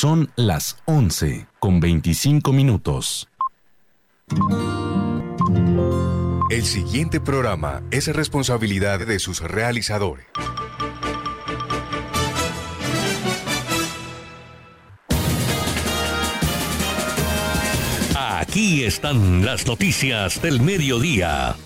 Son 0.00 0.30
las 0.36 0.76
11 0.84 1.48
con 1.58 1.80
25 1.80 2.52
minutos. 2.52 3.28
El 6.50 6.62
siguiente 6.62 7.20
programa 7.20 7.82
es 7.90 8.06
responsabilidad 8.06 9.04
de 9.04 9.18
sus 9.18 9.40
realizadores. 9.40 10.24
Aquí 18.14 18.84
están 18.84 19.44
las 19.44 19.66
noticias 19.66 20.40
del 20.40 20.60
mediodía. 20.60 21.56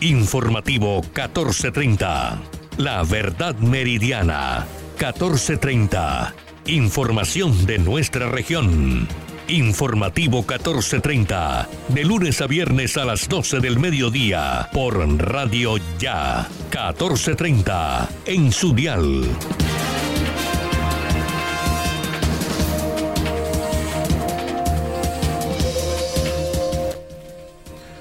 Informativo 0.00 1.02
1430. 1.02 2.40
La 2.78 3.02
verdad 3.02 3.56
meridiana 3.56 4.66
1430. 4.98 6.34
Información 6.66 7.66
de 7.66 7.78
nuestra 7.78 8.30
región. 8.30 9.06
Informativo 9.48 10.38
1430. 10.38 11.68
De 11.88 12.04
lunes 12.04 12.40
a 12.40 12.46
viernes 12.46 12.96
a 12.96 13.04
las 13.04 13.28
12 13.28 13.60
del 13.60 13.78
mediodía. 13.78 14.70
Por 14.72 14.96
Radio 15.18 15.76
Ya. 15.98 16.48
1430. 16.70 18.08
En 18.24 18.50
su 18.50 18.74
dial. 18.74 19.28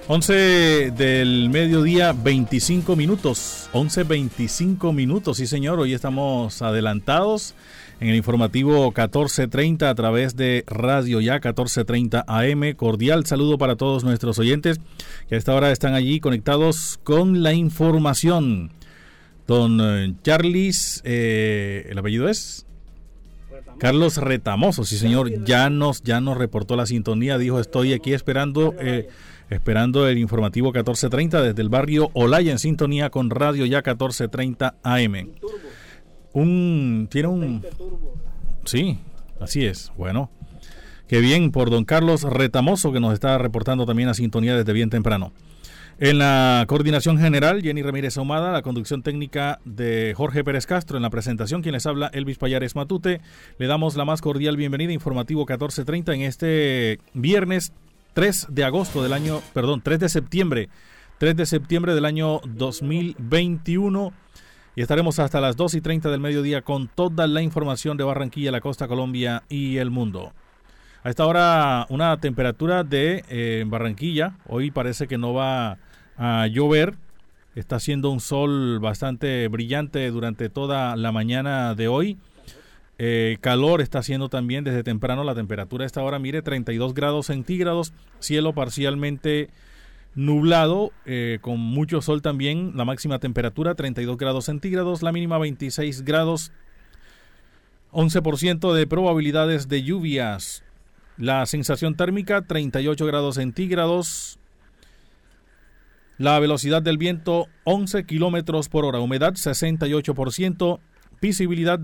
11 0.08 0.92
del 0.92 1.50
mediodía, 1.50 2.14
25 2.14 2.96
minutos. 2.96 3.70
11.25 3.74 4.94
minutos, 4.94 5.38
sí 5.38 5.48
señor. 5.48 5.80
Hoy 5.80 5.94
estamos 5.94 6.62
adelantados 6.62 7.56
en 8.04 8.10
el 8.10 8.16
informativo 8.18 8.88
1430 8.88 9.90
a 9.90 9.96
través 9.96 10.36
de 10.36 10.66
Radio 10.68 11.22
Ya 11.22 11.36
1430 11.36 12.26
AM. 12.28 12.74
Cordial 12.76 13.26
saludo 13.26 13.58
para 13.58 13.78
todos 13.78 14.04
nuestros 14.04 14.38
oyentes 14.40 14.82
que 15.30 15.36
a 15.36 15.38
esta 15.38 15.56
hora 15.56 15.72
están 15.72 15.94
allí 15.94 16.20
conectados 16.20 17.00
con 17.06 17.44
la 17.44 17.54
información. 17.54 18.72
Don 19.48 19.80
eh, 19.82 20.14
Charles, 20.22 21.02
eh, 21.06 21.88
¿el 21.90 21.98
apellido 21.98 22.28
es? 22.28 22.66
Carlos 23.80 24.18
Retamoso, 24.18 24.84
sí 24.84 24.98
señor, 24.98 25.46
ya 25.46 25.70
nos, 25.70 26.04
ya 26.04 26.20
nos 26.20 26.38
reportó 26.38 26.76
la 26.76 26.86
sintonía, 26.86 27.38
dijo 27.38 27.60
estoy 27.60 27.94
aquí 27.94 28.14
esperando... 28.14 28.76
Eh, 28.82 29.08
esperando 29.50 30.08
el 30.08 30.18
informativo 30.18 30.70
1430 30.70 31.42
desde 31.44 31.62
el 31.62 31.70
barrio 31.70 32.10
Olaya 32.14 32.52
en 32.52 32.58
sintonía 32.58 33.12
con 33.12 33.30
Radio 33.30 33.66
Ya 33.66 33.80
1430 33.80 34.76
AM. 34.82 35.30
Un 36.34 37.08
tiene 37.12 37.28
un 37.28 37.62
Sí, 38.66 39.00
así 39.40 39.66
es. 39.66 39.92
Bueno, 39.98 40.32
qué 41.08 41.20
bien 41.20 41.52
por 41.52 41.70
don 41.70 41.86
Carlos 41.86 42.24
Retamoso 42.24 42.92
que 42.92 43.00
nos 43.00 43.14
está 43.14 43.38
reportando 43.38 43.86
también 43.86 44.10
a 44.10 44.14
sintonía 44.14 44.56
desde 44.56 44.74
bien 44.74 44.90
temprano. 44.90 45.32
En 46.00 46.18
la 46.18 46.66
coordinación 46.68 47.20
general, 47.20 47.62
Jenny 47.62 47.84
Ramírez 47.84 48.18
Ahumada, 48.18 48.52
la 48.52 48.64
conducción 48.64 49.04
técnica 49.04 49.60
de 49.64 50.14
Jorge 50.18 50.44
Pérez 50.44 50.66
Castro, 50.66 50.98
en 50.98 51.04
la 51.04 51.12
presentación, 51.12 51.62
quien 51.62 51.74
les 51.74 51.86
habla, 51.86 52.10
Elvis 52.14 52.40
Payares 52.40 52.76
Matute. 52.76 53.22
Le 53.60 53.68
damos 53.68 53.96
la 53.96 54.04
más 54.04 54.20
cordial 54.20 54.58
bienvenida, 54.58 54.92
informativo 54.92 55.42
1430, 55.42 56.16
en 56.16 56.22
este 56.22 57.00
viernes 57.14 57.74
3 58.14 58.48
de 58.50 58.64
agosto 58.64 59.04
del 59.04 59.14
año, 59.14 59.42
perdón, 59.54 59.82
3 59.84 60.00
de 60.00 60.10
septiembre, 60.10 60.70
3 61.20 61.36
de 61.36 61.46
septiembre 61.46 61.94
del 61.94 62.06
año 62.06 62.42
2021 62.44 64.14
y 64.76 64.82
estaremos 64.82 65.20
hasta 65.20 65.40
las 65.40 65.56
2 65.56 65.76
y 65.76 65.82
30 65.82 66.10
del 66.10 66.20
mediodía 66.20 66.62
con 66.62 66.88
toda 66.88 67.28
la 67.28 67.42
información 67.42 67.98
de 67.98 68.04
Barranquilla, 68.04 68.52
la 68.52 68.62
costa 68.62 68.88
Colombia 68.88 69.44
y 69.50 69.78
el 69.78 69.92
mundo. 69.92 70.34
A 71.04 71.10
esta 71.10 71.26
hora 71.26 71.86
una 71.90 72.18
temperatura 72.18 72.84
de 72.84 73.24
eh, 73.30 73.66
Barranquilla, 73.68 74.38
hoy 74.48 74.72
parece 74.72 75.08
que 75.08 75.18
no 75.18 75.34
va 75.34 75.78
a 76.18 76.48
llover, 76.48 76.96
está 77.56 77.76
haciendo 77.76 78.10
un 78.10 78.20
sol 78.20 78.80
bastante 78.80 79.48
brillante 79.48 80.10
durante 80.10 80.50
toda 80.50 80.96
la 80.96 81.12
mañana 81.12 81.76
de 81.76 81.88
hoy. 81.88 82.18
Eh, 83.00 83.38
calor 83.42 83.82
está 83.82 84.00
haciendo 84.00 84.30
también 84.30 84.64
desde 84.64 84.84
temprano. 84.84 85.24
La 85.24 85.36
temperatura 85.36 85.84
a 85.84 85.88
esta 85.88 86.02
hora, 86.02 86.20
mire, 86.20 86.42
32 86.42 86.94
grados 86.94 87.26
centígrados. 87.28 87.92
Cielo 88.20 88.54
parcialmente 88.54 89.50
nublado, 90.16 90.92
eh, 91.06 91.40
con 91.42 91.60
mucho 91.60 92.02
sol 92.02 92.22
también. 92.22 92.74
La 92.76 92.86
máxima 92.86 93.20
temperatura, 93.20 93.76
32 93.76 94.18
grados 94.18 94.46
centígrados. 94.46 95.02
La 95.02 95.12
mínima, 95.12 95.38
26 95.38 96.04
grados. 96.04 96.52
11% 97.92 98.74
de 98.74 98.88
probabilidades 98.88 99.68
de 99.68 99.84
lluvias. 99.84 100.64
La 101.18 101.46
sensación 101.46 101.96
térmica, 101.96 102.42
38 102.42 103.06
grados 103.06 103.36
centígrados. 103.36 104.40
La 106.18 106.40
velocidad 106.40 106.82
del 106.82 106.98
viento, 106.98 107.48
11 107.64 108.06
kilómetros 108.06 108.70
por 108.70 108.86
hora. 108.86 109.00
Humedad, 109.00 109.34
68%. 109.34 110.80
Visibilidad 111.22 111.80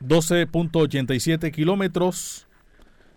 12.87 0.00 1.50
kilómetros 1.52 2.46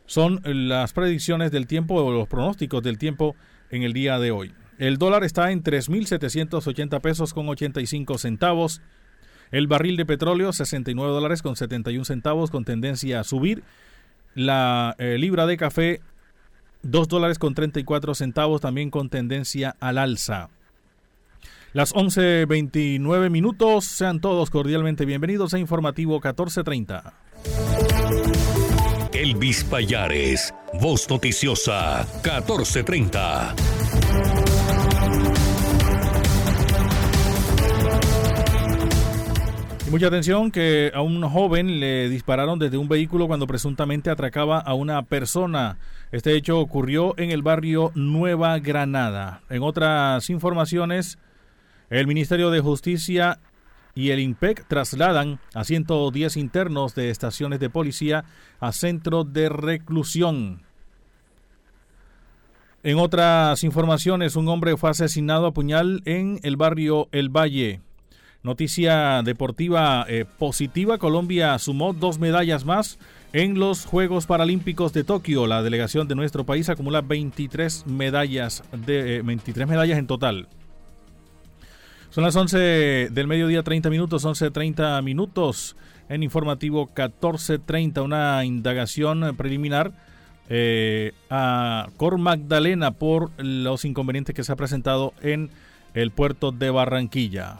son 0.05 0.41
las 0.43 0.93
predicciones 0.93 1.51
del 1.51 1.67
tiempo 1.67 1.95
o 1.95 2.11
los 2.11 2.27
pronósticos 2.27 2.81
del 2.81 2.97
tiempo 2.97 3.35
en 3.69 3.83
el 3.83 3.93
día 3.93 4.19
de 4.19 4.31
hoy. 4.31 4.53
El 4.77 4.97
dólar 4.97 5.23
está 5.23 5.51
en 5.51 5.63
3.780 5.63 7.01
pesos 7.01 7.33
con 7.33 7.49
85 7.49 8.17
centavos. 8.17 8.81
El 9.51 9.67
barril 9.67 9.97
de 9.97 10.05
petróleo 10.05 10.53
69 10.53 11.11
dólares 11.11 11.41
con 11.41 11.55
71 11.55 12.05
centavos 12.05 12.51
con 12.51 12.65
tendencia 12.65 13.19
a 13.19 13.23
subir. 13.23 13.63
La 14.35 14.95
eh, 14.99 15.17
libra 15.17 15.45
de 15.45 15.57
café 15.57 16.01
2 16.83 17.07
dólares 17.07 17.39
con 17.39 17.55
34 17.55 18.15
centavos 18.15 18.61
también 18.61 18.89
con 18.89 19.09
tendencia 19.09 19.75
al 19.79 19.97
alza. 19.97 20.49
Las 21.73 21.93
11.29 21.93 23.29
minutos, 23.29 23.85
sean 23.85 24.21
todos 24.21 24.49
cordialmente 24.49 25.05
bienvenidos 25.05 25.53
a 25.53 25.59
Informativo 25.59 26.13
1430. 26.13 27.13
Elvis 29.19 29.65
Payares, 29.65 30.53
Voz 30.79 31.09
Noticiosa 31.09 32.07
1430. 32.23 33.53
mucha 39.91 40.07
atención 40.07 40.51
que 40.51 40.91
a 40.93 41.01
un 41.01 41.21
joven 41.23 41.81
le 41.81 42.07
dispararon 42.07 42.59
desde 42.59 42.77
un 42.77 42.87
vehículo 42.87 43.27
cuando 43.27 43.45
presuntamente 43.45 44.09
atracaba 44.09 44.59
a 44.59 44.73
una 44.73 45.01
persona. 45.01 45.79
Este 46.13 46.35
hecho 46.35 46.59
ocurrió 46.59 47.13
en 47.17 47.31
el 47.31 47.41
barrio 47.41 47.91
Nueva 47.95 48.57
Granada. 48.59 49.41
En 49.49 49.63
otras 49.63 50.29
informaciones, 50.29 51.17
el 51.89 52.07
Ministerio 52.07 52.51
de 52.51 52.61
Justicia 52.61 53.39
y 53.99 54.11
el 54.11 54.21
INPEC 54.21 54.65
trasladan 54.65 55.41
a 55.53 55.65
110 55.65 56.37
internos 56.37 56.95
de 56.95 57.09
estaciones 57.09 57.59
de 57.59 57.69
policía 57.69 58.23
a 58.61 58.71
centro 58.71 59.25
de 59.25 59.49
reclusión. 59.49 60.61
En 62.81 62.97
otras 62.97 63.61
informaciones, 63.65 64.37
un 64.37 64.47
hombre 64.47 64.77
fue 64.77 64.89
asesinado 64.89 65.47
a 65.47 65.51
puñal 65.51 66.01
en 66.05 66.39
el 66.43 66.55
barrio 66.55 67.09
El 67.11 67.27
Valle. 67.27 67.81
Noticia 68.41 69.21
deportiva 69.21 70.05
eh, 70.07 70.23
positiva, 70.23 70.97
Colombia 70.97 71.59
sumó 71.59 71.91
dos 71.91 72.19
medallas 72.19 72.63
más 72.63 72.99
en 73.33 73.59
los 73.59 73.85
Juegos 73.85 74.27
Paralímpicos 74.27 74.93
de 74.93 75.03
Tokio. 75.03 75.45
La 75.45 75.61
delegación 75.61 76.07
de 76.07 76.15
nuestro 76.15 76.45
país 76.45 76.69
acumula 76.69 77.01
23 77.01 77.85
medallas, 77.85 78.63
de, 78.71 79.21
23 79.23 79.63
eh, 79.65 79.69
medallas 79.69 79.99
en 79.99 80.07
total. 80.07 80.47
Son 82.11 82.23
las 82.23 82.35
11 82.35 83.09
del 83.11 83.27
mediodía, 83.27 83.61
30 83.61 83.91
minutos, 83.91 84.25
11.30 84.25 85.03
minutos 85.03 85.75
en 86.09 86.23
informativo 86.23 86.89
14.30, 86.89 88.03
una 88.03 88.43
indagación 88.45 89.35
preliminar 89.37 89.91
eh, 90.49 91.13
a 91.29 91.87
Cor 91.97 92.17
Magdalena 92.17 92.91
por 92.91 93.29
los 93.37 93.85
inconvenientes 93.85 94.33
que 94.33 94.43
se 94.43 94.51
ha 94.51 94.55
presentado 94.55 95.13
en 95.21 95.51
el 95.93 96.09
puerto 96.09 96.51
de 96.51 96.71
Barranquilla. 96.71 97.59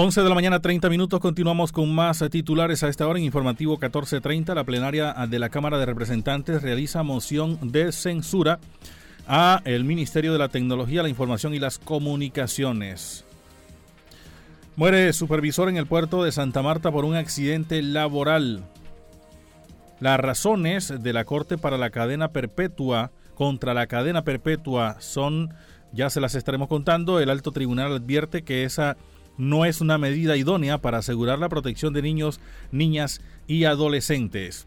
11 0.00 0.22
de 0.22 0.28
la 0.28 0.34
mañana, 0.36 0.60
30 0.60 0.88
minutos. 0.90 1.18
Continuamos 1.18 1.72
con 1.72 1.92
más 1.92 2.22
titulares 2.30 2.84
a 2.84 2.88
esta 2.88 3.04
hora 3.08 3.18
en 3.18 3.24
informativo 3.24 3.72
1430. 3.72 4.54
La 4.54 4.62
plenaria 4.62 5.12
de 5.28 5.40
la 5.40 5.48
Cámara 5.48 5.76
de 5.76 5.86
Representantes 5.86 6.62
realiza 6.62 7.02
moción 7.02 7.58
de 7.72 7.90
censura 7.90 8.60
a 9.26 9.60
el 9.64 9.82
Ministerio 9.82 10.32
de 10.32 10.38
la 10.38 10.50
Tecnología, 10.50 11.02
la 11.02 11.08
Información 11.08 11.52
y 11.52 11.58
las 11.58 11.80
Comunicaciones. 11.80 13.24
Muere 14.76 15.12
supervisor 15.12 15.68
en 15.68 15.78
el 15.78 15.86
puerto 15.86 16.22
de 16.22 16.30
Santa 16.30 16.62
Marta 16.62 16.92
por 16.92 17.04
un 17.04 17.16
accidente 17.16 17.82
laboral. 17.82 18.62
Las 19.98 20.20
razones 20.20 20.94
de 21.02 21.12
la 21.12 21.24
Corte 21.24 21.58
para 21.58 21.76
la 21.76 21.90
cadena 21.90 22.28
perpetua 22.28 23.10
contra 23.34 23.74
la 23.74 23.88
cadena 23.88 24.22
perpetua 24.22 25.00
son, 25.00 25.52
ya 25.92 26.08
se 26.08 26.20
las 26.20 26.36
estaremos 26.36 26.68
contando, 26.68 27.18
el 27.18 27.30
alto 27.30 27.50
tribunal 27.50 27.96
advierte 27.96 28.42
que 28.42 28.62
esa 28.62 28.96
no 29.38 29.64
es 29.64 29.80
una 29.80 29.96
medida 29.96 30.36
idónea 30.36 30.78
para 30.78 30.98
asegurar 30.98 31.38
la 31.38 31.48
protección 31.48 31.94
de 31.94 32.02
niños, 32.02 32.40
niñas 32.70 33.22
y 33.46 33.64
adolescentes. 33.64 34.66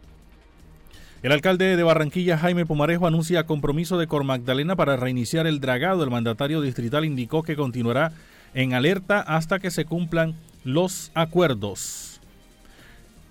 El 1.22 1.30
alcalde 1.30 1.76
de 1.76 1.82
Barranquilla, 1.84 2.36
Jaime 2.36 2.66
Pomarejo, 2.66 3.06
anuncia 3.06 3.46
compromiso 3.46 3.96
de 3.96 4.08
Cor 4.08 4.24
Magdalena 4.24 4.74
para 4.74 4.96
reiniciar 4.96 5.46
el 5.46 5.60
dragado. 5.60 6.02
El 6.02 6.10
mandatario 6.10 6.60
distrital 6.60 7.04
indicó 7.04 7.44
que 7.44 7.54
continuará 7.54 8.12
en 8.54 8.74
alerta 8.74 9.20
hasta 9.20 9.60
que 9.60 9.70
se 9.70 9.84
cumplan 9.84 10.34
los 10.64 11.12
acuerdos. 11.14 12.20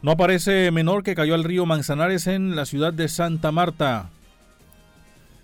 No 0.01 0.11
aparece 0.11 0.71
menor 0.71 1.03
que 1.03 1.15
cayó 1.15 1.35
al 1.35 1.43
río 1.43 1.65
Manzanares 1.65 2.27
en 2.27 2.55
la 2.55 2.65
ciudad 2.65 2.93
de 2.93 3.09
Santa 3.09 3.51
Marta. 3.51 4.09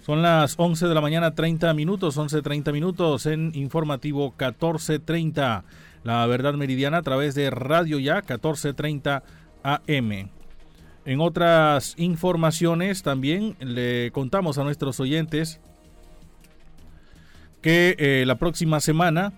Son 0.06 0.22
las 0.22 0.56
11 0.58 0.88
de 0.88 0.96
la 0.96 1.02
mañana, 1.02 1.36
30 1.36 1.74
minutos, 1.74 2.18
11.30 2.18 2.72
minutos 2.72 3.26
en 3.26 3.52
informativo 3.56 4.34
14.30. 4.38 5.64
La 6.08 6.26
verdad 6.26 6.54
meridiana 6.54 7.00
a 7.00 7.02
través 7.02 7.36
de 7.36 7.50
Radio 7.50 8.00
Ya 8.00 8.22
14.30 8.22 9.24
AM. 9.62 10.30
En 11.04 11.20
otras 11.20 11.96
informaciones 11.98 13.04
también 13.04 13.58
le 13.60 14.10
contamos 14.14 14.58
a 14.58 14.64
nuestros 14.64 15.02
oyentes 15.02 15.60
que 17.62 17.98
eh, 18.00 18.24
la 18.26 18.36
próxima 18.36 18.80
semana 18.80 19.34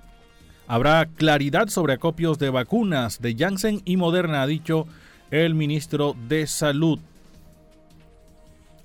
habrá 0.67 1.07
claridad 1.07 1.69
sobre 1.69 1.93
acopios 1.93 2.37
de 2.37 2.51
vacunas 2.51 3.19
de 3.19 3.35
Janssen 3.35 3.81
y 3.83 3.97
Moderna, 3.97 4.43
ha 4.43 4.45
dicho 4.45 4.85
el 5.31 5.55
ministro 5.55 6.15
de 6.27 6.45
Salud. 6.45 6.99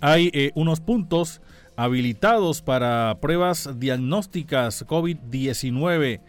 Hay 0.00 0.30
eh, 0.32 0.52
unos 0.54 0.80
puntos 0.80 1.42
habilitados 1.76 2.62
para 2.62 3.18
pruebas 3.20 3.78
diagnósticas 3.78 4.86
COVID-19 4.86 6.22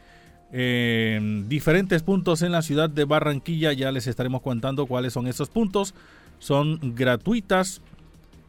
en 0.57 1.49
diferentes 1.49 2.01
puntos 2.01 2.41
en 2.41 2.53
la 2.53 2.61
ciudad 2.61 2.89
de 2.89 3.03
Barranquilla. 3.03 3.73
Ya 3.73 3.91
les 3.91 4.07
estaremos 4.07 4.41
contando 4.41 4.85
cuáles 4.85 5.11
son 5.11 5.27
esos 5.27 5.49
puntos 5.49 5.93
son 6.39 6.95
gratuitas 6.95 7.81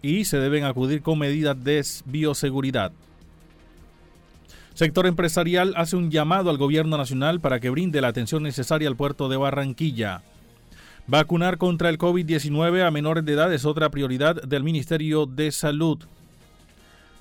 y 0.03 0.25
se 0.25 0.38
deben 0.38 0.64
acudir 0.64 1.03
con 1.03 1.19
medidas 1.19 1.62
de 1.62 1.85
bioseguridad. 2.05 2.93
Sector 4.75 5.06
empresarial 5.06 5.73
hace 5.76 5.97
un 5.97 6.11
llamado 6.11 6.50
al 6.50 6.58
gobierno 6.58 6.99
nacional 6.99 7.41
para 7.41 7.61
que 7.61 7.70
brinde 7.70 8.00
la 8.00 8.09
atención 8.09 8.43
necesaria 8.43 8.88
al 8.88 8.97
puerto 8.97 9.29
de 9.29 9.38
Barranquilla. 9.38 10.23
Vacunar 11.06 11.56
contra 11.56 11.88
el 11.88 11.99
COVID-19 11.99 12.87
a 12.87 12.91
menores 12.91 13.25
de 13.25 13.32
edad 13.32 13.52
es 13.55 13.64
otra 13.64 13.91
prioridad 13.91 14.43
del 14.43 14.64
Ministerio 14.64 15.25
de 15.25 15.50
Salud. 15.50 15.99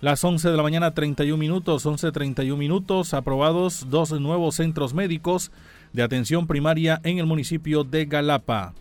Las 0.02 0.24
11 0.24 0.50
de 0.50 0.58
la 0.58 0.64
mañana 0.64 0.92
31 0.92 1.38
minutos, 1.38 1.86
11.31 1.86 2.58
minutos, 2.58 3.14
aprobados 3.14 3.88
dos 3.90 4.12
nuevos 4.20 4.56
centros 4.56 4.94
médicos 4.94 5.52
de 5.94 6.04
atención 6.04 6.48
primaria 6.48 7.00
en 7.04 7.18
el 7.18 7.26
municipio 7.26 7.86
de 7.86 8.06
Galapa. 8.06 8.74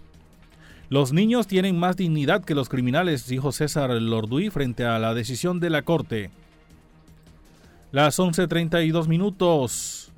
Los 0.89 1.13
niños 1.13 1.47
tienen 1.47 1.79
más 1.79 1.97
dignidad 1.97 2.45
que 2.45 2.57
los 2.57 2.69
criminales, 2.69 3.29
dijo 3.29 3.53
César 3.53 3.91
Lorduí 3.91 4.51
frente 4.51 4.85
a 4.85 4.99
la 4.99 5.15
decisión 5.15 5.61
de 5.61 5.71
la 5.71 5.83
Corte. 5.83 6.31
Las 7.93 8.19
11.32 8.19 9.07
minutos. 9.07 10.11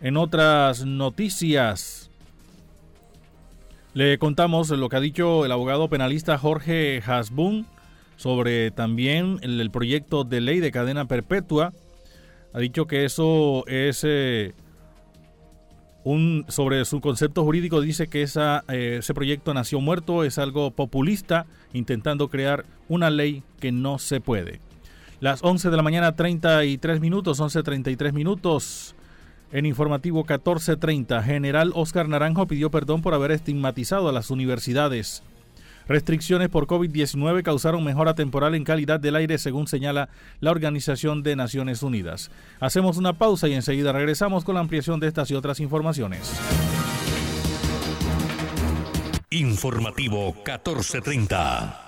En 0.00 0.16
otras 0.16 0.86
noticias, 0.86 2.10
le 3.92 4.16
contamos 4.18 4.70
lo 4.70 4.88
que 4.88 4.96
ha 4.96 5.00
dicho 5.00 5.44
el 5.44 5.52
abogado 5.52 5.88
penalista 5.88 6.38
Jorge 6.38 7.02
Hasbun 7.04 7.66
sobre 8.18 8.72
también 8.72 9.38
el, 9.42 9.70
proyecto 9.70 10.24
de 10.24 10.40
ley 10.42 10.58
de 10.60 10.72
cadena 10.72 11.06
perpetua. 11.06 11.72
Ha 12.52 12.58
dicho 12.58 12.86
que 12.86 13.06
eso 13.06 13.64
es... 13.66 14.04
Eh, 14.04 14.52
sobre 16.48 16.86
su 16.86 17.02
concepto 17.02 17.44
jurídico 17.44 17.82
dice 17.82 18.08
que 18.08 18.22
esa, 18.22 18.64
eh, 18.68 18.96
ese 19.00 19.12
proyecto 19.12 19.52
nació 19.52 19.78
muerto, 19.80 20.24
es 20.24 20.38
algo 20.38 20.70
populista, 20.70 21.44
intentando 21.74 22.28
crear 22.28 22.64
una 22.88 23.10
ley 23.10 23.42
que 23.60 23.72
no 23.72 23.98
se 23.98 24.20
puede. 24.20 24.60
Las 25.20 25.44
11 25.44 25.68
de 25.68 25.76
la 25.76 25.82
mañana 25.82 26.16
33 26.16 27.00
minutos, 27.00 27.40
11.33 27.40 28.12
minutos. 28.14 28.94
En 29.52 29.66
informativo 29.66 30.24
14.30, 30.24 31.22
General 31.22 31.72
Oscar 31.74 32.08
Naranjo 32.08 32.46
pidió 32.46 32.70
perdón 32.70 33.02
por 33.02 33.12
haber 33.12 33.32
estigmatizado 33.32 34.08
a 34.08 34.12
las 34.12 34.30
universidades. 34.30 35.22
Restricciones 35.88 36.50
por 36.50 36.66
COVID-19 36.66 37.42
causaron 37.42 37.82
mejora 37.82 38.14
temporal 38.14 38.54
en 38.54 38.64
calidad 38.64 39.00
del 39.00 39.16
aire, 39.16 39.38
según 39.38 39.66
señala 39.66 40.10
la 40.40 40.50
Organización 40.50 41.22
de 41.22 41.34
Naciones 41.34 41.82
Unidas. 41.82 42.30
Hacemos 42.60 42.98
una 42.98 43.14
pausa 43.14 43.48
y 43.48 43.54
enseguida 43.54 43.92
regresamos 43.92 44.44
con 44.44 44.54
la 44.54 44.60
ampliación 44.60 45.00
de 45.00 45.08
estas 45.08 45.30
y 45.30 45.34
otras 45.34 45.60
informaciones. 45.60 46.38
Informativo 49.30 50.34
1430. 50.34 51.87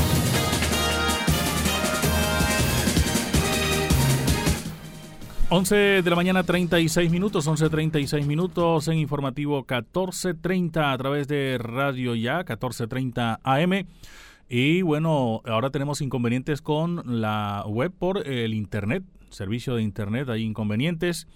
11 5.53 6.01
de 6.01 6.09
la 6.09 6.15
mañana 6.15 6.43
36 6.43 7.11
minutos, 7.11 7.45
11.36 7.45 8.25
minutos 8.25 8.87
en 8.87 8.99
informativo 8.99 9.57
1430 9.57 10.93
a 10.93 10.97
través 10.97 11.27
de 11.27 11.57
Radio 11.59 12.15
Ya, 12.15 12.37
1430 12.37 13.41
AM. 13.43 13.85
Y 14.47 14.81
bueno, 14.81 15.41
ahora 15.43 15.69
tenemos 15.69 15.99
inconvenientes 15.99 16.61
con 16.61 17.19
la 17.19 17.65
web 17.67 17.91
por 17.91 18.25
el 18.25 18.53
Internet, 18.53 19.03
servicio 19.29 19.75
de 19.75 19.81
Internet, 19.81 20.29
hay 20.29 20.43
inconvenientes. 20.43 21.27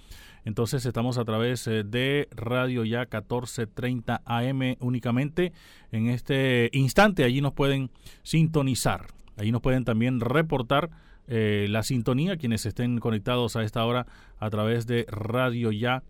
Entonces 0.45 0.85
estamos 0.85 1.17
a 1.17 1.25
través 1.25 1.67
eh, 1.67 1.83
de 1.83 2.29
Radio 2.31 2.85
Ya 2.85 2.99
1430 2.99 4.21
AM 4.23 4.77
únicamente. 4.79 5.51
En 5.91 6.07
este 6.07 6.69
instante 6.71 7.25
allí 7.25 7.41
nos 7.41 7.51
pueden 7.51 7.91
sintonizar, 8.23 9.07
allí 9.35 9.51
nos 9.51 9.61
pueden 9.61 9.83
también 9.83 10.21
reportar 10.21 10.89
eh, 11.27 11.67
la 11.69 11.83
sintonía, 11.83 12.37
quienes 12.37 12.65
estén 12.65 12.99
conectados 12.99 13.55
a 13.55 13.63
esta 13.63 13.85
hora 13.85 14.05
a 14.39 14.49
través 14.49 14.85
de 14.87 15.05
Radio 15.09 15.71
Ya 15.71 16.03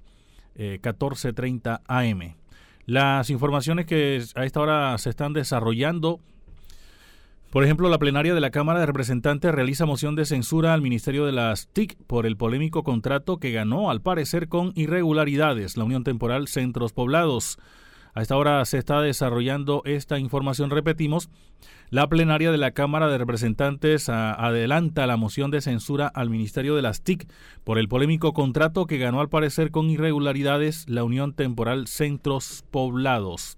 1430 0.55 1.75
eh, 1.75 1.83
AM. 1.87 2.35
Las 2.85 3.29
informaciones 3.29 3.85
que 3.85 4.23
a 4.35 4.45
esta 4.45 4.59
hora 4.59 4.97
se 4.97 5.09
están 5.09 5.33
desarrollando, 5.33 6.19
por 7.49 7.63
ejemplo, 7.63 7.89
la 7.89 7.97
plenaria 7.97 8.33
de 8.33 8.41
la 8.41 8.51
Cámara 8.51 8.81
de 8.81 8.85
Representantes 8.85 9.55
realiza 9.55 9.85
moción 9.85 10.15
de 10.15 10.25
censura 10.25 10.73
al 10.73 10.81
Ministerio 10.81 11.25
de 11.25 11.31
las 11.31 11.69
TIC 11.69 11.95
por 12.05 12.25
el 12.25 12.35
polémico 12.35 12.83
contrato 12.83 13.37
que 13.37 13.51
ganó, 13.51 13.89
al 13.89 14.01
parecer, 14.01 14.49
con 14.49 14.73
irregularidades 14.75 15.77
la 15.77 15.85
Unión 15.85 16.03
Temporal 16.03 16.47
Centros 16.47 16.91
Poblados. 16.91 17.57
A 18.15 18.21
esta 18.21 18.37
hora 18.37 18.63
se 18.63 18.77
está 18.77 19.01
desarrollando 19.01 19.81
esta 19.83 20.17
información, 20.17 20.69
repetimos. 20.69 21.29
La 21.89 22.07
plenaria 22.07 22.49
de 22.49 22.57
la 22.57 22.71
Cámara 22.71 23.09
de 23.09 23.17
Representantes 23.17 24.07
adelanta 24.07 25.05
la 25.05 25.17
moción 25.17 25.51
de 25.51 25.59
censura 25.59 26.07
al 26.07 26.29
Ministerio 26.29 26.77
de 26.77 26.81
las 26.81 27.01
TIC 27.01 27.27
por 27.65 27.77
el 27.77 27.89
polémico 27.89 28.31
contrato 28.31 28.85
que 28.85 28.99
ganó 28.99 29.19
al 29.19 29.27
parecer 29.27 29.69
con 29.69 29.89
irregularidades 29.89 30.87
la 30.87 31.03
Unión 31.03 31.33
Temporal 31.33 31.87
Centros 31.87 32.63
Poblados. 32.71 33.57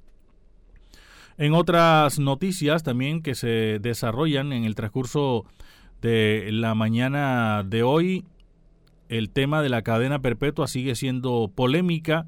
En 1.37 1.53
otras 1.53 2.17
noticias 2.17 2.81
también 2.81 3.21
que 3.21 3.35
se 3.35 3.77
desarrollan 3.79 4.53
en 4.53 4.63
el 4.63 4.73
transcurso 4.73 5.45
de 6.01 6.49
la 6.51 6.73
mañana 6.73 7.61
de 7.63 7.83
hoy, 7.83 8.25
el 9.07 9.29
tema 9.29 9.61
de 9.61 9.69
la 9.69 9.83
cadena 9.83 10.19
perpetua 10.19 10.67
sigue 10.67 10.95
siendo 10.95 11.51
polémica 11.53 12.25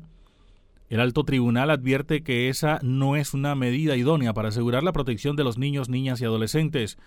el 0.90 1.00
alto 1.00 1.24
tribunal 1.24 1.70
advierte 1.70 2.24
que 2.24 2.50
esa 2.50 2.80
no 2.82 3.16
es 3.16 3.34
una 3.34 3.56
medida 3.56 3.96
idónea 3.96 4.34
para 4.34 4.50
asegurar 4.50 4.84
la 4.84 4.92
protección 4.92 5.36
de 5.36 5.44
los 5.44 5.58
niños, 5.58 5.88
niñas 5.88 6.20
y 6.20 6.26
adolescentes. 6.26 6.98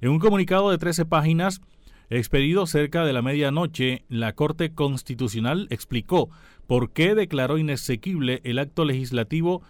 En 0.00 0.10
un 0.10 0.20
comunicado 0.20 0.70
de 0.70 0.78
13 0.78 1.06
páginas, 1.06 1.60
expedido 2.08 2.66
cerca 2.66 3.04
de 3.04 3.12
la 3.12 3.22
medianoche, 3.22 4.04
la 4.08 4.32
Corte 4.34 4.72
Constitucional 4.72 5.66
explicó 5.70 6.30
por 6.66 6.92
qué 6.92 7.14
declaró 7.14 7.58
inexequible 7.58 8.40
el 8.44 8.60
acto 8.60 8.84
legislativo 8.84 9.62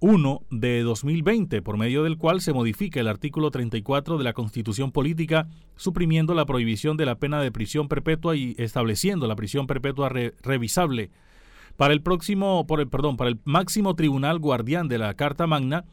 1 0.00 0.42
de 0.50 0.82
2020, 0.82 1.62
por 1.62 1.78
medio 1.78 2.02
del 2.02 2.18
cual 2.18 2.40
se 2.40 2.52
modifica 2.52 2.98
el 2.98 3.06
artículo 3.06 3.52
34 3.52 4.18
de 4.18 4.24
la 4.24 4.32
Constitución 4.32 4.90
Política, 4.90 5.46
suprimiendo 5.76 6.34
la 6.34 6.44
prohibición 6.44 6.96
de 6.96 7.06
la 7.06 7.20
pena 7.20 7.40
de 7.40 7.52
prisión 7.52 7.86
perpetua 7.86 8.34
y 8.34 8.56
estableciendo 8.58 9.28
la 9.28 9.36
prisión 9.36 9.68
perpetua 9.68 10.08
revisable 10.08 11.10
para 11.76 11.94
el 11.94 12.02
próximo, 12.02 12.66
por 12.66 12.80
el, 12.80 12.88
perdón, 12.88 13.16
para 13.16 13.30
el 13.30 13.40
máximo 13.44 13.94
tribunal 13.94 14.38
guardián 14.38 14.88
de 14.88 14.98
la 14.98 15.14
Carta 15.14 15.46
Magna, 15.46 15.84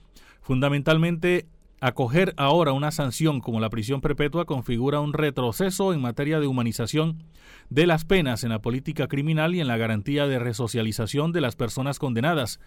fundamentalmente 0.42 1.48
acoger 1.82 2.34
ahora 2.38 2.74
una 2.74 2.92
sanción 2.92 3.40
como 3.40 3.60
la 3.60 3.70
prisión 3.70 4.02
perpetua 4.02 4.46
configura 4.46 5.00
un 5.00 5.14
retroceso 5.14 5.94
en 5.94 6.02
materia 6.02 6.40
de 6.40 6.48
humanización 6.48 7.24
de 7.70 7.88
las 7.88 8.04
penas 8.04 8.44
en 8.44 8.50
la 8.50 8.60
política 8.60 9.08
criminal 9.08 9.56
y 9.56 9.62
en 9.62 9.68
la 9.68 9.78
garantía 9.78 10.28
de 10.28 10.40
resocialización 10.40 11.32
de 11.32 11.42
las 11.42 11.56
personas 11.56 12.00
condenadas, 12.00 12.60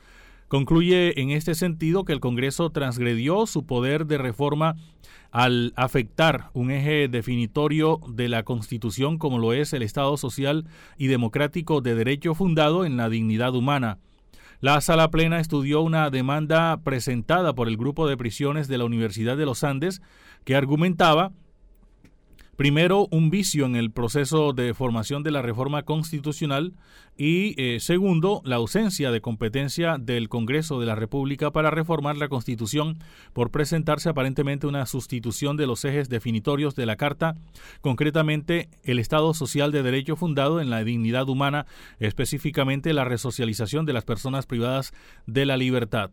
Concluye 0.48 1.20
en 1.20 1.30
este 1.30 1.54
sentido 1.54 2.04
que 2.04 2.12
el 2.12 2.20
Congreso 2.20 2.70
transgredió 2.70 3.46
su 3.46 3.64
poder 3.64 4.06
de 4.06 4.18
reforma 4.18 4.76
al 5.30 5.72
afectar 5.76 6.50
un 6.52 6.70
eje 6.70 7.08
definitorio 7.08 8.00
de 8.06 8.28
la 8.28 8.42
Constitución 8.42 9.16
como 9.16 9.38
lo 9.38 9.54
es 9.54 9.72
el 9.72 9.82
Estado 9.82 10.16
social 10.18 10.66
y 10.98 11.06
democrático 11.06 11.80
de 11.80 11.94
derecho 11.94 12.34
fundado 12.34 12.84
en 12.84 12.98
la 12.98 13.08
dignidad 13.08 13.54
humana. 13.54 13.98
La 14.60 14.80
sala 14.80 15.10
plena 15.10 15.40
estudió 15.40 15.80
una 15.80 16.08
demanda 16.10 16.78
presentada 16.84 17.54
por 17.54 17.66
el 17.66 17.76
grupo 17.76 18.06
de 18.06 18.16
prisiones 18.16 18.68
de 18.68 18.78
la 18.78 18.84
Universidad 18.84 19.36
de 19.36 19.46
los 19.46 19.64
Andes 19.64 20.02
que 20.44 20.54
argumentaba 20.54 21.32
Primero, 22.62 23.08
un 23.10 23.28
vicio 23.28 23.66
en 23.66 23.74
el 23.74 23.90
proceso 23.90 24.52
de 24.52 24.72
formación 24.72 25.24
de 25.24 25.32
la 25.32 25.42
reforma 25.42 25.82
constitucional 25.82 26.74
y 27.16 27.60
eh, 27.60 27.80
segundo, 27.80 28.40
la 28.44 28.54
ausencia 28.54 29.10
de 29.10 29.20
competencia 29.20 29.96
del 29.98 30.28
Congreso 30.28 30.78
de 30.78 30.86
la 30.86 30.94
República 30.94 31.50
para 31.50 31.72
reformar 31.72 32.18
la 32.18 32.28
Constitución 32.28 33.00
por 33.32 33.50
presentarse 33.50 34.08
aparentemente 34.10 34.68
una 34.68 34.86
sustitución 34.86 35.56
de 35.56 35.66
los 35.66 35.84
ejes 35.84 36.08
definitorios 36.08 36.76
de 36.76 36.86
la 36.86 36.94
Carta, 36.94 37.34
concretamente 37.80 38.68
el 38.84 39.00
Estado 39.00 39.34
social 39.34 39.72
de 39.72 39.82
derecho 39.82 40.14
fundado 40.14 40.60
en 40.60 40.70
la 40.70 40.84
dignidad 40.84 41.28
humana, 41.28 41.66
específicamente 41.98 42.92
la 42.92 43.04
resocialización 43.04 43.86
de 43.86 43.92
las 43.92 44.04
personas 44.04 44.46
privadas 44.46 44.92
de 45.26 45.46
la 45.46 45.56
libertad. 45.56 46.12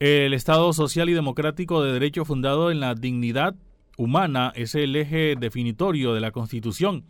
El 0.00 0.34
Estado 0.34 0.70
social 0.74 1.08
y 1.08 1.14
democrático 1.14 1.82
de 1.82 1.94
derecho 1.94 2.26
fundado 2.26 2.70
en 2.70 2.80
la 2.80 2.94
dignidad 2.94 3.54
humana 3.96 4.52
es 4.54 4.74
el 4.74 4.96
eje 4.96 5.36
definitorio 5.38 6.14
de 6.14 6.20
la 6.20 6.30
Constitución. 6.30 7.04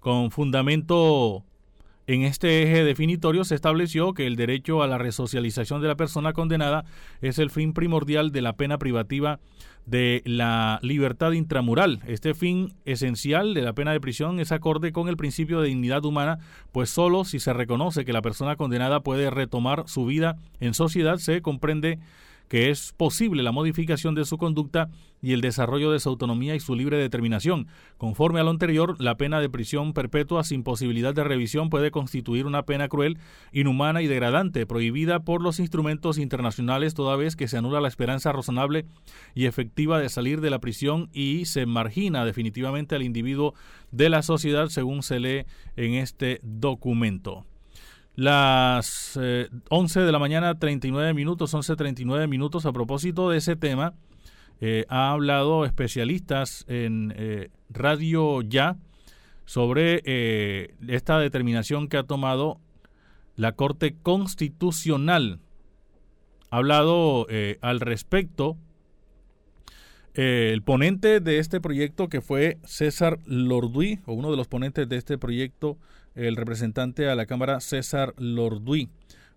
Con 0.00 0.30
fundamento 0.30 1.44
en 2.08 2.22
este 2.22 2.62
eje 2.62 2.84
definitorio 2.84 3.42
se 3.44 3.56
estableció 3.56 4.14
que 4.14 4.28
el 4.28 4.36
derecho 4.36 4.80
a 4.80 4.86
la 4.86 4.96
resocialización 4.96 5.82
de 5.82 5.88
la 5.88 5.96
persona 5.96 6.32
condenada 6.32 6.84
es 7.20 7.40
el 7.40 7.50
fin 7.50 7.72
primordial 7.72 8.30
de 8.30 8.42
la 8.42 8.52
pena 8.52 8.78
privativa 8.78 9.40
de 9.86 10.22
la 10.24 10.78
libertad 10.82 11.32
intramural. 11.32 12.00
Este 12.06 12.34
fin 12.34 12.74
esencial 12.84 13.54
de 13.54 13.62
la 13.62 13.72
pena 13.72 13.90
de 13.90 14.00
prisión 14.00 14.38
es 14.38 14.52
acorde 14.52 14.92
con 14.92 15.08
el 15.08 15.16
principio 15.16 15.60
de 15.60 15.68
dignidad 15.68 16.04
humana, 16.04 16.38
pues 16.70 16.90
solo 16.90 17.24
si 17.24 17.40
se 17.40 17.52
reconoce 17.52 18.04
que 18.04 18.12
la 18.12 18.22
persona 18.22 18.54
condenada 18.54 19.00
puede 19.00 19.28
retomar 19.30 19.84
su 19.88 20.06
vida 20.06 20.36
en 20.60 20.74
sociedad 20.74 21.16
se 21.16 21.42
comprende 21.42 21.98
que 22.48 22.70
es 22.70 22.92
posible 22.92 23.42
la 23.42 23.52
modificación 23.52 24.14
de 24.14 24.24
su 24.24 24.38
conducta 24.38 24.88
y 25.22 25.32
el 25.32 25.40
desarrollo 25.40 25.90
de 25.90 26.00
su 26.00 26.08
autonomía 26.08 26.54
y 26.54 26.60
su 26.60 26.74
libre 26.74 26.98
determinación. 26.98 27.66
Conforme 27.96 28.40
a 28.40 28.44
lo 28.44 28.50
anterior, 28.50 28.96
la 29.00 29.16
pena 29.16 29.40
de 29.40 29.50
prisión 29.50 29.92
perpetua 29.92 30.44
sin 30.44 30.62
posibilidad 30.62 31.14
de 31.14 31.24
revisión 31.24 31.70
puede 31.70 31.90
constituir 31.90 32.46
una 32.46 32.64
pena 32.64 32.88
cruel, 32.88 33.18
inhumana 33.52 34.02
y 34.02 34.06
degradante, 34.06 34.66
prohibida 34.66 35.20
por 35.20 35.42
los 35.42 35.58
instrumentos 35.58 36.18
internacionales 36.18 36.94
toda 36.94 37.16
vez 37.16 37.36
que 37.36 37.48
se 37.48 37.56
anula 37.56 37.80
la 37.80 37.88
esperanza 37.88 38.32
razonable 38.32 38.86
y 39.34 39.46
efectiva 39.46 39.98
de 39.98 40.08
salir 40.08 40.40
de 40.40 40.50
la 40.50 40.60
prisión 40.60 41.08
y 41.12 41.46
se 41.46 41.66
margina 41.66 42.24
definitivamente 42.24 42.94
al 42.94 43.02
individuo 43.02 43.54
de 43.90 44.08
la 44.10 44.22
sociedad 44.22 44.68
según 44.68 45.02
se 45.02 45.20
lee 45.20 45.46
en 45.76 45.94
este 45.94 46.40
documento. 46.42 47.46
Las 48.16 49.20
11 49.68 50.00
eh, 50.00 50.02
de 50.02 50.12
la 50.12 50.18
mañana, 50.18 50.58
39 50.58 51.12
minutos, 51.12 51.52
11.39 51.52 52.26
minutos. 52.28 52.64
A 52.64 52.72
propósito 52.72 53.28
de 53.28 53.36
ese 53.36 53.56
tema, 53.56 53.92
eh, 54.62 54.86
ha 54.88 55.10
hablado 55.10 55.66
especialistas 55.66 56.64
en 56.66 57.12
eh, 57.14 57.50
Radio 57.68 58.40
Ya 58.40 58.78
sobre 59.44 60.00
esta 60.88 61.18
determinación 61.18 61.88
que 61.88 61.98
ha 61.98 62.02
tomado 62.02 62.58
la 63.36 63.52
Corte 63.52 63.94
Constitucional. 64.02 65.38
Ha 66.50 66.56
hablado 66.56 67.26
al 67.60 67.80
respecto 67.80 68.56
Eh, 70.18 70.52
el 70.54 70.62
ponente 70.62 71.20
de 71.20 71.38
este 71.38 71.60
proyecto 71.60 72.08
que 72.08 72.22
fue 72.22 72.56
César 72.64 73.18
Lorduí, 73.26 74.00
o 74.06 74.14
uno 74.14 74.30
de 74.30 74.38
los 74.38 74.48
ponentes 74.48 74.88
de 74.88 74.96
este 74.96 75.18
proyecto, 75.18 75.76
el 76.16 76.36
representante 76.36 77.08
a 77.08 77.14
la 77.14 77.26
Cámara 77.26 77.60
César 77.60 78.14
Lorduí, 78.16 78.88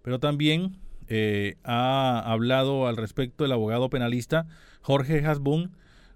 pero 0.02 0.20
también 0.20 0.80
eh, 1.08 1.56
ha 1.64 2.20
hablado 2.20 2.88
al 2.88 2.98
respecto 2.98 3.46
el 3.46 3.52
abogado 3.52 3.90
penalista 3.90 4.48
Jorge 4.82 5.26
Hasbun, 5.26 5.72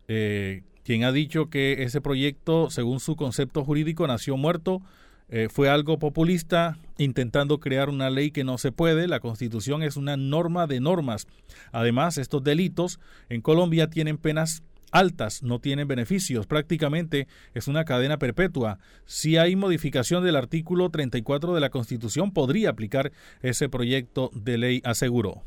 eh, 0.07 0.63
quien 0.83 1.03
ha 1.03 1.11
dicho 1.11 1.49
que 1.49 1.83
ese 1.83 2.01
proyecto, 2.01 2.69
según 2.69 2.99
su 2.99 3.15
concepto 3.15 3.63
jurídico, 3.63 4.07
nació 4.07 4.37
muerto, 4.37 4.81
eh, 5.29 5.47
fue 5.49 5.69
algo 5.69 5.97
populista, 5.99 6.77
intentando 6.97 7.59
crear 7.59 7.89
una 7.89 8.09
ley 8.09 8.31
que 8.31 8.43
no 8.43 8.57
se 8.57 8.71
puede. 8.71 9.07
La 9.07 9.19
Constitución 9.19 9.81
es 9.81 9.97
una 9.97 10.17
norma 10.17 10.67
de 10.67 10.79
normas. 10.79 11.27
Además, 11.71 12.17
estos 12.17 12.43
delitos 12.43 12.99
en 13.29 13.41
Colombia 13.41 13.89
tienen 13.89 14.17
penas 14.17 14.63
altas, 14.93 15.43
no 15.43 15.59
tienen 15.59 15.87
beneficios. 15.87 16.47
Prácticamente 16.47 17.27
es 17.53 17.67
una 17.67 17.83
cadena 17.83 18.17
perpetua. 18.17 18.77
Si 19.05 19.37
hay 19.37 19.55
modificación 19.55 20.23
del 20.23 20.37
artículo 20.37 20.89
34 20.89 21.53
de 21.53 21.61
la 21.61 21.69
Constitución, 21.69 22.31
podría 22.31 22.69
aplicar 22.69 23.11
ese 23.41 23.67
proyecto 23.67 24.31
de 24.33 24.57
ley, 24.57 24.81
aseguró. 24.85 25.41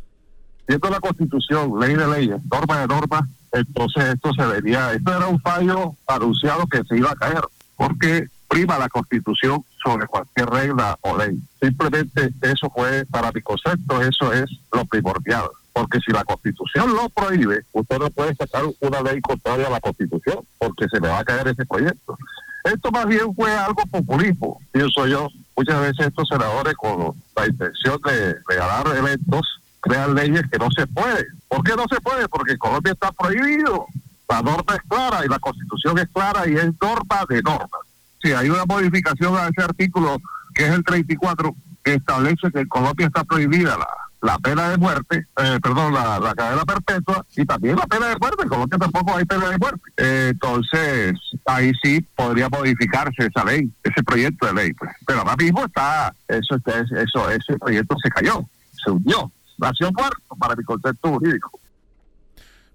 Siendo 0.67 0.91
la 0.91 1.01
Constitución, 1.01 1.79
ley 1.81 1.95
de 1.95 2.09
leyes, 2.09 2.41
norma 2.51 2.81
de 2.81 2.87
norma, 2.89 3.29
entonces 3.53 4.05
esto 4.15 4.35
se 4.35 4.45
vería, 4.45 4.93
esto 4.93 5.17
era 5.17 5.29
un 5.29 5.41
fallo 5.41 5.95
anunciado 6.09 6.67
que 6.67 6.83
se 6.85 6.99
iba 6.99 7.13
a 7.13 7.15
caer, 7.15 7.43
porque 7.77 8.27
prima 8.49 8.79
la 8.79 8.89
Constitución 8.89 9.63
sobre 9.85 10.07
cualquier 10.07 10.49
regla 10.49 10.99
o 11.03 11.17
ley. 11.17 11.39
Simplemente 11.61 12.33
eso 12.43 12.69
fue, 12.71 13.07
para 13.07 13.31
mi 13.33 13.41
concepto, 13.43 14.03
eso 14.03 14.33
es 14.33 14.51
lo 14.73 14.85
primordial. 14.87 15.45
Porque 15.77 16.01
si 16.01 16.11
la 16.11 16.25
Constitución 16.25 16.95
lo 16.95 17.11
prohíbe, 17.11 17.61
usted 17.73 17.99
no 17.99 18.09
puede 18.09 18.35
sacar 18.35 18.63
una 18.81 19.03
ley 19.03 19.21
contraria 19.21 19.67
a 19.67 19.71
la 19.71 19.81
Constitución, 19.81 20.39
porque 20.57 20.87
se 20.89 20.99
le 20.99 21.09
va 21.09 21.19
a 21.19 21.25
caer 21.25 21.49
ese 21.49 21.67
proyecto. 21.67 22.17
Esto 22.65 22.91
más 22.91 23.05
bien 23.05 23.35
fue 23.35 23.53
algo 23.53 23.83
populismo, 23.91 24.59
pienso 24.73 25.07
yo. 25.07 25.29
Muchas 25.55 25.79
veces 25.81 26.07
estos 26.07 26.29
senadores 26.29 26.75
con 26.77 27.15
la 27.37 27.47
intención 27.47 28.01
de 28.03 28.37
regalar 28.49 28.97
eventos 28.97 29.61
crean 29.81 30.15
leyes 30.15 30.45
que 30.51 30.59
no 30.59 30.71
se 30.71 30.87
pueden. 30.87 31.27
¿Por 31.47 31.63
qué 31.63 31.77
no 31.77 31.85
se 31.91 32.01
puede? 32.01 32.27
Porque 32.29 32.57
Colombia 32.57 32.95
está 32.95 33.13
prohibido. 33.13 33.87
La 34.29 34.41
norma 34.41 34.77
es 34.77 34.83
clara 34.89 35.25
y 35.25 35.29
la 35.29 35.39
Constitución 35.39 35.99
es 35.99 36.09
clara 36.09 36.49
y 36.49 36.55
es 36.55 36.73
norma 36.81 37.27
de 37.29 37.43
normas 37.43 37.87
hay 38.35 38.49
una 38.51 38.65
modificación 38.65 39.37
a 39.37 39.49
ese 39.49 39.63
artículo, 39.63 40.21
que 40.55 40.65
es 40.65 40.73
el 40.73 40.85
34, 40.85 41.55
que 41.85 41.95
establece 41.95 42.51
que 42.51 42.61
en 42.61 42.69
Colombia 42.69 43.07
está 43.07 43.25
prohibida 43.25 43.77
la, 43.77 43.87
la 44.23 44.39
pena 44.39 44.71
de 44.71 44.79
muerte, 44.79 45.27
eh, 45.43 45.59
perdón, 45.63 45.93
la, 45.93 46.35
cadena 46.37 46.65
perpetua 46.65 47.25
y 47.37 47.45
también 47.45 47.77
la 47.77 47.87
pena 47.87 48.09
de 48.09 48.17
muerte. 48.17 48.43
En 48.43 48.49
Colombia 48.49 48.79
tampoco 48.79 49.17
hay 49.17 49.25
pena 49.25 49.51
de 49.51 49.59
muerte. 49.59 49.83
Eh, 49.97 50.29
entonces, 50.31 51.15
ahí 51.45 51.73
sí 51.83 52.01
podría 52.15 52.49
modificarse 52.49 53.27
esa 53.27 53.45
ley, 53.45 53.71
ese 53.83 54.03
proyecto 54.03 54.47
de 54.47 54.55
ley. 54.55 54.73
Pues. 54.73 54.91
Pero 55.07 55.21
ahora 55.21 55.37
mismo 55.37 55.65
está, 55.65 56.15
eso, 56.29 56.57
eso, 56.67 57.31
ese 57.31 57.59
proyecto 57.59 57.97
se 58.03 58.09
cayó, 58.11 58.45
se 58.85 58.91
hundió, 58.91 59.31
nació 59.59 59.91
muerto 59.93 60.37
para 60.39 60.57
mi 60.57 60.65
concepto 60.65 61.11
jurídico. 61.11 61.61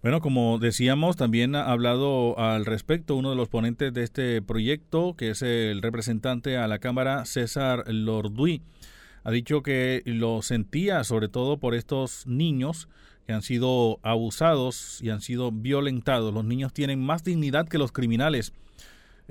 Bueno, 0.01 0.19
como 0.19 0.57
decíamos, 0.57 1.15
también 1.15 1.55
ha 1.55 1.71
hablado 1.71 2.39
al 2.39 2.65
respecto 2.65 3.15
uno 3.15 3.29
de 3.29 3.35
los 3.35 3.49
ponentes 3.49 3.93
de 3.93 4.03
este 4.03 4.41
proyecto, 4.41 5.15
que 5.15 5.29
es 5.29 5.43
el 5.43 5.83
representante 5.83 6.57
a 6.57 6.67
la 6.67 6.79
Cámara, 6.79 7.25
César 7.25 7.83
Lorduí. 7.87 8.63
Ha 9.23 9.31
dicho 9.31 9.61
que 9.61 10.01
lo 10.05 10.41
sentía 10.41 11.03
sobre 11.03 11.27
todo 11.27 11.57
por 11.57 11.75
estos 11.75 12.25
niños 12.25 12.87
que 13.27 13.33
han 13.33 13.43
sido 13.43 13.99
abusados 14.01 14.99
y 15.01 15.09
han 15.09 15.21
sido 15.21 15.51
violentados. 15.51 16.33
Los 16.33 16.45
niños 16.45 16.73
tienen 16.73 16.99
más 16.99 17.23
dignidad 17.23 17.67
que 17.67 17.77
los 17.77 17.91
criminales 17.91 18.53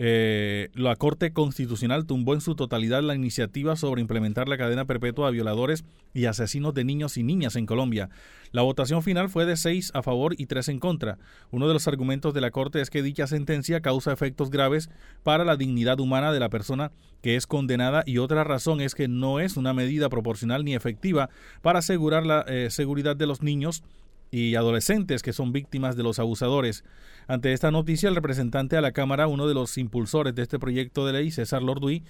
eh, 0.03 0.71
la 0.73 0.97
Corte 0.97 1.35
Constitucional 1.35 2.07
tumbó 2.07 2.33
en 2.33 2.41
su 2.41 2.55
totalidad 2.55 3.03
la 3.03 3.15
iniciativa 3.15 3.77
sobre 3.77 4.01
implementar 4.01 4.49
la 4.49 4.57
cadena 4.57 4.87
perpetua 4.87 5.29
a 5.29 5.31
violadores 5.31 5.85
y 6.15 6.25
asesinos 6.25 6.73
de 6.73 6.85
niños 6.85 7.19
y 7.19 7.23
niñas 7.23 7.55
en 7.55 7.67
Colombia. 7.67 8.09
La 8.51 8.63
votación 8.63 9.03
final 9.03 9.29
fue 9.29 9.45
de 9.45 9.59
seis 9.59 9.91
a 9.93 10.03
favor 10.03 10.35
y 10.39 10.47
tres 10.47 10.71
en 10.71 10.79
contra. 10.79 11.19
Uno 11.51 11.69
de 11.69 11.75
los 11.75 11.87
argumentos 11.87 12.33
de 12.33 12.41
la 12.41 12.51
Corte 12.51 12.81
es 12.81 12.89
que 12.89 13.03
dicha 13.03 13.27
sentencia 13.27 13.83
causa 13.83 14.11
efectos 14.11 14.49
graves 14.49 14.89
para 15.23 15.45
la 15.45 15.57
dignidad 15.57 16.01
humana 16.01 16.33
de 16.33 16.41
la 16.41 16.49
persona 16.49 16.93
que 17.21 17.37
es 17.37 17.47
condenada 17.47 18.03
y 18.07 18.17
otra 18.17 18.43
razón 18.43 18.81
es 18.81 18.95
que 18.95 19.07
no 19.07 19.39
es 19.39 19.59
una 19.59 19.75
medida 19.75 20.09
proporcional 20.09 20.65
ni 20.65 20.75
efectiva 20.75 21.29
para 21.61 21.81
asegurar 21.81 22.25
la 22.25 22.41
eh, 22.49 22.69
seguridad 22.71 23.17
de 23.17 23.27
los 23.27 23.43
niños 23.43 23.83
y 24.31 24.55
adolescentes 24.55 25.23
que 25.23 25.33
son 25.33 25.53
víctimas 25.53 25.97
de 25.97 26.03
los 26.03 26.19
abusadores. 26.19 26.85
Ante 27.27 27.53
esta 27.53 27.71
noticia, 27.71 28.09
el 28.09 28.15
representante 28.15 28.77
a 28.77 28.81
la 28.81 28.93
Cámara, 28.93 29.27
uno 29.27 29.47
de 29.47 29.55
los 29.55 29.77
impulsores 29.79 30.35
de 30.35 30.43
este 30.43 30.59
proyecto 30.59 31.07
de 31.07 31.13
ley, 31.13 31.31
César 31.31 31.63
Lorduí, 31.63 32.03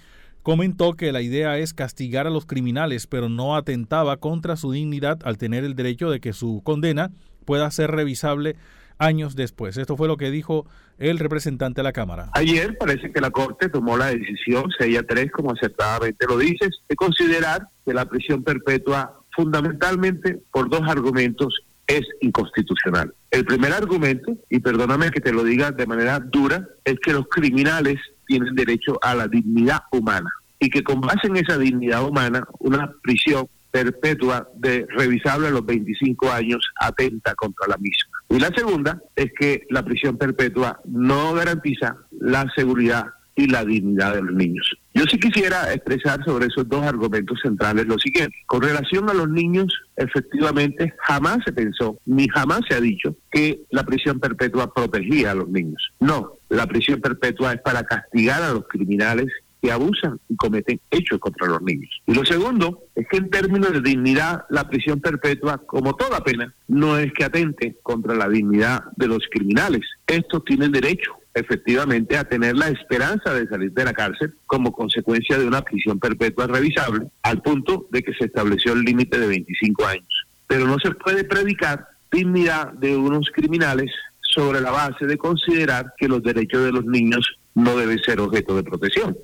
comentó 0.43 0.95
que 0.95 1.13
la 1.13 1.23
idea 1.23 1.59
es 1.59 1.75
castigar 1.75 2.27
a 2.27 2.31
los 2.31 2.47
criminales, 2.47 3.07
pero 3.07 3.29
no 3.29 3.57
atentaba 3.57 4.17
contra 4.17 4.57
su 4.57 4.73
dignidad 4.73 5.19
al 5.25 5.39
tener 5.39 5.65
el 5.65 5.75
derecho 5.75 6.11
de 6.11 6.21
que 6.21 6.33
su 6.33 6.63
condena 6.65 7.11
pueda 7.45 7.71
ser 7.71 7.91
revisable 7.91 8.57
años 8.99 9.35
después. 9.35 9.77
Esto 9.77 9.97
fue 9.97 10.09
lo 10.09 10.17
que 10.17 10.31
dijo 10.31 10.67
el 10.99 11.19
representante 11.19 11.81
a 11.81 11.85
la 11.85 11.93
Cámara. 11.93 12.31
Ayer 12.35 12.77
parece 12.79 13.11
que 13.11 13.21
la 13.21 13.31
Corte 13.31 13.69
tomó 13.69 13.97
la 13.97 14.07
decisión, 14.07 14.65
6 14.79 14.99
a 14.99 15.03
3, 15.03 15.31
como 15.33 15.53
acertadamente 15.53 16.27
lo 16.29 16.37
dices, 16.39 16.71
de 16.89 16.97
considerar 16.97 17.67
que 17.87 17.95
la 17.95 18.05
prisión 18.05 18.45
perpetua 18.45 19.17
fundamentalmente 19.35 20.39
por 20.53 20.69
dos 20.69 20.83
argumentos 20.87 21.55
es 21.90 22.07
inconstitucional. 22.20 23.12
El 23.31 23.44
primer 23.44 23.72
argumento, 23.72 24.37
y 24.48 24.61
perdóname 24.61 25.11
que 25.11 25.20
te 25.20 25.33
lo 25.33 25.42
diga 25.42 25.72
de 25.72 25.87
manera 25.87 26.20
dura, 26.20 26.68
es 26.85 26.98
que 27.00 27.12
los 27.12 27.26
criminales 27.29 27.96
tienen 28.26 28.55
derecho 28.55 28.98
a 29.03 29.14
la 29.14 29.26
dignidad 29.26 29.81
humana 29.90 30.31
y 30.61 30.70
que 30.70 30.85
con 30.85 31.00
base 31.00 31.26
en 31.26 31.37
esa 31.37 31.59
dignidad 31.59 32.07
humana, 32.07 32.46
una 32.61 32.92
prisión 33.03 33.48
perpetua 33.72 34.48
de 34.55 34.87
revisable 34.88 35.48
a 35.48 35.50
los 35.50 35.64
25 35.64 36.31
años 36.31 36.61
atenta 36.81 37.35
contra 37.35 37.66
la 37.66 37.76
misma. 37.76 38.18
Y 38.29 38.38
la 38.38 38.50
segunda 38.55 39.03
es 39.16 39.33
que 39.38 39.66
la 39.70 39.85
prisión 39.85 40.16
perpetua 40.16 40.81
no 40.85 41.35
garantiza 41.35 41.96
la 42.20 42.46
seguridad 42.55 43.07
y 43.37 43.47
la 43.47 43.64
dignidad 43.64 44.14
de 44.14 44.23
los 44.23 44.35
niños. 44.35 44.73
Yo 44.95 45.05
sí 45.05 45.19
quisiera 45.19 45.73
expresar 45.73 46.25
sobre 46.25 46.47
esos 46.47 46.69
dos 46.69 46.85
argumentos 46.85 47.38
centrales 47.43 47.87
lo 47.87 47.99
siguiente. 47.99 48.37
Con 48.47 48.62
relación 48.62 49.09
a 49.09 49.14
los 49.14 49.29
niños, 49.29 49.73
efectivamente 49.97 50.95
jamás 51.07 51.38
se 51.45 51.53
pensó, 51.53 51.99
ni 52.07 52.29
jamás 52.29 52.61
se 52.69 52.75
ha 52.75 52.81
dicho 52.81 53.16
que 53.31 53.61
la 53.71 53.85
prisión 53.85 54.19
perpetua 54.19 54.73
protegía 54.73 55.31
a 55.31 55.35
los 55.35 55.49
niños. 55.49 55.93
No, 56.01 56.35
la 56.49 56.66
prisión 56.66 57.01
perpetua 57.01 57.53
es 57.53 57.61
para 57.61 57.85
castigar 57.85 58.43
a 58.43 58.53
los 58.53 58.66
criminales 58.69 59.29
que 59.61 59.71
abusan 59.71 60.19
y 60.29 60.37
cometen 60.37 60.81
hechos 60.90 61.19
contra 61.19 61.47
los 61.47 61.62
niños. 61.62 61.90
Y 62.07 62.14
lo 62.14 62.25
segundo 62.25 62.85
es 62.95 63.07
que 63.09 63.19
en 63.19 63.31
términos 63.31 63.73
de 63.73 63.81
dignidad, 63.81 64.45
la 64.49 64.69
prisión 64.69 65.01
perpetua, 65.01 65.59
como 65.66 65.95
toda 65.95 66.25
pena, 66.25 66.55
no 66.69 66.99
es 66.99 67.12
que 67.12 67.25
atente 67.25 67.77
contra 67.83 68.14
la 68.14 68.29
dignidad 68.29 68.85
de 68.97 69.09
los 69.09 69.27
criminales. 69.31 69.83
Estos 70.07 70.45
tienen 70.45 70.73
derecho 70.73 71.20
efectivamente 71.35 72.16
a 72.16 72.25
tener 72.25 72.57
la 72.57 72.69
esperanza 72.69 73.33
de 73.35 73.47
salir 73.47 73.73
de 73.73 73.85
la 73.85 73.93
cárcel 73.93 74.35
como 74.47 74.73
consecuencia 74.73 75.38
de 75.38 75.47
una 75.47 75.62
prisión 75.62 75.99
perpetua 75.99 76.47
revisable, 76.47 77.07
al 77.23 77.40
punto 77.43 77.87
de 77.90 78.03
que 78.03 78.14
se 78.14 78.27
estableció 78.27 78.73
el 78.73 78.83
límite 78.83 79.19
de 79.19 79.27
25 79.27 79.87
años. 79.87 80.27
Pero 80.47 80.66
no 80.66 80.77
se 80.83 80.90
puede 80.90 81.25
predicar 81.25 81.87
dignidad 82.11 82.73
de 82.73 82.97
unos 82.97 83.31
criminales 83.33 83.93
sobre 84.21 84.61
la 84.61 84.71
base 84.71 85.07
de 85.07 85.16
considerar 85.16 85.95
que 85.97 86.09
los 86.09 86.23
derechos 86.23 86.64
de 86.64 86.73
los 86.73 86.85
niños 86.85 87.27
no 87.55 87.77
deben 87.77 87.99
ser 88.01 88.21
objeto 88.21 88.57
de 88.57 88.62
protección. 88.62 89.16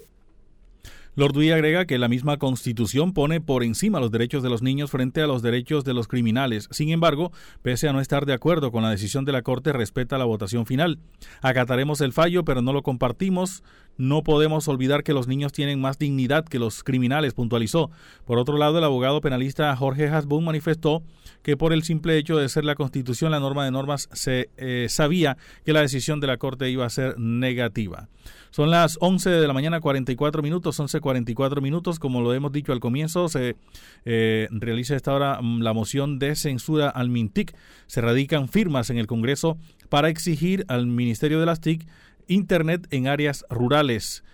Lord 1.16 1.34
agrega 1.50 1.86
que 1.86 1.96
la 1.96 2.08
misma 2.08 2.36
Constitución 2.36 3.14
pone 3.14 3.40
por 3.40 3.64
encima 3.64 4.00
los 4.00 4.10
derechos 4.10 4.42
de 4.42 4.50
los 4.50 4.60
niños 4.60 4.90
frente 4.90 5.22
a 5.22 5.26
los 5.26 5.40
derechos 5.40 5.82
de 5.82 5.94
los 5.94 6.08
criminales. 6.08 6.68
Sin 6.70 6.90
embargo, 6.90 7.32
pese 7.62 7.88
a 7.88 7.94
no 7.94 8.02
estar 8.02 8.26
de 8.26 8.34
acuerdo 8.34 8.70
con 8.70 8.82
la 8.82 8.90
decisión 8.90 9.24
de 9.24 9.32
la 9.32 9.40
Corte, 9.40 9.72
respeta 9.72 10.18
la 10.18 10.26
votación 10.26 10.66
final. 10.66 10.98
Acataremos 11.40 12.02
el 12.02 12.12
fallo, 12.12 12.44
pero 12.44 12.60
no 12.60 12.74
lo 12.74 12.82
compartimos. 12.82 13.62
No 13.98 14.22
podemos 14.22 14.68
olvidar 14.68 15.02
que 15.02 15.12
los 15.12 15.26
niños 15.26 15.52
tienen 15.52 15.80
más 15.80 15.98
dignidad 15.98 16.44
que 16.44 16.58
los 16.58 16.82
criminales, 16.82 17.34
puntualizó. 17.34 17.90
Por 18.24 18.38
otro 18.38 18.58
lado, 18.58 18.78
el 18.78 18.84
abogado 18.84 19.20
penalista 19.20 19.74
Jorge 19.76 20.08
Hasbun 20.08 20.44
manifestó 20.44 21.02
que 21.42 21.56
por 21.56 21.72
el 21.72 21.82
simple 21.82 22.18
hecho 22.18 22.36
de 22.36 22.48
ser 22.48 22.64
la 22.64 22.74
Constitución 22.74 23.30
la 23.30 23.40
norma 23.40 23.64
de 23.64 23.70
normas 23.70 24.08
se 24.12 24.50
eh, 24.56 24.86
sabía 24.90 25.36
que 25.64 25.72
la 25.72 25.80
decisión 25.80 26.20
de 26.20 26.26
la 26.26 26.36
Corte 26.36 26.68
iba 26.70 26.84
a 26.84 26.90
ser 26.90 27.18
negativa. 27.18 28.08
Son 28.50 28.70
las 28.70 28.96
11 29.00 29.30
de 29.30 29.46
la 29.46 29.52
mañana 29.52 29.80
44 29.80 30.42
minutos, 30.42 30.80
11.44 30.80 31.60
minutos, 31.60 31.98
como 31.98 32.22
lo 32.22 32.32
hemos 32.32 32.52
dicho 32.52 32.72
al 32.72 32.80
comienzo, 32.80 33.28
se 33.28 33.56
eh, 34.04 34.48
realiza 34.50 34.96
esta 34.96 35.14
hora 35.14 35.40
mm, 35.40 35.60
la 35.60 35.72
moción 35.72 36.18
de 36.18 36.34
censura 36.36 36.88
al 36.88 37.10
MINTIC. 37.10 37.54
Se 37.86 38.00
radican 38.00 38.48
firmas 38.48 38.90
en 38.90 38.98
el 38.98 39.06
Congreso 39.06 39.58
para 39.88 40.08
exigir 40.08 40.64
al 40.68 40.86
Ministerio 40.86 41.38
de 41.38 41.46
las 41.46 41.60
TIC 41.60 41.86
Internet 42.28 42.86
en 42.90 43.08
áreas 43.08 43.44
rurales. 43.50 44.24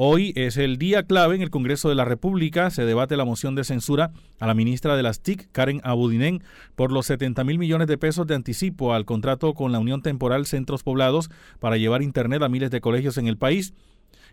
Hoy 0.00 0.32
es 0.36 0.56
el 0.56 0.78
día 0.78 1.02
clave 1.02 1.34
en 1.34 1.42
el 1.42 1.50
Congreso 1.50 1.88
de 1.88 1.96
la 1.96 2.04
República. 2.04 2.70
Se 2.70 2.84
debate 2.84 3.16
la 3.16 3.24
moción 3.24 3.56
de 3.56 3.64
censura 3.64 4.12
a 4.38 4.46
la 4.46 4.54
ministra 4.54 4.96
de 4.96 5.02
las 5.02 5.20
TIC, 5.20 5.50
Karen 5.50 5.80
Abudinen, 5.82 6.44
por 6.76 6.92
los 6.92 7.06
70 7.06 7.42
mil 7.42 7.58
millones 7.58 7.88
de 7.88 7.98
pesos 7.98 8.26
de 8.28 8.36
anticipo 8.36 8.94
al 8.94 9.04
contrato 9.04 9.54
con 9.54 9.72
la 9.72 9.80
Unión 9.80 10.02
Temporal 10.02 10.46
Centros 10.46 10.84
Poblados 10.84 11.30
para 11.58 11.78
llevar 11.78 12.02
Internet 12.02 12.42
a 12.42 12.48
miles 12.48 12.70
de 12.70 12.80
colegios 12.80 13.18
en 13.18 13.26
el 13.26 13.38
país. 13.38 13.74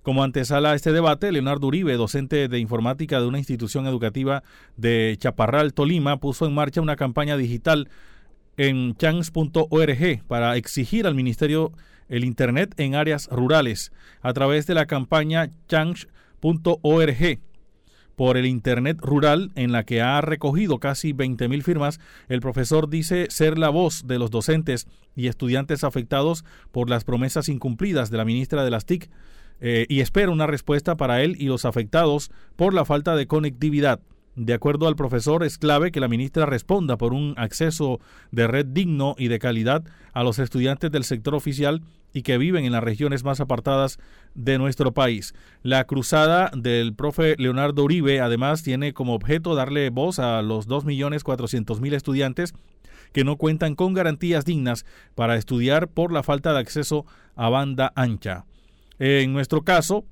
Como 0.03 0.23
antesala 0.23 0.73
a 0.73 0.75
este 0.75 0.91
debate, 0.91 1.31
Leonardo 1.31 1.65
Uribe, 1.65 1.95
docente 1.95 2.47
de 2.47 2.59
informática 2.59 3.19
de 3.19 3.25
una 3.25 3.39
institución 3.39 3.87
educativa 3.87 4.43
de 4.77 5.15
Chaparral, 5.17 5.73
Tolima, 5.73 6.19
puso 6.19 6.45
en 6.45 6.53
marcha 6.53 6.79
una 6.79 6.95
campaña 6.95 7.37
digital 7.37 7.89
en 8.57 8.95
chance.org 8.97 10.23
para 10.27 10.57
exigir 10.57 11.07
al 11.07 11.15
Ministerio 11.15 11.71
el 12.09 12.23
Internet 12.23 12.73
en 12.77 12.95
áreas 12.95 13.27
rurales 13.31 13.91
a 14.21 14.33
través 14.33 14.67
de 14.67 14.75
la 14.75 14.85
campaña 14.85 15.51
change.org 15.67 17.39
por 18.15 18.37
el 18.37 18.45
Internet 18.45 18.99
rural 19.01 19.51
en 19.55 19.71
la 19.71 19.83
que 19.83 20.01
ha 20.01 20.21
recogido 20.21 20.79
casi 20.79 21.13
20.000 21.13 21.61
firmas, 21.63 21.99
el 22.29 22.39
profesor 22.39 22.89
dice 22.89 23.27
ser 23.29 23.57
la 23.57 23.69
voz 23.69 24.07
de 24.07 24.19
los 24.19 24.31
docentes 24.31 24.87
y 25.15 25.27
estudiantes 25.27 25.83
afectados 25.83 26.45
por 26.71 26.89
las 26.89 27.03
promesas 27.03 27.49
incumplidas 27.49 28.09
de 28.09 28.17
la 28.17 28.25
ministra 28.25 28.63
de 28.63 28.71
las 28.71 28.85
TIC 28.85 29.09
eh, 29.61 29.85
y 29.89 30.01
espera 30.01 30.31
una 30.31 30.47
respuesta 30.47 30.95
para 30.95 31.21
él 31.23 31.35
y 31.39 31.45
los 31.45 31.65
afectados 31.65 32.31
por 32.55 32.73
la 32.73 32.85
falta 32.85 33.15
de 33.15 33.27
conectividad. 33.27 33.99
De 34.35 34.53
acuerdo 34.53 34.87
al 34.87 34.97
profesor, 34.97 35.43
es 35.43 35.57
clave 35.57 35.91
que 35.91 36.01
la 36.01 36.09
ministra 36.09 36.45
responda 36.45 36.97
por 36.97 37.13
un 37.13 37.33
acceso 37.37 38.01
de 38.31 38.47
red 38.47 38.65
digno 38.65 39.15
y 39.17 39.29
de 39.29 39.39
calidad 39.39 39.85
a 40.11 40.23
los 40.23 40.39
estudiantes 40.39 40.91
del 40.91 41.05
sector 41.05 41.35
oficial 41.35 41.81
y 42.11 42.23
que 42.23 42.37
viven 42.37 42.65
en 42.65 42.73
las 42.73 42.83
regiones 42.83 43.23
más 43.23 43.39
apartadas 43.39 43.97
de 44.33 44.57
nuestro 44.57 44.93
país. 44.93 45.33
La 45.63 45.85
cruzada 45.85 46.51
del 46.53 46.93
profe 46.93 47.35
Leonardo 47.37 47.83
Uribe 47.83 48.19
además 48.19 48.61
tiene 48.61 48.93
como 48.93 49.13
objeto 49.13 49.55
darle 49.55 49.89
voz 49.89 50.19
a 50.19 50.41
los 50.41 50.67
2.400.000 50.67 51.93
estudiantes 51.93 52.53
que 53.13 53.23
no 53.23 53.37
cuentan 53.37 53.75
con 53.75 53.93
garantías 53.93 54.43
dignas 54.43 54.85
para 55.15 55.37
estudiar 55.37 55.87
por 55.87 56.11
la 56.11 56.23
falta 56.23 56.51
de 56.51 56.59
acceso 56.59 57.05
a 57.35 57.47
banda 57.47 57.93
ancha. 57.95 58.45
En 58.99 59.31
nuestro 59.31 59.63
caso, 59.63 60.05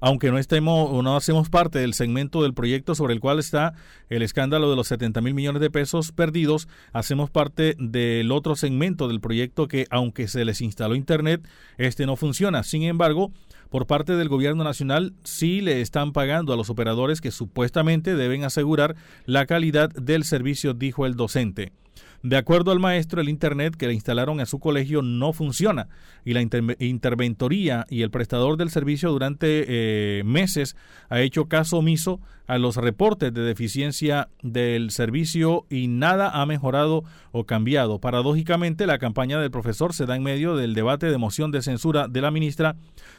aunque 0.00 0.30
no 0.30 0.38
estemos 0.38 0.88
o 0.90 1.02
no 1.02 1.16
hacemos 1.16 1.48
parte 1.48 1.78
del 1.78 1.94
segmento 1.94 2.42
del 2.42 2.54
proyecto 2.54 2.94
sobre 2.94 3.14
el 3.14 3.20
cual 3.20 3.38
está 3.38 3.74
el 4.08 4.22
escándalo 4.22 4.70
de 4.70 4.76
los 4.76 4.88
70 4.88 5.20
mil 5.20 5.34
millones 5.34 5.60
de 5.60 5.70
pesos 5.70 6.12
perdidos, 6.12 6.68
hacemos 6.92 7.30
parte 7.30 7.76
del 7.78 8.32
otro 8.32 8.56
segmento 8.56 9.08
del 9.08 9.20
proyecto 9.20 9.68
que, 9.68 9.86
aunque 9.90 10.28
se 10.28 10.44
les 10.44 10.60
instaló 10.60 10.94
Internet, 10.94 11.46
este 11.78 12.06
no 12.06 12.16
funciona. 12.16 12.62
Sin 12.62 12.82
embargo, 12.82 13.30
por 13.68 13.86
parte 13.86 14.16
del 14.16 14.28
gobierno 14.28 14.64
nacional 14.64 15.14
sí 15.22 15.60
le 15.60 15.80
están 15.80 16.12
pagando 16.12 16.52
a 16.52 16.56
los 16.56 16.70
operadores 16.70 17.20
que 17.20 17.30
supuestamente 17.30 18.16
deben 18.16 18.44
asegurar 18.44 18.96
la 19.26 19.46
calidad 19.46 19.90
del 19.90 20.24
servicio, 20.24 20.74
dijo 20.74 21.06
el 21.06 21.14
docente. 21.14 21.72
De 22.22 22.36
acuerdo 22.36 22.70
al 22.70 22.80
maestro, 22.80 23.22
el 23.22 23.30
Internet 23.30 23.76
que 23.76 23.86
le 23.86 23.94
instalaron 23.94 24.40
a 24.40 24.46
su 24.46 24.58
colegio 24.58 25.00
no 25.00 25.32
funciona 25.32 25.88
y 26.22 26.34
la 26.34 26.42
interventoría 26.42 27.86
y 27.88 28.02
el 28.02 28.10
prestador 28.10 28.58
del 28.58 28.68
servicio 28.68 29.10
durante 29.10 29.64
eh, 29.66 30.22
meses 30.24 30.76
ha 31.08 31.20
hecho 31.20 31.46
caso 31.46 31.78
omiso 31.78 32.20
a 32.46 32.58
los 32.58 32.76
reportes 32.76 33.32
de 33.32 33.40
deficiencia 33.40 34.28
del 34.42 34.90
servicio 34.90 35.64
y 35.70 35.88
nada 35.88 36.42
ha 36.42 36.44
mejorado 36.44 37.04
o 37.32 37.44
cambiado. 37.44 38.00
Paradójicamente, 38.00 38.86
la 38.86 38.98
campaña 38.98 39.40
del 39.40 39.50
profesor 39.50 39.94
se 39.94 40.04
da 40.04 40.14
en 40.14 40.22
medio 40.22 40.56
del 40.56 40.74
debate 40.74 41.06
de 41.06 41.16
moción 41.16 41.50
de 41.52 41.62
censura 41.62 42.06
de 42.06 42.20
la 42.20 42.30
ministra 42.30 42.76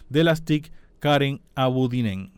de 0.10 0.24
las 0.24 0.46
TIC, 0.46 0.72
Karen 1.00 1.42
Abudinen. 1.56 2.34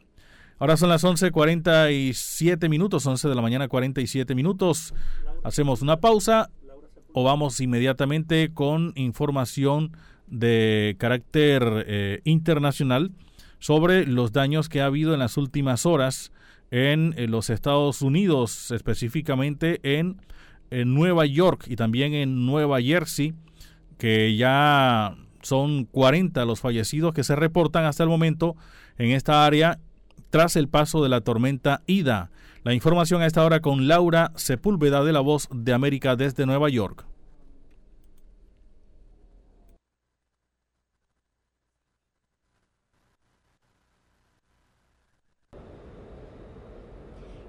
Ahora 0.59 0.77
son 0.77 0.87
las 0.87 1.03
11.47 1.03 2.69
minutos, 2.69 3.05
11 3.05 3.27
de 3.27 3.35
la 3.35 3.41
mañana 3.41 3.67
47 3.67 4.33
minutos. 4.33 4.93
Hacemos 5.43 5.81
una 5.81 5.97
pausa 5.97 6.49
o 7.13 7.23
vamos 7.23 7.59
inmediatamente 7.59 8.53
con 8.53 8.93
información 8.95 9.91
de 10.27 10.95
carácter 10.97 11.85
eh, 11.87 12.21
internacional 12.23 13.11
sobre 13.59 14.05
los 14.05 14.31
daños 14.31 14.69
que 14.69 14.81
ha 14.81 14.85
habido 14.85 15.13
en 15.13 15.19
las 15.19 15.37
últimas 15.37 15.85
horas 15.85 16.31
en, 16.71 17.13
los 17.29 17.49
Estados 17.49 18.01
Unidos, 18.01 18.71
específicamente 18.71 19.79
en, 19.83 20.19
en, 20.71 20.93
Nueva 20.93 21.25
York 21.25 21.65
y 21.67 21.75
también 21.75 22.13
en 22.13 22.45
Nueva 22.45 22.81
Jersey, 22.81 23.35
que 23.97 24.35
ya 24.35 25.15
son 25.43 25.85
40 25.85 26.45
los 26.45 26.61
fallecidos 26.61 27.13
que 27.13 27.23
se 27.23 27.35
reportan 27.35 27.85
hasta 27.85 28.03
el 28.03 28.09
momento 28.09 28.55
en 28.97 29.11
esta 29.11 29.45
área 29.45 29.79
tras 30.29 30.55
el 30.55 30.67
paso 30.67 31.03
de 31.03 31.09
la 31.09 31.21
tormenta 31.21 31.83
Ida. 31.85 32.31
La 32.63 32.73
información 32.73 33.21
a 33.21 33.25
esta 33.25 33.43
hora 33.43 33.59
con 33.59 33.89
Laura 33.89 34.31
Sepúlveda 34.35 35.03
de 35.03 35.11
la 35.11 35.19
Voz 35.19 35.49
de 35.51 35.73
América 35.73 36.15
desde 36.15 36.45
Nueva 36.45 36.69
York. 36.69 37.05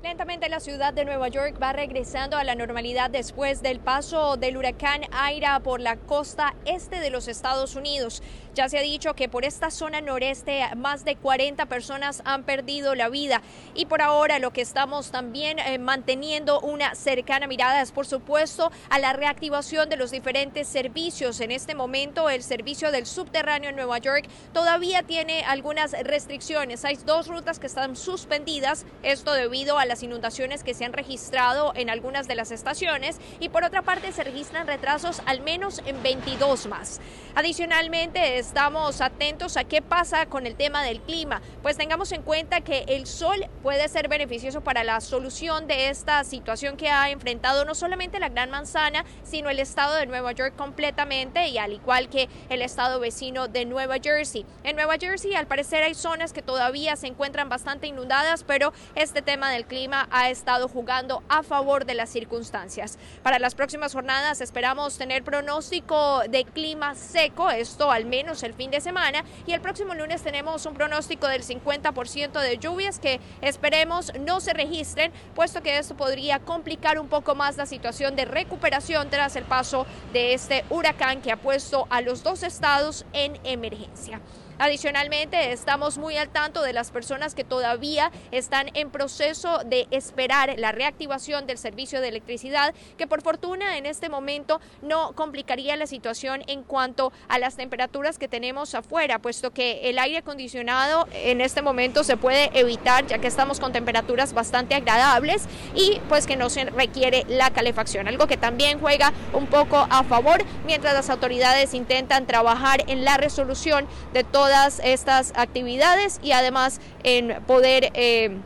Lentamente 0.02 0.48
la 0.48 0.60
ciudad 0.60 0.92
de 0.92 1.04
Nueva 1.04 1.28
York 1.28 1.58
va 1.62 1.72
regresando 1.72 2.36
a 2.36 2.44
la 2.44 2.54
normalidad 2.54 3.08
después 3.08 3.62
del 3.62 3.80
paso 3.80 4.36
del 4.36 4.56
huracán 4.56 5.02
Aira 5.12 5.60
por 5.60 5.80
la 5.80 5.96
costa 5.96 6.54
este 6.66 7.00
de 7.00 7.10
los 7.10 7.26
Estados 7.26 7.74
Unidos. 7.74 8.22
Ya 8.54 8.68
se 8.68 8.78
ha 8.78 8.82
dicho 8.82 9.14
que 9.14 9.28
por 9.28 9.44
esta 9.44 9.72
zona 9.72 10.00
noreste 10.00 10.62
más 10.76 11.04
de 11.04 11.16
40 11.16 11.66
personas 11.66 12.22
han 12.24 12.44
perdido 12.44 12.94
la 12.94 13.08
vida 13.08 13.42
y 13.74 13.86
por 13.86 14.00
ahora 14.00 14.38
lo 14.38 14.52
que 14.52 14.60
estamos 14.60 15.10
también 15.10 15.58
eh, 15.58 15.78
manteniendo 15.78 16.60
una 16.60 16.94
cercana 16.94 17.48
mirada 17.48 17.82
es 17.82 17.90
por 17.90 18.06
supuesto 18.06 18.70
a 18.90 19.00
la 19.00 19.12
reactivación 19.12 19.88
de 19.88 19.96
los 19.96 20.12
diferentes 20.12 20.68
servicios. 20.68 21.40
En 21.40 21.50
este 21.50 21.74
momento 21.74 22.30
el 22.30 22.44
servicio 22.44 22.92
del 22.92 23.06
subterráneo 23.06 23.70
en 23.70 23.76
Nueva 23.76 23.98
York 23.98 24.28
todavía 24.52 25.02
tiene 25.02 25.42
algunas 25.42 25.90
restricciones. 26.04 26.84
Hay 26.84 26.94
dos 27.04 27.26
rutas 27.26 27.58
que 27.58 27.66
están 27.66 27.96
suspendidas, 27.96 28.86
esto 29.02 29.32
debido 29.32 29.80
a 29.80 29.84
las 29.84 30.04
inundaciones 30.04 30.62
que 30.62 30.74
se 30.74 30.84
han 30.84 30.92
registrado 30.92 31.72
en 31.74 31.90
algunas 31.90 32.28
de 32.28 32.36
las 32.36 32.52
estaciones 32.52 33.18
y 33.40 33.48
por 33.48 33.64
otra 33.64 33.82
parte 33.82 34.12
se 34.12 34.22
registran 34.22 34.68
retrasos 34.68 35.22
al 35.26 35.40
menos 35.40 35.82
en 35.86 36.00
22 36.04 36.66
más. 36.68 37.00
Adicionalmente, 37.34 38.43
estamos 38.44 39.00
atentos 39.00 39.56
a 39.56 39.64
qué 39.64 39.80
pasa 39.80 40.26
con 40.26 40.46
el 40.46 40.54
tema 40.54 40.82
del 40.82 41.00
clima, 41.00 41.40
pues 41.62 41.78
tengamos 41.78 42.12
en 42.12 42.20
cuenta 42.20 42.60
que 42.60 42.84
el 42.88 43.06
sol 43.06 43.46
puede 43.62 43.88
ser 43.88 44.08
beneficioso 44.08 44.60
para 44.60 44.84
la 44.84 45.00
solución 45.00 45.66
de 45.66 45.88
esta 45.88 46.22
situación 46.24 46.76
que 46.76 46.90
ha 46.90 47.08
enfrentado 47.08 47.64
no 47.64 47.74
solamente 47.74 48.20
la 48.20 48.28
Gran 48.28 48.50
Manzana, 48.50 49.06
sino 49.22 49.48
el 49.48 49.60
estado 49.60 49.94
de 49.94 50.04
Nueva 50.04 50.32
York 50.32 50.54
completamente 50.56 51.48
y 51.48 51.56
al 51.56 51.72
igual 51.72 52.10
que 52.10 52.28
el 52.50 52.60
estado 52.60 53.00
vecino 53.00 53.48
de 53.48 53.64
Nueva 53.64 53.96
Jersey. 54.02 54.44
En 54.62 54.76
Nueva 54.76 54.96
Jersey 55.00 55.34
al 55.34 55.46
parecer 55.46 55.82
hay 55.82 55.94
zonas 55.94 56.34
que 56.34 56.42
todavía 56.42 56.96
se 56.96 57.06
encuentran 57.06 57.48
bastante 57.48 57.86
inundadas, 57.86 58.44
pero 58.44 58.74
este 58.94 59.22
tema 59.22 59.50
del 59.50 59.64
clima 59.64 60.06
ha 60.10 60.28
estado 60.28 60.68
jugando 60.68 61.22
a 61.30 61.42
favor 61.42 61.86
de 61.86 61.94
las 61.94 62.10
circunstancias. 62.10 62.98
Para 63.22 63.38
las 63.38 63.54
próximas 63.54 63.94
jornadas 63.94 64.42
esperamos 64.42 64.98
tener 64.98 65.24
pronóstico 65.24 66.20
de 66.28 66.44
clima 66.44 66.94
seco, 66.94 67.48
esto 67.48 67.90
al 67.90 68.04
el 68.42 68.54
fin 68.54 68.70
de 68.70 68.80
semana 68.80 69.24
y 69.46 69.52
el 69.52 69.60
próximo 69.60 69.94
lunes 69.94 70.22
tenemos 70.22 70.66
un 70.66 70.74
pronóstico 70.74 71.28
del 71.28 71.42
50% 71.42 72.40
de 72.40 72.58
lluvias 72.58 72.98
que 72.98 73.20
esperemos 73.40 74.12
no 74.20 74.40
se 74.40 74.52
registren, 74.52 75.12
puesto 75.34 75.62
que 75.62 75.78
esto 75.78 75.96
podría 75.96 76.40
complicar 76.40 76.98
un 76.98 77.08
poco 77.08 77.34
más 77.34 77.56
la 77.56 77.66
situación 77.66 78.16
de 78.16 78.24
recuperación 78.24 79.10
tras 79.10 79.36
el 79.36 79.44
paso 79.44 79.86
de 80.12 80.34
este 80.34 80.64
huracán 80.70 81.22
que 81.22 81.32
ha 81.32 81.36
puesto 81.36 81.86
a 81.90 82.00
los 82.00 82.22
dos 82.22 82.42
estados 82.42 83.06
en 83.12 83.38
emergencia. 83.44 84.20
Adicionalmente, 84.58 85.50
estamos 85.50 85.98
muy 85.98 86.16
al 86.16 86.28
tanto 86.28 86.62
de 86.62 86.72
las 86.72 86.92
personas 86.92 87.34
que 87.34 87.42
todavía 87.42 88.12
están 88.30 88.70
en 88.74 88.90
proceso 88.90 89.58
de 89.66 89.88
esperar 89.90 90.54
la 90.58 90.70
reactivación 90.70 91.48
del 91.48 91.58
servicio 91.58 92.00
de 92.00 92.08
electricidad, 92.08 92.72
que 92.96 93.08
por 93.08 93.22
fortuna 93.22 93.78
en 93.78 93.86
este 93.86 94.08
momento 94.08 94.60
no 94.80 95.12
complicaría 95.12 95.76
la 95.76 95.88
situación 95.88 96.44
en 96.46 96.62
cuanto 96.62 97.12
a 97.28 97.40
las 97.40 97.56
temperaturas 97.56 98.16
que 98.16 98.28
tenemos 98.28 98.76
afuera, 98.76 99.18
puesto 99.18 99.50
que 99.50 99.90
el 99.90 99.98
aire 99.98 100.18
acondicionado 100.18 101.08
en 101.12 101.40
este 101.40 101.60
momento 101.60 102.04
se 102.04 102.16
puede 102.16 102.56
evitar 102.56 103.06
ya 103.06 103.18
que 103.18 103.26
estamos 103.26 103.58
con 103.58 103.72
temperaturas 103.72 104.34
bastante 104.34 104.76
agradables 104.76 105.46
y 105.74 106.00
pues 106.08 106.28
que 106.28 106.36
no 106.36 106.48
se 106.48 106.66
requiere 106.66 107.24
la 107.28 107.50
calefacción, 107.50 108.06
algo 108.06 108.28
que 108.28 108.36
también 108.36 108.78
juega 108.78 109.12
un 109.32 109.48
poco 109.48 109.88
a 109.90 110.04
favor 110.04 110.44
mientras 110.64 110.94
las 110.94 111.10
autoridades 111.10 111.74
intentan 111.74 112.26
trabajar 112.26 112.84
en 112.86 113.04
la 113.04 113.16
resolución 113.16 113.88
de 114.12 114.22
todo 114.22 114.43
todas 114.44 114.78
estas 114.84 115.32
actividades 115.36 116.20
y 116.22 116.32
además 116.32 116.80
en 117.02 117.42
poder... 117.46 117.90
Eh, 117.94 118.36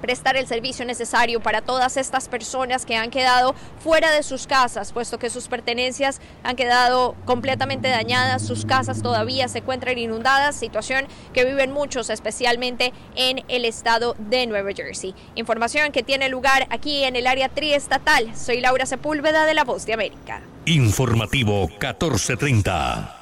prestar 0.00 0.36
el 0.36 0.48
servicio 0.48 0.84
necesario 0.84 1.38
para 1.38 1.62
todas 1.62 1.96
estas 1.96 2.28
personas 2.28 2.84
que 2.84 2.96
han 2.96 3.10
quedado 3.10 3.54
fuera 3.84 4.10
de 4.10 4.24
sus 4.24 4.48
casas, 4.48 4.92
puesto 4.92 5.16
que 5.20 5.30
sus 5.30 5.46
pertenencias 5.46 6.20
han 6.42 6.56
quedado 6.56 7.14
completamente 7.24 7.88
dañadas, 7.88 8.44
sus 8.44 8.66
casas 8.66 9.00
todavía 9.00 9.46
se 9.46 9.58
encuentran 9.58 9.96
inundadas, 9.98 10.56
situación 10.56 11.04
que 11.32 11.44
viven 11.44 11.70
muchos, 11.70 12.10
especialmente 12.10 12.92
en 13.14 13.44
el 13.46 13.64
estado 13.64 14.16
de 14.18 14.48
Nueva 14.48 14.72
Jersey. 14.74 15.14
Información 15.36 15.92
que 15.92 16.02
tiene 16.02 16.28
lugar 16.28 16.66
aquí 16.70 17.04
en 17.04 17.14
el 17.14 17.28
área 17.28 17.48
triestatal. 17.48 18.34
Soy 18.34 18.60
Laura 18.60 18.86
Sepúlveda 18.86 19.46
de 19.46 19.54
La 19.54 19.62
Voz 19.62 19.86
de 19.86 19.92
América. 19.92 20.42
Informativo 20.66 21.68
1430. 21.68 23.21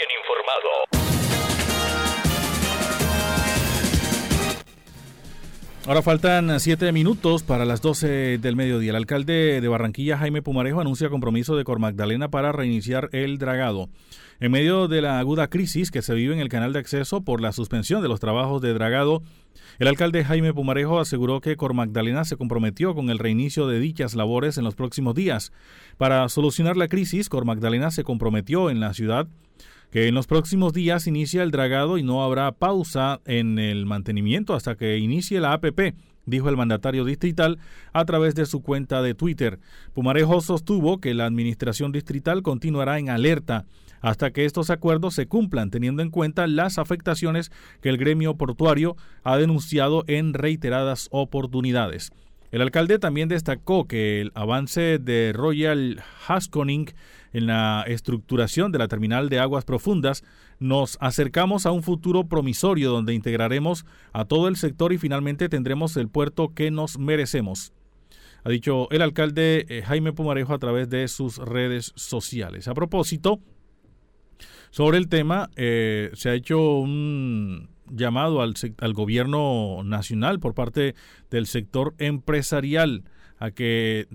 Ahora 5.91 6.03
faltan 6.03 6.57
siete 6.61 6.89
minutos 6.93 7.43
para 7.43 7.65
las 7.65 7.81
12 7.81 8.37
del 8.37 8.55
mediodía. 8.55 8.91
El 8.91 8.95
alcalde 8.95 9.59
de 9.59 9.67
Barranquilla, 9.67 10.17
Jaime 10.17 10.41
Pumarejo, 10.41 10.79
anuncia 10.79 11.09
compromiso 11.09 11.57
de 11.57 11.65
Cor 11.65 11.79
Magdalena 11.79 12.29
para 12.31 12.53
reiniciar 12.53 13.09
el 13.11 13.37
dragado. 13.37 13.89
En 14.39 14.53
medio 14.53 14.87
de 14.87 15.01
la 15.01 15.19
aguda 15.19 15.49
crisis 15.49 15.91
que 15.91 16.01
se 16.01 16.13
vive 16.13 16.33
en 16.33 16.39
el 16.39 16.47
canal 16.47 16.71
de 16.71 16.79
acceso 16.79 17.25
por 17.25 17.41
la 17.41 17.51
suspensión 17.51 18.01
de 18.01 18.07
los 18.07 18.21
trabajos 18.21 18.61
de 18.61 18.73
dragado, 18.73 19.21
el 19.79 19.89
alcalde 19.89 20.23
Jaime 20.23 20.53
Pumarejo 20.53 20.97
aseguró 20.97 21.41
que 21.41 21.57
Cor 21.57 21.73
Magdalena 21.73 22.23
se 22.23 22.37
comprometió 22.37 22.95
con 22.95 23.09
el 23.09 23.19
reinicio 23.19 23.67
de 23.67 23.81
dichas 23.81 24.15
labores 24.15 24.57
en 24.57 24.63
los 24.63 24.75
próximos 24.75 25.13
días. 25.13 25.51
Para 25.97 26.29
solucionar 26.29 26.77
la 26.77 26.87
crisis, 26.87 27.27
Cor 27.27 27.43
Magdalena 27.43 27.91
se 27.91 28.05
comprometió 28.05 28.69
en 28.69 28.79
la 28.79 28.93
ciudad 28.93 29.27
que 29.91 30.07
en 30.07 30.15
los 30.15 30.25
próximos 30.25 30.73
días 30.73 31.05
inicia 31.05 31.43
el 31.43 31.51
dragado 31.51 31.97
y 31.97 32.03
no 32.03 32.23
habrá 32.23 32.51
pausa 32.53 33.19
en 33.25 33.59
el 33.59 33.85
mantenimiento 33.85 34.55
hasta 34.55 34.75
que 34.75 34.97
inicie 34.97 35.39
la 35.39 35.53
APP 35.53 35.93
dijo 36.25 36.49
el 36.49 36.57
mandatario 36.57 37.05
distrital 37.05 37.59
a 37.93 38.05
través 38.05 38.35
de 38.35 38.45
su 38.45 38.61
cuenta 38.61 39.01
de 39.01 39.13
Twitter. 39.13 39.59
Pumarejo 39.93 40.41
sostuvo 40.41 40.99
que 40.99 41.13
la 41.13 41.25
administración 41.25 41.91
distrital 41.91 42.41
continuará 42.41 42.99
en 42.99 43.09
alerta 43.09 43.65
hasta 44.01 44.31
que 44.31 44.45
estos 44.45 44.71
acuerdos 44.71 45.13
se 45.13 45.27
cumplan, 45.27 45.69
teniendo 45.69 46.01
en 46.01 46.09
cuenta 46.09 46.47
las 46.47 46.79
afectaciones 46.79 47.51
que 47.81 47.89
el 47.89 47.97
gremio 47.97 48.35
portuario 48.35 48.95
ha 49.23 49.37
denunciado 49.37 50.03
en 50.07 50.33
reiteradas 50.33 51.07
oportunidades. 51.11 52.11
El 52.51 52.61
alcalde 52.61 52.99
también 52.99 53.29
destacó 53.29 53.87
que 53.87 54.19
el 54.19 54.31
avance 54.33 54.99
de 54.99 55.31
Royal 55.33 56.03
Haskoning 56.27 56.87
en 57.33 57.47
la 57.47 57.83
estructuración 57.87 58.71
de 58.71 58.79
la 58.79 58.87
terminal 58.87 59.29
de 59.29 59.39
aguas 59.39 59.65
profundas, 59.65 60.23
nos 60.59 60.97
acercamos 61.01 61.65
a 61.65 61.71
un 61.71 61.83
futuro 61.83 62.25
promisorio 62.25 62.91
donde 62.91 63.13
integraremos 63.13 63.85
a 64.13 64.25
todo 64.25 64.47
el 64.47 64.55
sector 64.55 64.93
y 64.93 64.97
finalmente 64.97 65.49
tendremos 65.49 65.97
el 65.97 66.09
puerto 66.09 66.53
que 66.53 66.71
nos 66.71 66.99
merecemos. 66.99 67.73
Ha 68.43 68.49
dicho 68.49 68.89
el 68.91 69.01
alcalde 69.01 69.65
eh, 69.69 69.83
Jaime 69.83 70.13
Pumarejo 70.13 70.53
a 70.53 70.59
través 70.59 70.89
de 70.89 71.07
sus 71.07 71.37
redes 71.37 71.93
sociales. 71.95 72.67
A 72.67 72.73
propósito, 72.73 73.39
sobre 74.71 74.97
el 74.97 75.09
tema, 75.09 75.49
eh, 75.55 76.09
se 76.13 76.29
ha 76.29 76.33
hecho 76.33 76.79
un 76.79 77.69
llamado 77.89 78.41
al, 78.41 78.53
al 78.79 78.93
gobierno 78.93 79.83
nacional 79.83 80.39
por 80.39 80.55
parte 80.55 80.95
del 81.29 81.45
sector 81.45 81.93
empresarial 81.97 83.03
a 83.37 83.51
que 83.51 84.07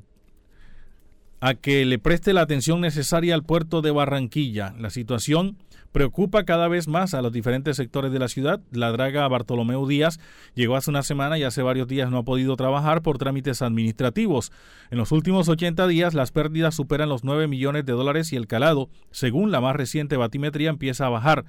a 1.41 1.55
que 1.55 1.85
le 1.85 1.99
preste 1.99 2.33
la 2.33 2.43
atención 2.43 2.81
necesaria 2.81 3.35
al 3.35 3.45
puerto 3.45 3.83
de 3.83 3.91
Barranquilla. 3.91 4.75
La 4.79 4.91
situación 4.91 5.59
preocupa 5.93 6.45
cada 6.45 6.69
vez 6.69 6.89
más 6.89 7.15
a 7.15 7.23
los 7.23 7.33
diferentes 7.33 7.77
sectores 7.77 8.13
de 8.13 8.19
la 8.19 8.29
ciudad. 8.29 8.61
La 8.71 8.93
draga 8.93 9.27
Bartolomeu 9.29 9.87
Díaz 9.87 10.19
llegó 10.55 10.77
hace 10.77 10.91
una 10.91 11.03
semana 11.03 11.39
y 11.39 11.43
hace 11.43 11.63
varios 11.63 11.89
días 11.89 12.11
no 12.11 12.19
ha 12.19 12.23
podido 12.23 12.57
trabajar 12.57 13.03
por 13.03 13.19
trámites 13.19 13.63
administrativos. 13.63 14.53
En 14.91 14.99
los 14.99 15.13
últimos 15.13 15.49
80 15.49 15.87
días 15.87 16.15
las 16.15 16.33
pérdidas 16.33 16.75
superan 16.75 17.09
los 17.09 17.25
9 17.25 17.49
millones 17.49 17.87
de 17.87 17.93
dólares 17.93 18.33
y 18.33 18.37
el 18.37 18.47
calado, 18.47 18.91
según 19.11 19.51
la 19.51 19.61
más 19.61 19.77
reciente 19.77 20.17
batimetría, 20.17 20.71
empieza 20.71 21.07
a 21.07 21.11
bajar. 21.11 21.45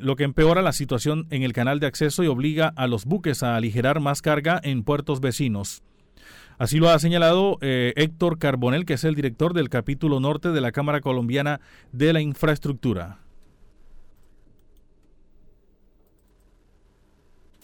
Lo 0.00 0.16
que 0.16 0.24
empeora 0.24 0.62
la 0.62 0.72
situación 0.72 1.26
en 1.30 1.42
el 1.42 1.52
canal 1.52 1.78
de 1.78 1.86
acceso 1.86 2.24
y 2.24 2.26
obliga 2.26 2.72
a 2.74 2.86
los 2.86 3.04
buques 3.04 3.42
a 3.42 3.54
aligerar 3.54 4.00
más 4.00 4.22
carga 4.22 4.60
en 4.62 4.82
puertos 4.82 5.20
vecinos. 5.20 5.82
Así 6.58 6.78
lo 6.78 6.90
ha 6.90 6.98
señalado 6.98 7.58
eh, 7.60 7.92
Héctor 7.96 8.38
Carbonel, 8.38 8.84
que 8.84 8.94
es 8.94 9.04
el 9.04 9.14
director 9.14 9.54
del 9.54 9.68
capítulo 9.68 10.18
norte 10.18 10.50
de 10.50 10.60
la 10.60 10.72
Cámara 10.72 11.00
Colombiana 11.00 11.60
de 11.92 12.12
la 12.12 12.20
Infraestructura. 12.20 13.18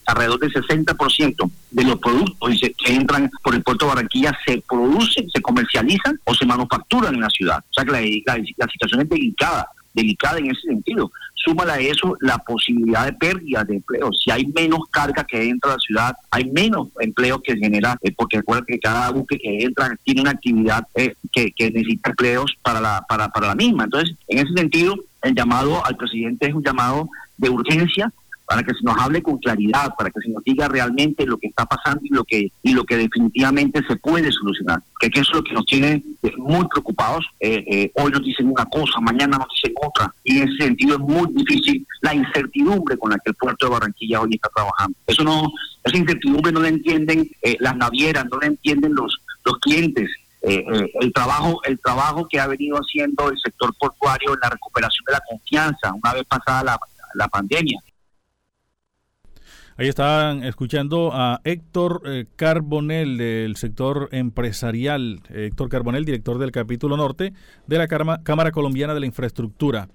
alrededor 0.06 0.38
del 0.38 0.52
60% 0.52 1.50
de 1.70 1.84
los 1.84 1.98
productos 1.98 2.60
que 2.60 2.94
entran 2.94 3.30
por 3.42 3.54
el 3.54 3.62
puerto 3.62 3.86
de 3.86 3.94
Barranquilla 3.94 4.38
se 4.46 4.62
producen, 4.68 5.30
se 5.30 5.40
comercializan 5.40 6.20
o 6.24 6.34
se 6.34 6.44
manufacturan 6.46 7.14
en 7.14 7.22
la 7.22 7.30
ciudad. 7.30 7.58
O 7.58 7.72
sea 7.72 7.84
que 7.84 7.92
la, 7.92 8.00
la 8.00 8.68
situación 8.70 9.00
es 9.00 9.08
delicada, 9.08 9.66
delicada 9.94 10.38
en 10.38 10.50
ese 10.50 10.60
sentido. 10.60 11.10
Súmale 11.44 11.72
a 11.72 11.78
eso 11.78 12.16
la 12.20 12.38
posibilidad 12.38 13.04
de 13.04 13.12
pérdida 13.12 13.64
de 13.64 13.76
empleo. 13.76 14.10
Si 14.12 14.30
hay 14.30 14.46
menos 14.46 14.80
carga 14.90 15.24
que 15.24 15.42
entra 15.42 15.72
a 15.72 15.74
la 15.74 15.80
ciudad, 15.80 16.16
hay 16.30 16.50
menos 16.50 16.88
empleo 17.00 17.40
que 17.42 17.56
genera, 17.56 17.98
eh, 18.02 18.12
porque 18.16 18.38
recuerda 18.38 18.64
que 18.66 18.78
cada 18.78 19.10
buque 19.10 19.38
que 19.38 19.64
entra 19.64 19.94
tiene 20.04 20.22
una 20.22 20.30
actividad 20.30 20.86
eh, 20.94 21.14
que, 21.30 21.52
que, 21.52 21.70
necesita 21.70 22.10
empleos 22.10 22.56
para 22.62 22.80
la, 22.80 23.04
para, 23.06 23.28
para 23.28 23.48
la 23.48 23.54
misma. 23.54 23.84
Entonces, 23.84 24.16
en 24.28 24.38
ese 24.38 24.54
sentido, 24.54 24.94
el 25.22 25.34
llamado 25.34 25.84
al 25.84 25.96
presidente 25.96 26.46
es 26.46 26.54
un 26.54 26.62
llamado 26.62 27.08
de 27.36 27.50
urgencia 27.50 28.10
para 28.46 28.62
que 28.62 28.74
se 28.74 28.84
nos 28.84 28.96
hable 28.98 29.22
con 29.22 29.38
claridad, 29.38 29.94
para 29.96 30.10
que 30.10 30.20
se 30.20 30.28
nos 30.28 30.44
diga 30.44 30.68
realmente 30.68 31.26
lo 31.26 31.38
que 31.38 31.48
está 31.48 31.64
pasando 31.64 32.02
y 32.04 32.10
lo 32.10 32.24
que 32.24 32.52
y 32.62 32.72
lo 32.72 32.84
que 32.84 32.96
definitivamente 32.96 33.82
se 33.88 33.96
puede 33.96 34.30
solucionar. 34.32 34.82
Que, 35.00 35.06
eso 35.06 35.20
es 35.20 35.32
lo 35.32 35.42
que 35.42 35.54
nos 35.54 35.66
tiene 35.66 36.02
eh, 36.22 36.32
muy 36.36 36.66
preocupados. 36.68 37.24
Eh, 37.40 37.64
eh, 37.66 37.92
hoy 37.94 38.10
nos 38.10 38.22
dicen 38.22 38.48
una 38.48 38.66
cosa, 38.66 39.00
mañana 39.00 39.38
nos 39.38 39.48
dicen 39.48 39.74
otra. 39.82 40.12
Y 40.24 40.38
en 40.38 40.48
ese 40.48 40.64
sentido 40.64 40.94
es 40.94 41.00
muy 41.00 41.32
difícil 41.32 41.86
la 42.02 42.14
incertidumbre 42.14 42.98
con 42.98 43.10
la 43.10 43.16
que 43.16 43.30
el 43.30 43.34
puerto 43.34 43.66
de 43.66 43.72
Barranquilla 43.72 44.20
hoy 44.20 44.34
está 44.34 44.50
trabajando. 44.54 44.96
Eso 45.06 45.24
no, 45.24 45.50
esa 45.82 45.96
incertidumbre 45.96 46.52
no 46.52 46.60
la 46.60 46.68
entienden 46.68 47.28
las 47.60 47.76
navieras, 47.76 48.26
no 48.30 48.38
la 48.38 48.46
entienden 48.46 48.94
los 48.94 49.20
los 49.44 49.58
clientes. 49.58 50.10
el 50.42 51.12
trabajo 51.12 51.60
el 51.64 51.78
trabajo 51.78 52.26
que 52.28 52.40
ha 52.40 52.46
venido 52.46 52.76
haciendo 52.76 53.30
el 53.30 53.38
sector 53.38 53.74
portuario 53.78 54.32
en 54.32 54.40
la 54.42 54.50
recuperación 54.50 55.04
de 55.06 55.12
la 55.12 55.20
confianza 55.28 55.92
una 55.92 56.14
vez 56.14 56.24
pasada 56.24 56.64
la, 56.64 56.78
la 57.14 57.28
pandemia 57.28 57.78
Ahí 59.76 59.88
estaban 59.88 60.44
escuchando 60.44 61.10
a 61.12 61.40
Héctor 61.42 62.02
eh, 62.04 62.26
Carbonel 62.36 63.16
del 63.16 63.56
sector 63.56 64.08
empresarial. 64.12 65.20
Héctor 65.30 65.68
Carbonel, 65.68 66.04
director 66.04 66.38
del 66.38 66.52
capítulo 66.52 66.96
norte 66.96 67.32
de 67.66 67.78
la 67.78 67.88
Cámara 67.88 68.52
Colombiana 68.52 68.94
de 68.94 69.00
la 69.00 69.06
Infraestructura. 69.06 69.88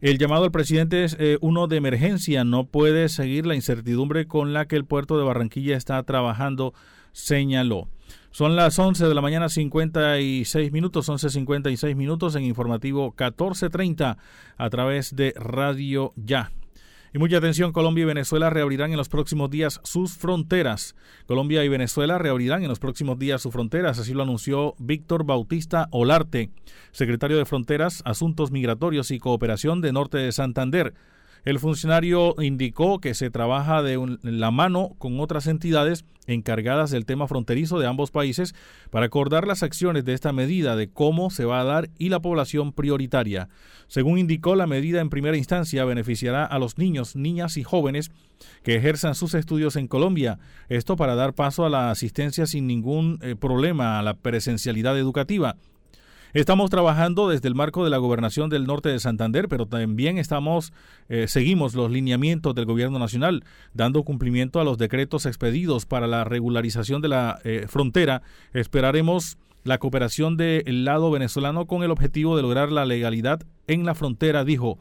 El 0.00 0.18
llamado 0.18 0.44
al 0.44 0.52
presidente 0.52 1.02
es 1.02 1.16
eh, 1.18 1.38
uno 1.40 1.66
de 1.66 1.76
emergencia. 1.76 2.44
No 2.44 2.66
puede 2.66 3.08
seguir 3.08 3.46
la 3.46 3.56
incertidumbre 3.56 4.28
con 4.28 4.52
la 4.52 4.66
que 4.66 4.76
el 4.76 4.84
puerto 4.84 5.18
de 5.18 5.24
Barranquilla 5.24 5.76
está 5.76 6.00
trabajando, 6.04 6.72
señaló. 7.10 7.88
Son 8.30 8.54
las 8.54 8.78
11 8.78 9.08
de 9.08 9.14
la 9.14 9.22
mañana 9.22 9.48
56 9.48 10.70
minutos, 10.70 11.08
11.56 11.08 11.96
minutos 11.96 12.36
en 12.36 12.44
informativo 12.44 13.12
14.30 13.16 14.18
a 14.56 14.70
través 14.70 15.16
de 15.16 15.34
Radio 15.36 16.12
Ya. 16.14 16.52
Y 17.16 17.18
mucha 17.18 17.38
atención, 17.38 17.72
Colombia 17.72 18.02
y 18.02 18.04
Venezuela 18.04 18.50
reabrirán 18.50 18.90
en 18.90 18.98
los 18.98 19.08
próximos 19.08 19.48
días 19.48 19.80
sus 19.84 20.18
fronteras. 20.18 20.94
Colombia 21.24 21.64
y 21.64 21.68
Venezuela 21.70 22.18
reabrirán 22.18 22.62
en 22.62 22.68
los 22.68 22.78
próximos 22.78 23.18
días 23.18 23.40
sus 23.40 23.54
fronteras, 23.54 23.98
así 23.98 24.12
lo 24.12 24.22
anunció 24.22 24.74
Víctor 24.76 25.24
Bautista 25.24 25.88
Olarte, 25.92 26.50
secretario 26.92 27.38
de 27.38 27.46
Fronteras, 27.46 28.02
Asuntos 28.04 28.50
Migratorios 28.50 29.10
y 29.12 29.18
Cooperación 29.18 29.80
de 29.80 29.92
Norte 29.92 30.18
de 30.18 30.30
Santander. 30.30 30.92
El 31.46 31.60
funcionario 31.60 32.34
indicó 32.42 32.98
que 32.98 33.14
se 33.14 33.30
trabaja 33.30 33.80
de 33.80 34.18
la 34.22 34.50
mano 34.50 34.96
con 34.98 35.20
otras 35.20 35.46
entidades 35.46 36.04
encargadas 36.26 36.90
del 36.90 37.06
tema 37.06 37.28
fronterizo 37.28 37.78
de 37.78 37.86
ambos 37.86 38.10
países 38.10 38.52
para 38.90 39.06
acordar 39.06 39.46
las 39.46 39.62
acciones 39.62 40.04
de 40.04 40.12
esta 40.12 40.32
medida, 40.32 40.74
de 40.74 40.88
cómo 40.88 41.30
se 41.30 41.44
va 41.44 41.60
a 41.60 41.64
dar 41.64 41.88
y 41.98 42.08
la 42.08 42.18
población 42.18 42.72
prioritaria. 42.72 43.48
Según 43.86 44.18
indicó, 44.18 44.56
la 44.56 44.66
medida 44.66 45.00
en 45.00 45.08
primera 45.08 45.36
instancia 45.36 45.84
beneficiará 45.84 46.44
a 46.44 46.58
los 46.58 46.78
niños, 46.78 47.14
niñas 47.14 47.56
y 47.58 47.62
jóvenes 47.62 48.10
que 48.64 48.74
ejerzan 48.74 49.14
sus 49.14 49.34
estudios 49.34 49.76
en 49.76 49.86
Colombia. 49.86 50.40
Esto 50.68 50.96
para 50.96 51.14
dar 51.14 51.32
paso 51.32 51.64
a 51.64 51.70
la 51.70 51.92
asistencia 51.92 52.46
sin 52.46 52.66
ningún 52.66 53.20
eh, 53.22 53.36
problema 53.36 54.00
a 54.00 54.02
la 54.02 54.14
presencialidad 54.14 54.98
educativa. 54.98 55.54
Estamos 56.36 56.68
trabajando 56.68 57.30
desde 57.30 57.48
el 57.48 57.54
marco 57.54 57.82
de 57.82 57.88
la 57.88 57.96
gobernación 57.96 58.50
del 58.50 58.66
norte 58.66 58.90
de 58.90 59.00
Santander, 59.00 59.48
pero 59.48 59.64
también 59.64 60.18
estamos, 60.18 60.74
eh, 61.08 61.28
seguimos 61.28 61.74
los 61.74 61.90
lineamientos 61.90 62.54
del 62.54 62.66
gobierno 62.66 62.98
nacional, 62.98 63.42
dando 63.72 64.02
cumplimiento 64.02 64.60
a 64.60 64.64
los 64.64 64.76
decretos 64.76 65.24
expedidos 65.24 65.86
para 65.86 66.06
la 66.06 66.24
regularización 66.24 67.00
de 67.00 67.08
la 67.08 67.38
eh, 67.42 67.64
frontera. 67.68 68.20
Esperaremos 68.52 69.38
la 69.64 69.78
cooperación 69.78 70.36
del 70.36 70.84
lado 70.84 71.10
venezolano 71.10 71.66
con 71.66 71.82
el 71.82 71.90
objetivo 71.90 72.36
de 72.36 72.42
lograr 72.42 72.70
la 72.70 72.84
legalidad 72.84 73.40
en 73.66 73.86
la 73.86 73.94
frontera, 73.94 74.44
dijo. 74.44 74.78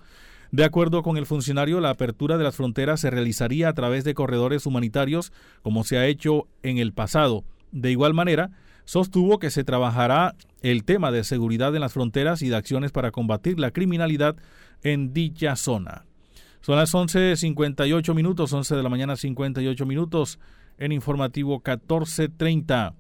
De 0.52 0.66
acuerdo 0.66 1.04
con 1.04 1.16
el 1.16 1.26
funcionario, 1.26 1.80
la 1.80 1.92
apertura 1.92 2.38
de 2.38 2.44
las 2.44 2.58
fronteras 2.58 3.00
se 3.00 3.12
realizaría 3.12 3.70
a 3.70 3.74
través 3.74 4.04
de 4.04 4.14
corredores 4.14 4.66
humanitarios, 4.66 5.32
como 5.62 5.86
se 5.86 6.00
ha 6.00 6.06
hecho 6.06 6.50
en 6.64 6.80
el 6.80 6.92
pasado. 6.92 7.46
De 7.72 7.92
igual 7.92 8.14
manera, 8.14 8.52
sostuvo 8.86 9.40
que 9.40 9.50
se 9.50 9.64
trabajará 9.64 10.36
el 10.62 10.84
tema 10.84 11.12
de 11.12 11.24
seguridad 11.24 11.76
en 11.76 11.82
las 11.82 11.94
fronteras 11.94 12.42
y 12.42 12.50
de 12.50 12.56
acciones 12.56 12.92
para 12.92 13.12
combatir 13.12 13.60
la 13.60 13.72
criminalidad 13.72 14.36
en 14.82 15.14
dicha 15.14 15.56
zona. 15.56 16.06
Son 16.62 16.78
las 16.78 16.94
11.58 16.94 18.16
minutos, 18.16 18.52
11 18.54 18.76
de 18.76 18.84
la 18.84 18.90
mañana 18.90 19.16
58 19.16 19.86
minutos 19.86 20.40
en 20.78 20.92
informativo 20.92 21.62
14.30. 21.62 22.94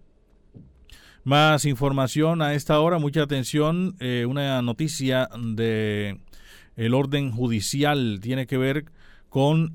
Más 1.24 1.65
información 1.65 2.43
a 2.43 2.54
esta 2.54 2.80
hora, 2.80 3.00
mucha 3.00 3.24
atención, 3.24 3.95
eh, 4.00 4.26
una 4.28 4.62
noticia 4.62 5.28
de 5.36 6.19
el 6.76 6.93
orden 6.93 7.32
judicial 7.32 8.19
tiene 8.21 8.45
que 8.45 8.58
ver 8.58 8.86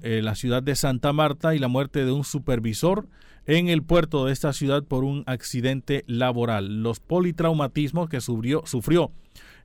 eh, 0.02 0.22
la 0.22 0.36
ciudad 0.36 0.62
de 0.62 0.74
Santa 0.74 1.12
Marta 1.12 1.54
y 1.54 1.58
la 1.58 1.68
muerte 1.68 2.06
de 2.06 2.12
un 2.12 2.24
supervisor 2.24 3.06
en 3.46 3.68
el 3.68 3.82
puerto 3.82 4.24
de 4.24 4.32
esta 4.32 4.54
ciudad 4.54 4.84
por 4.84 5.04
un 5.04 5.22
accidente 5.26 6.02
laboral. 6.06 6.82
Los 6.82 7.00
politraumatismos 7.00 8.08
que 8.08 8.22
sufrió, 8.22 8.62
sufrió 8.64 9.12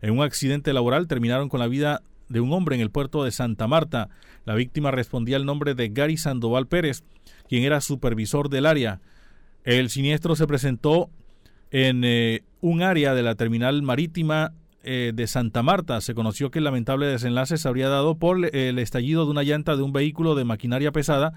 en 0.01 0.11
un 0.11 0.21
accidente 0.21 0.73
laboral 0.73 1.07
terminaron 1.07 1.47
con 1.47 1.61
la 1.61 1.67
vida 1.67 2.01
de 2.27 2.41
un 2.41 2.51
hombre 2.51 2.75
en 2.75 2.81
el 2.81 2.91
puerto 2.91 3.23
de 3.23 3.31
Santa 3.31 3.67
Marta. 3.67 4.09
La 4.43 4.55
víctima 4.55 4.91
respondía 4.91 5.37
al 5.37 5.45
nombre 5.45 5.75
de 5.75 5.87
Gary 5.87 6.17
Sandoval 6.17 6.67
Pérez, 6.67 7.03
quien 7.47 7.63
era 7.63 7.79
supervisor 7.79 8.49
del 8.49 8.65
área. 8.65 8.99
El 9.63 9.89
siniestro 9.89 10.35
se 10.35 10.45
presentó 10.45 11.09
en 11.71 12.03
eh, 12.03 12.43
un 12.59 12.81
área 12.81 13.13
de 13.13 13.23
la 13.23 13.35
terminal 13.35 13.81
marítima 13.81 14.51
eh, 14.85 15.11
de 15.13 15.27
Santa 15.27 15.63
Marta. 15.63 15.99
Se 15.99 16.15
conoció 16.15 16.51
que 16.51 16.59
el 16.59 16.65
lamentable 16.65 17.07
desenlace 17.07 17.57
se 17.57 17.67
habría 17.67 17.89
dado 17.89 18.15
por 18.17 18.45
el 18.55 18.79
estallido 18.79 19.25
de 19.25 19.31
una 19.31 19.43
llanta 19.43 19.75
de 19.75 19.83
un 19.83 19.91
vehículo 19.91 20.35
de 20.35 20.45
maquinaria 20.45 20.91
pesada 20.91 21.33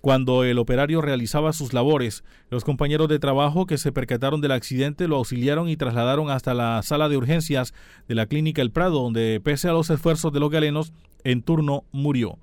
cuando 0.00 0.44
el 0.44 0.58
operario 0.58 1.02
realizaba 1.02 1.52
sus 1.52 1.74
labores, 1.74 2.24
los 2.48 2.64
compañeros 2.64 3.08
de 3.08 3.18
trabajo 3.18 3.66
que 3.66 3.76
se 3.76 3.92
percataron 3.92 4.40
del 4.40 4.52
accidente 4.52 5.08
lo 5.08 5.16
auxiliaron 5.16 5.68
y 5.68 5.76
trasladaron 5.76 6.30
hasta 6.30 6.54
la 6.54 6.82
sala 6.82 7.10
de 7.10 7.18
urgencias 7.18 7.74
de 8.08 8.14
la 8.14 8.24
clínica 8.26 8.62
El 8.62 8.70
Prado, 8.70 9.02
donde 9.02 9.40
pese 9.44 9.68
a 9.68 9.72
los 9.72 9.90
esfuerzos 9.90 10.32
de 10.32 10.40
los 10.40 10.50
galenos, 10.50 10.92
en 11.22 11.42
turno 11.42 11.84
murió. 11.92 12.38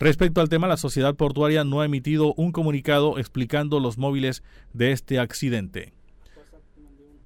Respecto 0.00 0.40
al 0.40 0.48
tema, 0.48 0.66
la 0.66 0.76
sociedad 0.76 1.14
portuaria 1.14 1.62
no 1.62 1.80
ha 1.80 1.84
emitido 1.84 2.34
un 2.34 2.50
comunicado 2.50 3.18
explicando 3.18 3.78
los 3.78 3.96
móviles 3.96 4.42
de 4.72 4.90
este 4.90 5.20
accidente. 5.20 5.92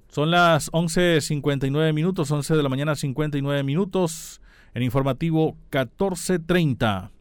Son 0.09 0.31
las 0.31 0.71
11.59 0.71 1.93
minutos, 1.93 2.31
11 2.31 2.55
de 2.55 2.63
la 2.63 2.69
mañana 2.69 2.95
59 2.95 3.61
minutos, 3.61 4.41
en 4.73 4.81
informativo 4.81 5.55
1430. 5.71 7.11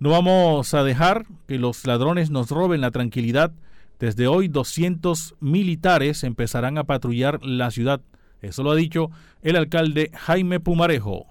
No 0.00 0.10
vamos 0.10 0.74
a 0.74 0.82
dejar 0.82 1.26
que 1.46 1.58
los 1.58 1.86
ladrones 1.86 2.30
nos 2.30 2.50
roben 2.50 2.80
la 2.80 2.90
tranquilidad. 2.90 3.52
Desde 4.00 4.26
hoy 4.26 4.48
200 4.48 5.36
militares 5.38 6.24
empezarán 6.24 6.76
a 6.76 6.84
patrullar 6.84 7.40
la 7.44 7.70
ciudad. 7.70 8.00
Eso 8.42 8.64
lo 8.64 8.72
ha 8.72 8.76
dicho 8.76 9.12
el 9.42 9.54
alcalde 9.54 10.10
Jaime 10.14 10.58
Pumarejo. 10.58 11.26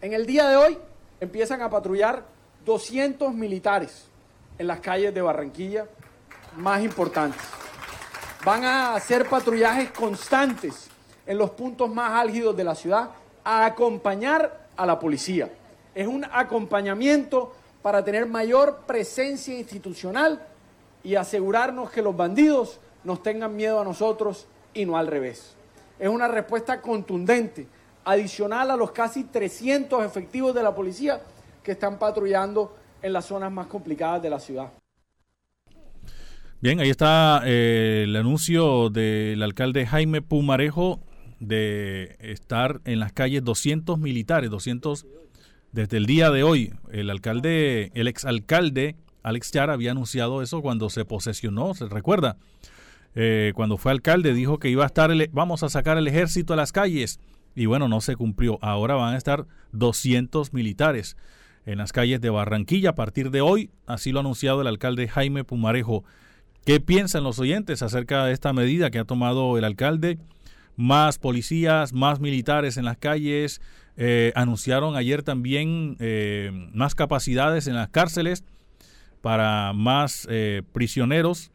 En 0.00 0.14
el 0.14 0.24
día 0.24 0.48
de 0.48 0.56
hoy 0.56 0.78
empiezan 1.20 1.60
a 1.60 1.68
patrullar 1.68 2.26
200 2.64 3.34
militares 3.34 4.08
en 4.56 4.66
las 4.66 4.80
calles 4.80 5.12
de 5.12 5.20
Barranquilla 5.20 5.84
más 6.56 6.82
importantes. 6.82 7.40
Van 8.44 8.64
a 8.64 8.94
hacer 8.94 9.28
patrullajes 9.28 9.90
constantes 9.92 10.88
en 11.26 11.38
los 11.38 11.50
puntos 11.50 11.88
más 11.88 12.12
álgidos 12.20 12.56
de 12.56 12.64
la 12.64 12.74
ciudad 12.74 13.10
a 13.44 13.64
acompañar 13.64 14.66
a 14.76 14.84
la 14.84 14.98
policía. 14.98 15.48
Es 15.94 16.06
un 16.06 16.24
acompañamiento 16.24 17.52
para 17.82 18.04
tener 18.04 18.26
mayor 18.26 18.80
presencia 18.86 19.56
institucional 19.56 20.42
y 21.04 21.14
asegurarnos 21.14 21.90
que 21.90 22.02
los 22.02 22.16
bandidos 22.16 22.80
nos 23.04 23.22
tengan 23.22 23.54
miedo 23.54 23.80
a 23.80 23.84
nosotros 23.84 24.46
y 24.74 24.84
no 24.86 24.96
al 24.96 25.06
revés. 25.06 25.54
Es 25.98 26.08
una 26.08 26.26
respuesta 26.26 26.80
contundente, 26.80 27.66
adicional 28.04 28.70
a 28.72 28.76
los 28.76 28.90
casi 28.90 29.24
300 29.24 30.04
efectivos 30.04 30.52
de 30.54 30.62
la 30.62 30.74
policía 30.74 31.20
que 31.62 31.72
están 31.72 31.98
patrullando 31.98 32.74
en 33.00 33.12
las 33.12 33.26
zonas 33.26 33.52
más 33.52 33.68
complicadas 33.68 34.22
de 34.22 34.30
la 34.30 34.40
ciudad. 34.40 34.70
Bien, 36.62 36.78
ahí 36.78 36.90
está 36.90 37.42
eh, 37.44 38.04
el 38.04 38.14
anuncio 38.14 38.88
del 38.88 39.42
alcalde 39.42 39.84
Jaime 39.84 40.22
Pumarejo 40.22 41.00
de 41.40 42.14
estar 42.20 42.80
en 42.84 43.00
las 43.00 43.12
calles 43.12 43.42
200 43.42 43.98
militares, 43.98 44.48
200 44.48 45.08
desde 45.72 45.96
el 45.96 46.06
día 46.06 46.30
de 46.30 46.44
hoy. 46.44 46.72
El 46.92 47.10
alcalde, 47.10 47.90
el 47.94 48.06
exalcalde 48.06 48.94
Alex 49.24 49.50
Yar 49.50 49.70
había 49.70 49.90
anunciado 49.90 50.40
eso 50.40 50.62
cuando 50.62 50.88
se 50.88 51.04
posesionó, 51.04 51.74
se 51.74 51.86
recuerda. 51.86 52.36
Eh, 53.16 53.50
cuando 53.56 53.76
fue 53.76 53.90
alcalde 53.90 54.32
dijo 54.32 54.60
que 54.60 54.70
iba 54.70 54.84
a 54.84 54.86
estar, 54.86 55.10
vamos 55.32 55.64
a 55.64 55.68
sacar 55.68 55.98
el 55.98 56.06
ejército 56.06 56.52
a 56.52 56.56
las 56.56 56.70
calles. 56.70 57.18
Y 57.56 57.66
bueno, 57.66 57.88
no 57.88 58.00
se 58.00 58.14
cumplió. 58.14 58.60
Ahora 58.62 58.94
van 58.94 59.14
a 59.14 59.18
estar 59.18 59.48
200 59.72 60.52
militares 60.52 61.16
en 61.66 61.78
las 61.78 61.90
calles 61.90 62.20
de 62.20 62.30
Barranquilla 62.30 62.90
a 62.90 62.94
partir 62.94 63.32
de 63.32 63.40
hoy. 63.40 63.70
Así 63.84 64.12
lo 64.12 64.20
ha 64.20 64.22
anunciado 64.22 64.60
el 64.60 64.68
alcalde 64.68 65.08
Jaime 65.08 65.42
Pumarejo. 65.42 66.04
¿Qué 66.64 66.78
piensan 66.78 67.24
los 67.24 67.40
oyentes 67.40 67.82
acerca 67.82 68.24
de 68.24 68.32
esta 68.32 68.52
medida 68.52 68.92
que 68.92 69.00
ha 69.00 69.04
tomado 69.04 69.58
el 69.58 69.64
alcalde? 69.64 70.18
Más 70.76 71.18
policías, 71.18 71.92
más 71.92 72.20
militares 72.20 72.76
en 72.76 72.84
las 72.84 72.96
calles. 72.96 73.60
Eh, 73.96 74.32
anunciaron 74.36 74.94
ayer 74.94 75.24
también 75.24 75.96
eh, 75.98 76.52
más 76.72 76.94
capacidades 76.94 77.66
en 77.66 77.74
las 77.74 77.88
cárceles 77.88 78.44
para 79.22 79.72
más 79.72 80.28
eh, 80.30 80.62
prisioneros. 80.72 81.50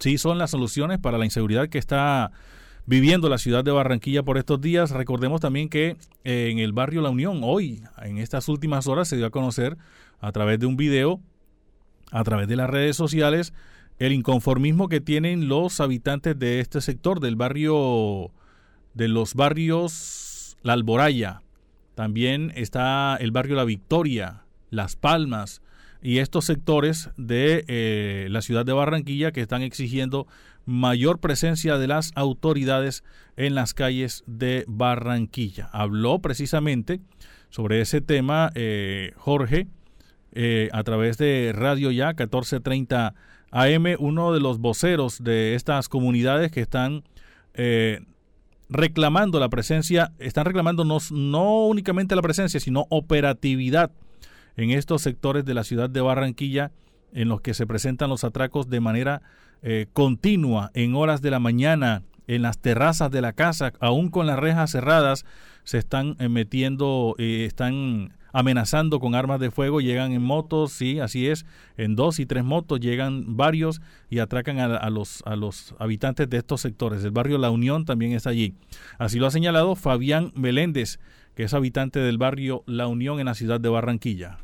Sí, 0.00 0.18
son 0.18 0.38
las 0.38 0.50
soluciones 0.50 0.98
para 0.98 1.16
la 1.16 1.24
inseguridad 1.24 1.68
que 1.68 1.78
está 1.78 2.32
viviendo 2.86 3.28
la 3.28 3.38
ciudad 3.38 3.62
de 3.62 3.70
Barranquilla 3.70 4.24
por 4.24 4.38
estos 4.38 4.60
días. 4.60 4.90
Recordemos 4.90 5.40
también 5.40 5.68
que 5.68 5.96
en 6.24 6.58
el 6.58 6.72
barrio 6.72 7.00
La 7.00 7.10
Unión, 7.10 7.42
hoy, 7.44 7.82
en 8.02 8.18
estas 8.18 8.48
últimas 8.48 8.88
horas, 8.88 9.06
se 9.06 9.16
dio 9.16 9.26
a 9.26 9.30
conocer 9.30 9.76
a 10.18 10.32
través 10.32 10.58
de 10.58 10.66
un 10.66 10.76
video, 10.76 11.20
a 12.10 12.24
través 12.24 12.48
de 12.48 12.56
las 12.56 12.68
redes 12.68 12.96
sociales, 12.96 13.52
el 14.00 14.12
inconformismo 14.14 14.88
que 14.88 15.00
tienen 15.00 15.46
los 15.46 15.78
habitantes 15.78 16.36
de 16.38 16.60
este 16.60 16.80
sector, 16.80 17.20
del 17.20 17.36
barrio, 17.36 18.32
de 18.94 19.08
los 19.08 19.34
barrios 19.34 20.56
La 20.62 20.72
Alboraya. 20.72 21.42
También 21.94 22.50
está 22.56 23.16
el 23.20 23.30
barrio 23.30 23.56
La 23.56 23.64
Victoria, 23.64 24.44
Las 24.70 24.96
Palmas 24.96 25.60
y 26.00 26.18
estos 26.18 26.46
sectores 26.46 27.10
de 27.18 27.66
eh, 27.68 28.28
la 28.30 28.40
ciudad 28.40 28.64
de 28.64 28.72
Barranquilla 28.72 29.32
que 29.32 29.42
están 29.42 29.60
exigiendo 29.60 30.26
mayor 30.64 31.18
presencia 31.18 31.76
de 31.76 31.86
las 31.86 32.12
autoridades 32.14 33.04
en 33.36 33.54
las 33.54 33.74
calles 33.74 34.24
de 34.26 34.64
Barranquilla. 34.66 35.68
Habló 35.72 36.20
precisamente 36.20 37.02
sobre 37.50 37.82
ese 37.82 38.00
tema 38.00 38.50
eh, 38.54 39.12
Jorge 39.18 39.66
eh, 40.32 40.70
a 40.72 40.84
través 40.84 41.18
de 41.18 41.52
Radio 41.54 41.90
Ya 41.90 42.06
1430 42.08 43.14
AM, 43.50 43.96
uno 43.98 44.32
de 44.32 44.40
los 44.40 44.58
voceros 44.58 45.22
de 45.22 45.54
estas 45.54 45.88
comunidades 45.88 46.52
que 46.52 46.60
están 46.60 47.02
eh, 47.54 48.00
reclamando 48.68 49.40
la 49.40 49.48
presencia, 49.48 50.12
están 50.18 50.44
reclamando 50.44 50.84
no, 50.84 51.66
únicamente 51.66 52.14
la 52.14 52.22
presencia, 52.22 52.60
sino 52.60 52.86
operatividad 52.90 53.90
en 54.56 54.70
estos 54.70 55.02
sectores 55.02 55.44
de 55.44 55.54
la 55.54 55.64
ciudad 55.64 55.90
de 55.90 56.00
Barranquilla 56.00 56.70
en 57.12 57.28
los 57.28 57.40
que 57.40 57.54
se 57.54 57.66
presentan 57.66 58.08
los 58.08 58.22
atracos 58.22 58.68
de 58.68 58.80
manera 58.80 59.22
eh, 59.62 59.86
continua 59.92 60.70
en 60.74 60.94
horas 60.94 61.22
de 61.22 61.30
la 61.30 61.40
mañana 61.40 62.02
en 62.28 62.42
las 62.42 62.58
terrazas 62.58 63.10
de 63.10 63.20
la 63.20 63.32
casa, 63.32 63.72
aún 63.80 64.08
con 64.08 64.28
las 64.28 64.38
rejas 64.38 64.70
cerradas, 64.70 65.24
se 65.64 65.78
están 65.78 66.14
eh, 66.20 66.28
metiendo, 66.28 67.16
están 67.18 68.12
amenazando 68.32 69.00
con 69.00 69.14
armas 69.14 69.40
de 69.40 69.50
fuego, 69.50 69.80
llegan 69.80 70.12
en 70.12 70.22
motos, 70.22 70.72
sí, 70.72 71.00
así 71.00 71.28
es, 71.28 71.46
en 71.76 71.96
dos 71.96 72.18
y 72.18 72.26
tres 72.26 72.44
motos 72.44 72.80
llegan 72.80 73.36
varios 73.36 73.80
y 74.08 74.18
atracan 74.18 74.58
a, 74.58 74.90
los, 74.90 75.22
a 75.26 75.36
los 75.36 75.74
habitantes 75.78 76.28
de 76.28 76.38
estos 76.38 76.60
sectores. 76.60 77.04
El 77.04 77.10
barrio 77.10 77.38
La 77.38 77.50
Unión 77.50 77.84
también 77.84 78.12
está 78.12 78.30
allí. 78.30 78.54
Así 78.98 79.18
lo 79.18 79.26
ha 79.26 79.30
señalado 79.30 79.76
Fabián 79.76 80.32
Meléndez, 80.34 80.98
que 81.34 81.44
es 81.44 81.54
habitante 81.54 82.00
del 82.00 82.18
barrio 82.18 82.62
La 82.66 82.86
Unión 82.86 83.20
en 83.20 83.26
la 83.26 83.34
ciudad 83.34 83.60
de 83.60 83.68
Barranquilla. 83.68 84.38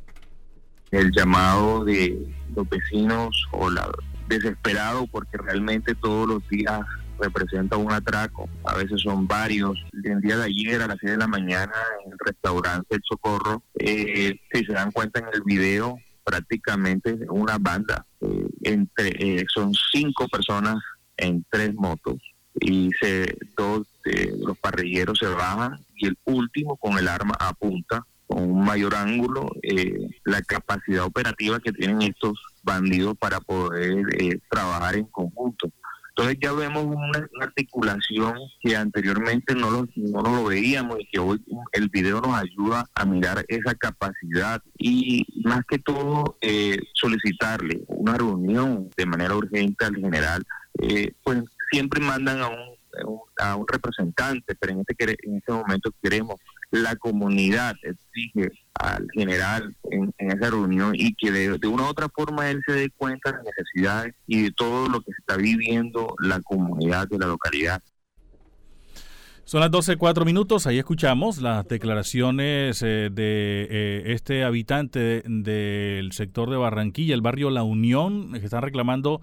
El 0.90 1.10
llamado 1.10 1.84
de 1.84 2.16
los 2.54 2.68
vecinos 2.68 3.36
o 3.52 3.68
la 3.70 3.88
desesperado 4.28 5.06
porque 5.06 5.36
realmente 5.38 5.94
todos 5.94 6.28
los 6.28 6.48
días 6.48 6.80
representa 7.18 7.76
un 7.76 7.92
atraco, 7.92 8.48
a 8.64 8.74
veces 8.74 9.00
son 9.02 9.26
varios. 9.26 9.84
El 10.04 10.20
día 10.20 10.36
de 10.36 10.44
ayer 10.44 10.82
a 10.82 10.86
las 10.86 10.98
6 11.00 11.12
de 11.12 11.18
la 11.18 11.26
mañana 11.26 11.72
en 12.04 12.12
el 12.12 12.18
restaurante 12.18 12.96
El 12.96 13.02
Socorro, 13.08 13.62
eh, 13.78 14.38
si 14.52 14.64
se 14.64 14.72
dan 14.72 14.92
cuenta 14.92 15.20
en 15.20 15.26
el 15.32 15.42
video, 15.44 15.98
prácticamente 16.24 17.16
una 17.28 17.58
banda, 17.58 18.04
eh, 18.20 18.48
entre 18.62 19.40
eh, 19.40 19.44
son 19.52 19.72
cinco 19.92 20.28
personas 20.28 20.76
en 21.16 21.44
tres 21.50 21.74
motos 21.74 22.16
y 22.60 22.90
se, 23.00 23.36
dos 23.56 23.86
los 24.38 24.56
parrilleros 24.58 25.18
se 25.18 25.26
bajan 25.26 25.78
y 25.96 26.06
el 26.06 26.16
último 26.24 26.76
con 26.76 26.96
el 26.96 27.08
arma 27.08 27.34
apunta 27.38 28.06
con 28.26 28.50
un 28.50 28.64
mayor 28.64 28.94
ángulo 28.94 29.50
la 30.24 30.42
capacidad 30.42 31.04
operativa 31.04 31.58
que 31.58 31.72
tienen 31.72 32.02
estos 32.02 32.40
bandidos 32.62 33.16
para 33.18 33.40
poder 33.40 34.40
trabajar 34.48 34.96
en 34.96 35.06
conjunto. 35.06 35.70
Entonces 36.18 36.38
ya 36.40 36.52
vemos 36.52 36.86
una, 36.86 37.28
articulación 37.42 38.38
que 38.62 38.74
anteriormente 38.74 39.54
no 39.54 39.70
lo, 39.70 39.86
no 39.96 40.22
lo 40.22 40.44
veíamos 40.44 40.98
y 40.98 41.06
que 41.12 41.18
hoy 41.18 41.42
el 41.72 41.90
video 41.90 42.22
nos 42.22 42.40
ayuda 42.40 42.88
a 42.94 43.04
mirar 43.04 43.44
esa 43.48 43.74
capacidad 43.74 44.62
y 44.78 45.26
más 45.44 45.60
que 45.68 45.78
todo 45.78 46.38
eh, 46.40 46.78
solicitarle 46.94 47.82
una 47.88 48.14
reunión 48.14 48.88
de 48.96 49.04
manera 49.04 49.36
urgente 49.36 49.84
al 49.84 49.96
general, 49.96 50.42
eh, 50.80 51.12
pues 51.22 51.42
siempre 51.70 52.00
mandan 52.00 52.40
a 52.40 52.48
un, 52.48 53.20
a 53.38 53.56
un 53.56 53.68
representante, 53.68 54.54
pero 54.54 54.72
en 54.72 54.84
este, 54.88 55.16
en 55.22 55.36
este 55.36 55.52
momento 55.52 55.92
queremos 56.02 56.36
la 56.70 56.96
comunidad 56.96 57.74
exige 57.82 58.50
al 58.74 59.06
general 59.14 59.74
en, 59.90 60.12
esa 60.18 60.50
reunión 60.50 60.92
y 60.94 61.14
que 61.14 61.30
de, 61.30 61.68
una 61.68 61.84
u 61.84 61.86
otra 61.86 62.08
forma 62.08 62.50
él 62.50 62.60
se 62.66 62.72
dé 62.72 62.90
cuenta 62.90 63.30
de 63.30 63.38
las 63.38 63.46
necesidades 63.46 64.14
y 64.26 64.42
de 64.42 64.50
todo 64.52 64.88
lo 64.88 65.00
que 65.00 65.12
está 65.18 65.36
viviendo 65.36 66.14
la 66.18 66.40
comunidad 66.40 67.08
de 67.08 67.18
la 67.18 67.26
localidad. 67.26 67.82
Son 69.44 69.60
las 69.60 69.70
12, 69.70 69.96
cuatro 69.96 70.24
minutos. 70.24 70.66
Ahí 70.66 70.78
escuchamos 70.78 71.40
las 71.40 71.68
declaraciones 71.68 72.82
eh, 72.82 73.10
de 73.12 73.68
eh, 73.70 74.02
este 74.06 74.42
habitante 74.42 75.22
del 75.24 76.10
sector 76.10 76.50
de 76.50 76.56
Barranquilla, 76.56 77.14
el 77.14 77.20
barrio 77.20 77.50
La 77.50 77.62
Unión, 77.62 78.32
que 78.32 78.44
están 78.44 78.62
reclamando 78.62 79.20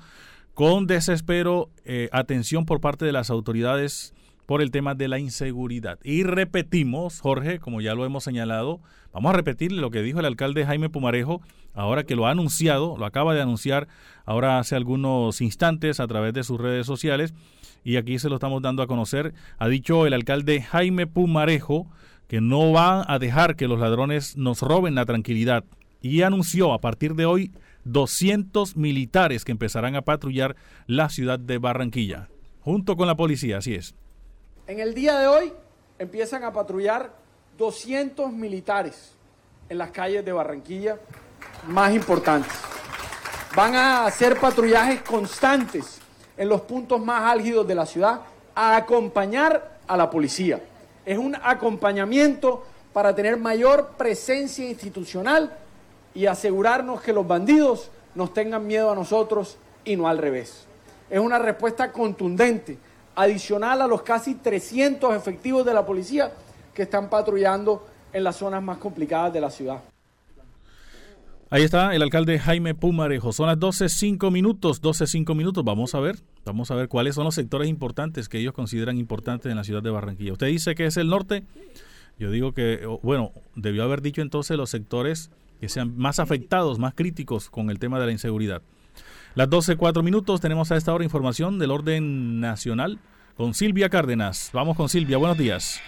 con 0.53 0.87
desespero 0.87 1.71
eh, 1.83 2.07
atención 2.13 2.65
por 2.65 2.79
parte 2.79 3.03
de 3.03 3.11
las 3.11 3.29
autoridades 3.29 4.13
por 4.45 4.61
el 4.61 4.71
tema 4.71 4.95
de 4.95 5.07
la 5.07 5.19
inseguridad. 5.19 5.99
Y 6.03 6.23
repetimos, 6.23 7.21
Jorge, 7.21 7.59
como 7.59 7.81
ya 7.81 7.95
lo 7.95 8.05
hemos 8.05 8.23
señalado, 8.23 8.81
vamos 9.11 9.33
a 9.33 9.37
repetirle 9.37 9.81
lo 9.81 9.91
que 9.91 10.01
dijo 10.01 10.19
el 10.19 10.25
alcalde 10.25 10.65
Jaime 10.65 10.89
Pumarejo, 10.89 11.41
ahora 11.73 12.03
que 12.03 12.15
lo 12.15 12.27
ha 12.27 12.31
anunciado, 12.31 12.97
lo 12.97 13.05
acaba 13.05 13.33
de 13.33 13.41
anunciar 13.41 13.87
ahora 14.25 14.59
hace 14.59 14.75
algunos 14.75 15.41
instantes 15.41 15.99
a 15.99 16.07
través 16.07 16.33
de 16.33 16.43
sus 16.43 16.59
redes 16.59 16.85
sociales, 16.85 17.33
y 17.83 17.97
aquí 17.97 18.19
se 18.19 18.29
lo 18.29 18.35
estamos 18.35 18.61
dando 18.61 18.81
a 18.83 18.87
conocer. 18.87 19.33
Ha 19.57 19.67
dicho 19.67 20.05
el 20.05 20.13
alcalde 20.13 20.61
Jaime 20.61 21.07
Pumarejo 21.07 21.87
que 22.27 22.41
no 22.41 22.71
va 22.71 23.05
a 23.07 23.19
dejar 23.19 23.55
que 23.55 23.67
los 23.67 23.79
ladrones 23.79 24.37
nos 24.37 24.61
roben 24.61 24.95
la 24.95 25.05
tranquilidad, 25.05 25.63
y 26.01 26.21
anunció 26.21 26.73
a 26.73 26.81
partir 26.81 27.15
de 27.15 27.25
hoy 27.25 27.51
200 27.85 28.75
militares 28.75 29.45
que 29.45 29.51
empezarán 29.51 29.95
a 29.95 30.01
patrullar 30.01 30.55
la 30.87 31.09
ciudad 31.09 31.39
de 31.39 31.57
Barranquilla, 31.57 32.29
junto 32.59 32.95
con 32.95 33.07
la 33.07 33.15
policía, 33.15 33.57
así 33.57 33.75
es. 33.75 33.95
En 34.66 34.80
el 34.80 34.93
día 34.93 35.20
de 35.20 35.28
hoy 35.28 35.53
empiezan 35.99 36.45
a 36.45 36.53
patrullar 36.53 37.11
200 37.57 38.32
militares 38.32 39.11
en 39.68 39.78
las 39.78 39.91
calles 39.91 40.24
de 40.24 40.32
Barranquilla 40.32 40.97
más 41.68 41.93
importantes. 41.93 42.53
Van 43.57 43.76
a 43.76 44.05
hacer 44.05 44.39
patrullajes 44.39 45.01
constantes 45.01 45.99
en 46.38 46.47
los 46.47 46.61
puntos 46.61 47.01
más 47.01 47.30
álgidos 47.30 47.68
de 47.68 47.76
la 47.76 47.86
ciudad 47.86 48.22
a 48.55 48.78
acompañar 48.78 49.80
a 49.86 49.97
la 49.97 50.09
policía. 50.09 50.61
Es 51.05 51.18
un 51.18 51.36
acompañamiento 51.36 52.64
para 52.93 53.14
tener 53.14 53.36
mayor 53.36 53.89
presencia 53.97 54.66
institucional 54.66 55.57
y 56.14 56.26
asegurarnos 56.26 57.01
que 57.01 57.11
los 57.11 57.28
bandidos 57.28 57.91
nos 58.16 58.34
tengan 58.34 58.66
miedo 58.66 58.89
a 58.89 58.95
nosotros 58.95 59.57
y 59.84 59.97
no 59.97 60.07
al 60.07 60.20
revés. 60.20 60.66
Es 61.09 61.20
una 61.20 61.38
respuesta 61.38 61.91
contundente, 61.91 62.78
adicional 63.16 63.82
a 63.82 63.88
los 63.88 64.01
casi 64.01 64.36
300 64.36 65.16
efectivos 65.16 65.66
de 65.66 65.74
la 65.74 65.86
policía 65.86 66.32
que 66.74 66.84
están 66.84 67.09
patrullando 67.09 67.86
en 68.11 68.24
las 68.24 68.38
zonas 68.38 68.61
más 68.61 68.78
complicadas 68.78 69.34
de 69.34 69.41
la 69.41 69.49
ciudad. 69.49 69.82
Ahí 71.49 71.61
está 71.61 71.93
el 71.93 72.01
alcalde 72.01 72.39
Jaime 72.39 72.74
Pumarejo. 72.74 73.32
Son 73.32 73.45
las 73.45 73.59
12, 73.59 73.88
5 73.88 74.32
minutos, 74.32 74.82
12, 74.82 75.05
5 75.05 75.36
minutos. 75.36 75.64
Vamos 75.64 75.93
a 75.93 75.99
ver, 75.99 76.16
vamos 76.45 76.72
a 76.72 76.76
ver 76.76 76.88
cuáles 76.88 77.14
son 77.14 77.26
los 77.26 77.36
sectores 77.36 77.70
importantes 77.70 78.28
que 78.28 78.39
ellos 78.39 78.53
consideran 78.53 78.97
importantes 78.97 79.51
en 79.51 79.57
la 79.57 79.64
ciudad 79.64 79.84
de 79.84 79.91
Barranquilla. 79.91 80.34
Usted 80.34 80.47
dice 80.47 80.74
que 80.74 80.88
es 80.88 80.97
el 80.97 81.09
norte. 81.09 81.43
Yo 82.18 82.32
digo 82.32 82.53
que, 82.53 82.88
bueno, 83.03 83.32
debió 83.55 83.84
haber 83.84 84.01
dicho 84.01 84.24
entonces 84.24 84.57
los 84.57 84.72
sectores 84.72 85.30
que 85.61 85.70
sean 85.70 85.95
más 85.95 86.18
afectados, 86.18 86.80
más 86.80 86.95
críticos 86.95 87.51
con 87.51 87.70
el 87.70 87.78
tema 87.78 87.99
de 87.99 88.07
la 88.07 88.11
inseguridad. 88.11 88.64
Las 89.36 89.49
12, 89.49 89.77
4 89.77 90.03
minutos, 90.03 90.41
tenemos 90.41 90.71
a 90.71 90.77
esta 90.77 90.93
hora 90.93 91.03
información 91.03 91.57
del 91.57 91.71
orden 91.71 92.39
nacional 92.39 92.99
con 93.36 93.55
Silvia 93.55 93.89
Cárdenas. 93.89 94.51
Vamos 94.53 94.77
con 94.77 94.89
Silvia, 94.89 95.17
buenos 95.17 95.39
días. 95.39 95.81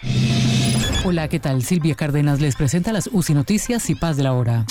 Hola, 1.03 1.27
¿qué 1.27 1.39
tal? 1.39 1.61
Silvia 1.61 1.93
Cárdenas 1.93 2.41
les 2.41 2.55
presenta 2.55 2.91
las 2.91 3.07
UCI 3.11 3.35
Noticias 3.35 3.87
y 3.91 3.95
Paz 3.95 4.17
de 4.17 4.23
la 4.23 4.33
Hora. 4.33 4.65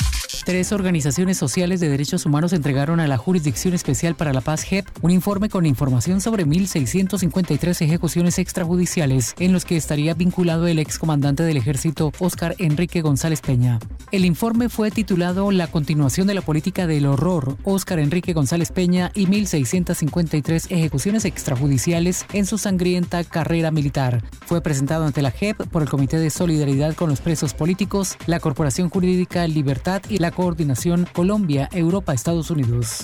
Tres 0.44 0.72
organizaciones 0.72 1.38
sociales 1.38 1.80
de 1.80 1.88
derechos 1.88 2.26
humanos 2.26 2.52
entregaron 2.52 3.00
a 3.00 3.06
la 3.06 3.16
Jurisdicción 3.16 3.72
Especial 3.72 4.14
para 4.14 4.34
la 4.34 4.42
Paz 4.42 4.62
JEP 4.62 4.86
un 5.00 5.10
informe 5.10 5.48
con 5.48 5.64
información 5.64 6.20
sobre 6.20 6.44
1.653 6.44 7.80
ejecuciones 7.80 8.38
extrajudiciales 8.38 9.34
en 9.38 9.54
los 9.54 9.64
que 9.64 9.78
estaría 9.78 10.12
vinculado 10.12 10.66
el 10.66 10.78
excomandante 10.78 11.44
del 11.44 11.56
ejército 11.56 12.12
Óscar 12.18 12.56
Enrique 12.58 13.00
González 13.00 13.40
Peña. 13.40 13.78
El 14.12 14.26
informe 14.26 14.68
fue 14.68 14.90
titulado 14.90 15.50
La 15.50 15.66
continuación 15.66 16.26
de 16.26 16.34
la 16.34 16.42
política 16.42 16.86
del 16.86 17.06
horror, 17.06 17.56
Óscar 17.64 17.98
Enrique 17.98 18.34
González 18.34 18.70
Peña 18.70 19.12
y 19.14 19.26
1.653 19.26 20.66
ejecuciones 20.70 21.24
extrajudiciales 21.24 22.26
en 22.34 22.44
su 22.44 22.58
sangrienta 22.58 23.24
carrera 23.24 23.70
militar. 23.70 24.22
Fue 24.44 24.60
presentado 24.60 25.06
ante 25.06 25.22
la 25.22 25.30
JEP 25.30 25.66
por 25.68 25.80
el 25.80 25.88
Comité 25.88 26.18
de 26.18 26.28
Solidaridad 26.28 26.94
con 26.94 27.08
los 27.08 27.22
Presos 27.22 27.54
Políticos, 27.54 28.18
la 28.26 28.40
Corporación 28.40 28.90
Jurídica 28.90 29.48
Libertad 29.48 30.02
y 30.10 30.18
la 30.18 30.33
coordinación 30.34 31.06
Colombia-Europa-Estados 31.12 32.50
Unidos. 32.50 33.02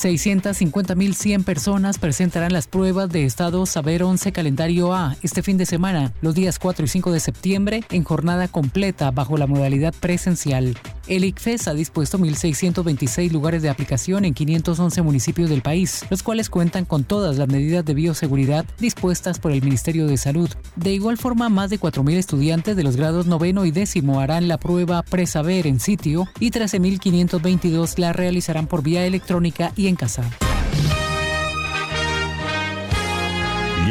650.100 0.00 1.44
personas 1.44 1.98
presentarán 1.98 2.54
las 2.54 2.66
pruebas 2.66 3.10
de 3.10 3.26
estado 3.26 3.66
Saber 3.66 4.02
11 4.02 4.32
Calendario 4.32 4.94
A 4.94 5.14
este 5.22 5.42
fin 5.42 5.58
de 5.58 5.66
semana, 5.66 6.14
los 6.22 6.34
días 6.34 6.58
4 6.58 6.86
y 6.86 6.88
5 6.88 7.12
de 7.12 7.20
septiembre, 7.20 7.84
en 7.90 8.04
jornada 8.04 8.48
completa 8.48 9.10
bajo 9.10 9.36
la 9.36 9.46
modalidad 9.46 9.92
presencial. 10.00 10.74
El 11.06 11.24
ICFES 11.24 11.68
ha 11.68 11.74
dispuesto 11.74 12.18
1.626 12.18 13.32
lugares 13.32 13.62
de 13.62 13.68
aplicación 13.68 14.24
en 14.24 14.32
511 14.32 15.02
municipios 15.02 15.50
del 15.50 15.60
país, 15.60 16.04
los 16.08 16.22
cuales 16.22 16.48
cuentan 16.48 16.84
con 16.84 17.04
todas 17.04 17.36
las 17.36 17.48
medidas 17.48 17.84
de 17.84 17.94
bioseguridad 17.94 18.64
dispuestas 18.78 19.38
por 19.38 19.52
el 19.52 19.60
Ministerio 19.60 20.06
de 20.06 20.16
Salud. 20.16 20.48
De 20.76 20.92
igual 20.92 21.18
forma, 21.18 21.48
más 21.48 21.68
de 21.68 21.80
4.000 21.80 22.14
estudiantes 22.14 22.76
de 22.76 22.84
los 22.84 22.96
grados 22.96 23.26
noveno 23.26 23.66
y 23.66 23.70
décimo 23.70 24.20
harán 24.20 24.48
la 24.48 24.56
prueba 24.56 25.02
Presaber 25.02 25.66
en 25.66 25.80
sitio 25.80 26.26
y 26.38 26.52
13.522 26.52 27.98
la 27.98 28.12
realizarán 28.12 28.66
por 28.66 28.82
vía 28.82 29.04
electrónica 29.04 29.72
y 29.76 29.88
en 29.90 29.96
casa. 29.96 30.49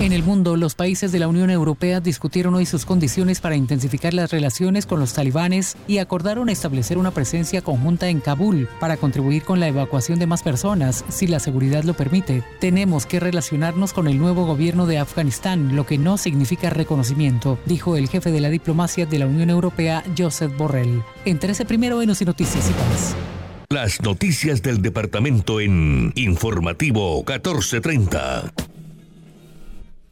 En 0.00 0.12
el 0.12 0.22
mundo, 0.22 0.56
los 0.56 0.76
países 0.76 1.10
de 1.10 1.18
la 1.18 1.26
Unión 1.26 1.50
Europea 1.50 1.98
discutieron 1.98 2.54
hoy 2.54 2.66
sus 2.66 2.84
condiciones 2.84 3.40
para 3.40 3.56
intensificar 3.56 4.14
las 4.14 4.30
relaciones 4.30 4.86
con 4.86 5.00
los 5.00 5.12
talibanes 5.12 5.76
y 5.88 5.98
acordaron 5.98 6.48
establecer 6.48 6.98
una 6.98 7.10
presencia 7.10 7.62
conjunta 7.62 8.08
en 8.08 8.20
Kabul 8.20 8.68
para 8.78 8.96
contribuir 8.96 9.42
con 9.42 9.58
la 9.58 9.66
evacuación 9.66 10.20
de 10.20 10.28
más 10.28 10.44
personas, 10.44 11.04
si 11.08 11.26
la 11.26 11.40
seguridad 11.40 11.82
lo 11.82 11.94
permite. 11.94 12.44
Tenemos 12.60 13.06
que 13.06 13.18
relacionarnos 13.18 13.92
con 13.92 14.06
el 14.06 14.18
nuevo 14.18 14.46
gobierno 14.46 14.86
de 14.86 14.98
Afganistán, 14.98 15.74
lo 15.74 15.84
que 15.84 15.98
no 15.98 16.16
significa 16.16 16.70
reconocimiento, 16.70 17.58
dijo 17.66 17.96
el 17.96 18.08
jefe 18.08 18.30
de 18.30 18.40
la 18.40 18.50
diplomacia 18.50 19.04
de 19.04 19.18
la 19.18 19.26
Unión 19.26 19.50
Europea, 19.50 20.04
Joseph 20.16 20.56
Borrell. 20.56 21.02
Entérese 21.24 21.64
primero 21.64 22.00
en 22.02 22.08
Noticias 22.08 22.70
y. 22.70 23.74
Las 23.74 24.00
noticias 24.00 24.62
del 24.62 24.80
departamento 24.80 25.60
en 25.60 26.12
Informativo 26.14 27.16
1430. 27.16 28.77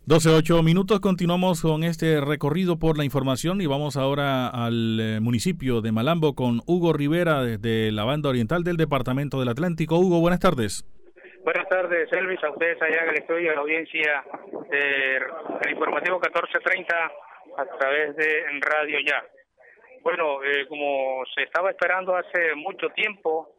12, 0.08 0.62
minutos, 0.62 1.00
continuamos 1.00 1.62
con 1.62 1.82
este 1.82 2.20
recorrido 2.20 2.78
por 2.78 2.96
la 2.96 3.04
información 3.04 3.60
y 3.60 3.66
vamos 3.66 3.96
ahora 3.96 4.46
al 4.46 5.00
eh, 5.00 5.18
municipio 5.20 5.80
de 5.80 5.90
Malambo 5.90 6.36
con 6.36 6.60
Hugo 6.64 6.92
Rivera 6.92 7.42
desde 7.42 7.90
la 7.90 8.04
banda 8.04 8.28
oriental 8.28 8.62
del 8.62 8.76
Departamento 8.76 9.40
del 9.40 9.48
Atlántico. 9.48 9.98
Hugo, 9.98 10.20
buenas 10.20 10.38
tardes. 10.38 10.86
Buenas 11.42 11.68
tardes, 11.68 12.06
Elvis, 12.12 12.38
a 12.44 12.50
ustedes 12.50 12.80
allá 12.82 13.02
en 13.02 13.08
el 13.08 13.16
estudio, 13.16 13.50
a 13.50 13.54
la 13.56 13.60
audiencia 13.62 14.22
del 14.70 15.72
informativo 15.72 16.20
1430 16.20 16.94
a 17.58 17.64
través 17.76 18.14
de 18.14 18.44
Radio 18.60 19.00
Ya. 19.04 19.24
Bueno, 20.04 20.38
eh, 20.44 20.68
como 20.68 21.24
se 21.34 21.42
estaba 21.42 21.70
esperando 21.70 22.14
hace 22.14 22.54
mucho 22.54 22.90
tiempo 22.90 23.50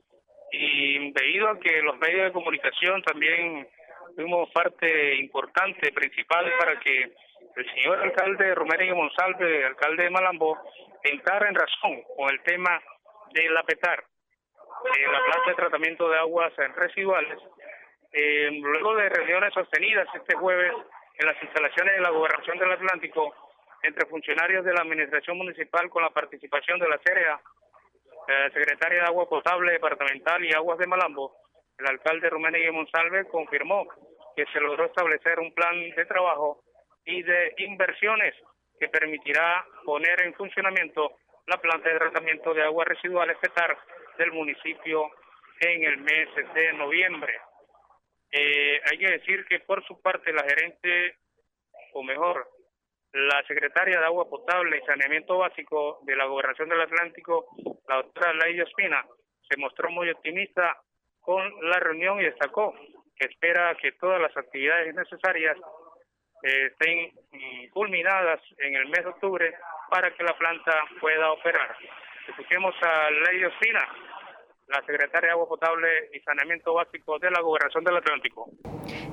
y 0.54 1.12
debido 1.12 1.50
a 1.50 1.60
que 1.60 1.82
los 1.82 1.98
medios 1.98 2.24
de 2.24 2.32
comunicación 2.32 3.02
también 3.04 3.68
fuimos 4.18 4.50
parte 4.50 5.16
importante, 5.18 5.92
principal, 5.94 6.52
para 6.58 6.80
que 6.80 7.04
el 7.56 7.74
señor 7.76 8.02
alcalde 8.02 8.56
Romero 8.56 8.96
Monsalve, 8.96 9.64
alcalde 9.64 10.06
de 10.06 10.10
Malambo, 10.10 10.58
entrara 11.04 11.48
en 11.48 11.54
razón 11.54 12.02
con 12.16 12.28
el 12.32 12.42
tema 12.42 12.82
de 13.32 13.48
la 13.52 13.62
PETAR, 13.62 14.04
la 14.04 15.24
planta 15.24 15.50
de 15.50 15.56
tratamiento 15.56 16.10
de 16.10 16.18
aguas 16.18 16.52
residuales. 16.76 17.38
Eh, 18.12 18.50
luego 18.60 18.96
de 18.96 19.10
reuniones 19.10 19.54
sostenidas 19.54 20.08
este 20.16 20.36
jueves 20.36 20.74
en 21.20 21.28
las 21.28 21.44
instalaciones 21.44 21.98
de 21.98 22.02
la 22.02 22.10
Gobernación 22.10 22.58
del 22.58 22.72
Atlántico 22.72 23.36
entre 23.84 24.08
funcionarios 24.08 24.66
de 24.66 24.74
la 24.74 24.82
Administración 24.82 25.38
Municipal 25.38 25.92
con 25.92 26.02
la 26.02 26.10
participación 26.10 26.80
de 26.80 26.90
la 26.90 26.98
CEREA, 27.06 27.40
eh, 28.30 28.50
Secretaria 28.52 29.02
de 29.02 29.08
Agua 29.08 29.30
Potable 29.30 29.74
Departamental 29.74 30.44
y 30.44 30.54
Aguas 30.54 30.80
de 30.80 30.88
Malambo, 30.88 31.36
el 31.78 31.86
alcalde 31.86 32.30
Rumén 32.30 32.74
Monsalve 32.74 33.26
confirmó 33.26 33.86
que 34.38 34.46
se 34.54 34.60
logró 34.60 34.86
establecer 34.86 35.40
un 35.40 35.52
plan 35.52 35.90
de 35.96 36.06
trabajo 36.06 36.62
y 37.04 37.24
de 37.24 37.56
inversiones 37.58 38.36
que 38.80 38.88
permitirá 38.88 39.66
poner 39.84 40.22
en 40.22 40.36
funcionamiento 40.36 41.18
la 41.48 41.58
planta 41.58 41.90
de 41.90 41.98
tratamiento 41.98 42.54
de 42.54 42.62
aguas 42.62 42.88
residuales 42.88 43.36
PETAR 43.42 43.76
del 44.20 44.32
municipio 44.34 45.10
en 45.60 45.84
el 45.86 45.98
mes 45.98 46.30
de 46.54 46.74
noviembre. 46.74 47.34
Eh, 48.32 48.80
hay 48.86 48.98
que 49.00 49.10
decir 49.10 49.44
que 49.46 49.62
por 49.62 49.84
su 49.88 50.00
parte 50.04 50.32
la 50.32 50.44
gerente, 50.44 51.16
o 51.94 52.04
mejor, 52.04 52.48
la 53.14 53.42
secretaria 53.48 54.00
de 54.00 54.06
Agua 54.06 54.30
Potable 54.30 54.78
y 54.78 54.86
Saneamiento 54.86 55.40
Básico 55.40 56.02
de 56.04 56.16
la 56.16 56.26
Gobernación 56.26 56.70
del 56.70 56.82
Atlántico, 56.82 57.48
la 57.88 57.96
doctora 57.96 58.34
Laidia 58.36 58.66
Espina, 58.66 59.04
se 59.50 59.58
mostró 59.58 59.90
muy 59.90 60.12
optimista 60.12 60.80
con 61.22 61.44
la 61.68 61.80
reunión 61.80 62.22
y 62.22 62.26
destacó 62.26 62.76
que 63.18 63.28
espera 63.28 63.76
que 63.82 63.92
todas 63.94 64.22
las 64.22 64.36
actividades 64.36 64.94
necesarias 64.96 65.58
eh, 66.44 66.68
estén 66.68 67.12
mm, 67.32 67.70
culminadas 67.72 68.40
en 68.60 68.76
el 68.76 68.86
mes 68.88 69.04
de 69.04 69.10
octubre 69.10 69.54
para 69.90 70.12
que 70.12 70.24
la 70.24 70.38
planta 70.38 70.74
pueda 71.00 71.32
operar. 71.32 71.76
Escuchemos 72.28 72.76
a 72.82 73.10
Lady 73.10 73.46
Ospina, 73.46 73.88
la 74.68 74.82
secretaria 74.82 75.28
de 75.28 75.32
Agua 75.32 75.48
Potable 75.48 75.88
y 76.14 76.20
Saneamiento 76.20 76.74
Básico 76.74 77.18
de 77.20 77.32
la 77.32 77.42
Gobernación 77.42 77.84
del 77.84 77.98
Atlántico. 77.98 78.50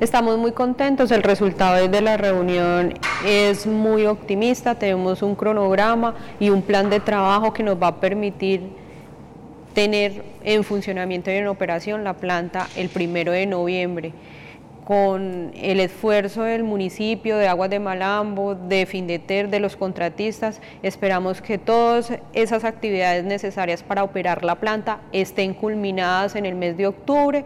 Estamos 0.01 0.37
muy 0.37 0.53
contentos, 0.53 1.13
el 1.13 1.23
resultado 1.23 1.89
de 1.89 2.01
la 2.01 2.17
reunión 2.17 2.93
es 3.25 3.67
muy 3.67 4.05
optimista, 4.05 4.79
tenemos 4.79 5.23
un 5.23 5.37
cronograma 5.37 6.15
y 6.41 6.51
un 6.51 6.67
plan 6.67 6.91
de 6.91 7.01
trabajo 7.01 7.53
que 7.55 7.63
nos 7.63 7.81
va 7.81 7.89
a 7.89 8.01
permitir 8.01 8.84
tener 9.75 10.23
en 10.45 10.65
funcionamiento 10.65 11.31
y 11.31 11.35
en 11.35 11.49
operación 11.49 12.05
la 12.05 12.15
planta 12.15 12.69
el 12.77 12.89
primero 12.89 13.33
de 13.33 13.47
noviembre 13.47 14.13
con 14.85 15.53
el 15.55 15.81
esfuerzo 15.81 16.43
del 16.43 16.63
municipio, 16.63 17.39
de 17.39 17.49
Aguas 17.49 17.71
de 17.71 17.81
Malambo, 17.81 18.55
de 18.55 18.85
Findeter, 18.85 19.49
de 19.49 19.61
los 19.61 19.77
contratistas, 19.77 20.61
esperamos 20.83 21.41
que 21.41 21.57
todas 21.57 22.13
esas 22.35 22.65
actividades 22.65 23.25
necesarias 23.25 23.83
para 23.83 24.05
operar 24.05 24.45
la 24.45 24.57
planta 24.57 25.01
estén 25.13 25.55
culminadas 25.55 26.37
en 26.37 26.45
el 26.45 26.55
mes 26.55 26.77
de 26.77 26.87
octubre 26.87 27.45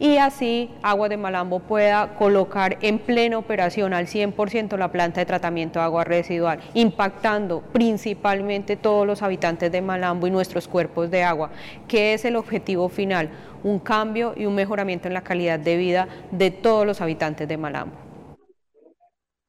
y 0.00 0.16
así 0.16 0.70
Aguas 0.82 1.10
de 1.10 1.16
Malambo 1.16 1.60
pueda 1.60 2.14
colocar 2.14 2.78
en 2.80 2.98
plena 2.98 3.38
operación 3.38 3.94
al 3.94 4.06
100% 4.06 4.76
la 4.76 4.90
planta 4.90 5.20
de 5.20 5.26
tratamiento 5.26 5.78
de 5.78 5.84
agua 5.84 6.04
residual, 6.04 6.60
impactando 6.74 7.60
principalmente 7.72 8.76
todos 8.76 9.06
los 9.06 9.22
habitantes 9.22 9.70
de 9.70 9.80
Malambo 9.80 10.26
y 10.26 10.30
nuestros 10.30 10.66
cuerpos 10.66 11.10
de 11.10 11.22
agua, 11.22 11.50
que 11.86 12.14
es 12.14 12.24
el 12.24 12.36
objetivo 12.36 12.88
final 12.88 13.30
un 13.62 13.80
cambio 13.80 14.34
y 14.36 14.46
un 14.46 14.54
mejoramiento 14.54 15.08
en 15.08 15.14
la 15.14 15.22
calidad 15.22 15.58
de 15.58 15.76
vida 15.76 16.08
de 16.30 16.50
todos 16.50 16.86
los 16.86 17.00
habitantes 17.00 17.46
de 17.48 17.56
Malambo. 17.56 17.96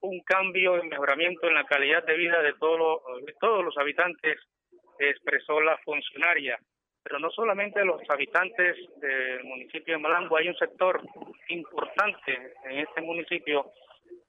Un 0.02 0.20
cambio 0.22 0.84
y 0.84 0.88
mejoramiento 0.88 1.48
en 1.48 1.54
la 1.54 1.64
calidad 1.66 2.04
de 2.06 2.18
vida 2.18 2.42
de, 2.42 2.54
todos 2.54 3.64
los 3.64 3.78
habitantes, 3.78 4.38
expresó 5.00 5.62
la 5.62 5.78
funcionaria. 5.80 6.60
Pero 7.04 7.20
no 7.20 7.32
solamente 7.32 7.84
los 7.84 8.02
habitantes 8.10 8.78
del 9.00 9.44
municipio 9.44 9.96
de 9.96 10.02
Malambo, 10.02 10.38
hay 10.38 10.50
un 10.50 10.56
sector 10.56 11.02
importante 11.50 12.54
en 12.66 12.80
este 12.80 13.02
municipio, 13.02 13.72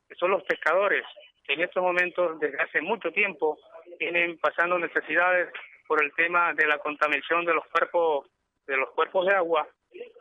que 0.08 0.14
son 0.14 0.30
los 0.30 0.42
pescadores, 0.44 1.04
que 1.44 1.54
en 1.54 1.62
estos 1.62 1.82
momentos, 1.82 2.38
desde 2.38 2.60
hace 2.60 2.80
mucho 2.80 3.10
tiempo, 3.10 3.58
vienen 3.98 4.38
pasando 4.38 4.78
necesidades 4.78 5.48
por 5.86 6.02
el 6.02 6.12
tema 6.14 6.54
de 6.54 6.66
la 6.66 6.78
contaminación 6.78 7.44
de 7.44 7.54
los 7.54 7.64
cuerpos 7.66 8.26
de 8.66 8.76
los 8.76 8.90
cuerpos 8.90 9.26
de 9.26 9.34
agua 9.34 9.66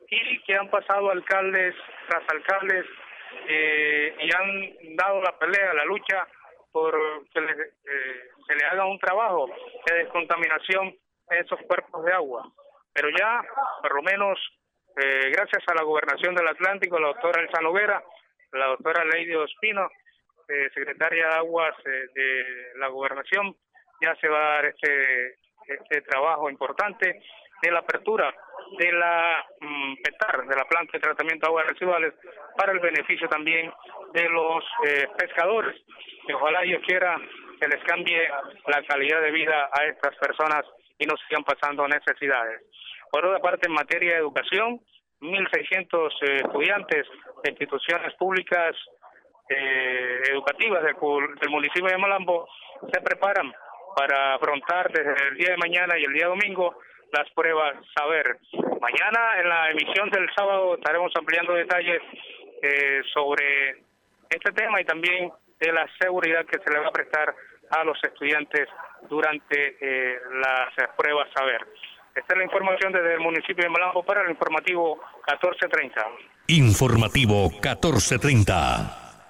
y 0.10 0.44
que 0.44 0.56
han 0.56 0.70
pasado 0.70 1.10
alcaldes 1.10 1.76
tras 2.08 2.24
alcaldes 2.30 2.86
eh, 3.48 4.16
y 4.20 4.36
han 4.36 4.96
dado 4.96 5.22
la 5.22 5.38
pelea, 5.38 5.74
la 5.74 5.86
lucha 5.86 6.28
por 6.72 6.94
que 7.34 7.40
eh, 7.40 8.30
se 8.48 8.56
le 8.56 8.66
haga 8.66 8.86
un 8.86 9.00
trabajo 9.00 9.50
de 9.86 9.96
descontaminación 9.96 10.96
en 11.30 11.38
esos 11.38 11.60
cuerpos 11.62 12.04
de 12.06 12.14
agua. 12.14 12.52
Pero 12.94 13.10
ya, 13.18 13.42
por 13.82 13.96
lo 13.96 14.02
menos, 14.02 14.38
eh, 14.98 15.32
gracias 15.32 15.64
a 15.68 15.76
la 15.76 15.84
gobernación 15.84 16.36
del 16.36 16.48
Atlántico, 16.48 17.00
la 17.00 17.08
doctora 17.08 17.42
Elsa 17.42 17.62
Noguera, 17.62 18.04
la 18.52 18.68
doctora 18.68 19.06
Lady 19.06 19.34
Ospino, 19.34 19.90
secretaria 20.74 21.28
de 21.28 21.34
Aguas 21.36 21.74
de 21.86 22.74
la 22.76 22.88
gobernación, 22.88 23.56
ya 24.02 24.14
se 24.18 24.28
va 24.28 24.38
a 24.38 24.54
dar 24.56 24.66
este, 24.66 25.38
este 25.66 26.02
trabajo 26.02 26.50
importante 26.50 27.22
de 27.62 27.72
la 27.72 27.80
apertura 27.80 28.34
de 28.78 28.92
la 28.92 29.46
mm, 29.60 29.96
PETAR, 30.02 30.48
de 30.48 30.56
la 30.56 30.66
planta 30.66 30.92
de 30.94 31.00
tratamiento 31.00 31.46
de 31.46 31.50
aguas 31.50 31.68
residuales, 31.68 32.14
para 32.58 32.72
el 32.72 32.80
beneficio 32.80 33.28
también 33.28 33.72
de 34.14 34.30
los 34.30 34.64
eh, 34.88 35.08
pescadores. 35.18 35.76
Que 36.26 36.34
ojalá 36.34 36.62
Dios 36.62 36.82
quiera 36.86 37.18
que 37.60 37.68
les 37.68 37.84
cambie 37.84 38.30
la 38.68 38.84
calidad 38.84 39.22
de 39.22 39.32
vida 39.32 39.70
a 39.72 39.86
estas 39.86 40.16
personas 40.16 40.66
y 40.98 41.06
no 41.06 41.16
sigan 41.28 41.44
pasando 41.44 41.88
necesidades. 41.88 42.62
Por 43.12 43.26
otra 43.26 43.40
parte, 43.40 43.68
en 43.68 43.74
materia 43.74 44.14
de 44.14 44.20
educación, 44.20 44.80
1.600 45.20 46.10
eh, 46.22 46.36
estudiantes 46.38 47.08
de 47.44 47.50
instituciones 47.52 48.14
públicas 48.16 48.76
eh, 49.50 50.22
educativas 50.30 50.84
del, 50.84 50.96
del 51.40 51.50
municipio 51.50 51.90
de 51.90 51.98
Malambo 51.98 52.48
se 52.92 53.02
preparan 53.02 53.54
para 53.96 54.36
afrontar 54.36 54.92
desde 54.92 55.28
el 55.28 55.36
día 55.36 55.50
de 55.52 55.58
mañana 55.58 55.98
y 55.98 56.06
el 56.06 56.14
día 56.14 56.28
domingo 56.28 56.78
las 57.12 57.30
pruebas 57.32 57.76
saber. 57.98 58.40
Mañana 58.80 59.40
en 59.40 59.50
la 59.50 59.72
emisión 59.72 60.10
del 60.10 60.28
sábado 60.36 60.76
estaremos 60.76 61.12
ampliando 61.16 61.54
detalles 61.54 62.02
eh, 62.62 63.02
sobre 63.14 63.84
este 64.30 64.52
tema 64.54 64.82
y 64.82 64.86
también 64.86 65.32
de 65.60 65.72
la 65.72 65.88
seguridad 66.00 66.46
que 66.46 66.60
se 66.60 66.72
le 66.72 66.80
va 66.80 66.88
a 66.88 66.92
prestar 66.92 67.36
a 67.70 67.84
los 67.84 67.98
estudiantes 68.04 68.68
durante 69.10 69.78
eh, 69.82 70.20
las 70.42 70.90
pruebas 70.98 71.28
saber. 71.36 71.62
Esta 72.16 72.34
es 72.34 72.38
la 72.38 72.44
información 72.44 72.92
desde 72.92 73.14
el 73.14 73.20
municipio 73.20 73.64
de 73.64 73.70
Malambo 73.70 74.04
para 74.04 74.24
el 74.24 74.32
informativo 74.32 74.98
1430. 75.28 76.06
Informativo 76.48 77.50
1430. 77.50 79.11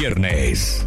viernes. 0.00 0.86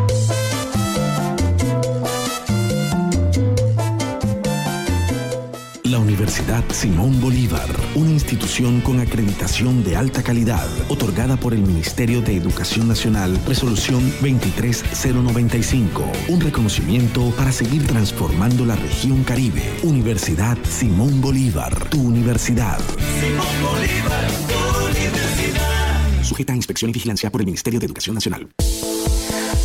Universidad 6.51 6.75
Simón 6.75 7.21
Bolívar, 7.21 7.69
una 7.95 8.11
institución 8.11 8.81
con 8.81 8.99
acreditación 8.99 9.85
de 9.85 9.95
alta 9.95 10.21
calidad, 10.21 10.67
otorgada 10.89 11.37
por 11.37 11.53
el 11.53 11.61
Ministerio 11.61 12.21
de 12.21 12.35
Educación 12.35 12.89
Nacional, 12.89 13.39
resolución 13.47 14.11
23095, 14.19 16.11
un 16.27 16.41
reconocimiento 16.41 17.31
para 17.37 17.53
seguir 17.53 17.87
transformando 17.87 18.65
la 18.65 18.75
región 18.75 19.23
Caribe. 19.23 19.63
Universidad 19.83 20.57
Simón 20.69 21.21
Bolívar, 21.21 21.89
tu 21.89 22.01
universidad. 22.01 22.79
Simón 23.21 23.47
Bolívar, 23.63 24.27
tu 24.49 24.87
universidad. 24.89 26.21
Sujeta 26.21 26.51
a 26.51 26.57
inspección 26.57 26.89
y 26.89 26.93
vigilancia 26.93 27.31
por 27.31 27.39
el 27.39 27.45
Ministerio 27.45 27.79
de 27.79 27.85
Educación 27.85 28.15
Nacional. 28.15 28.49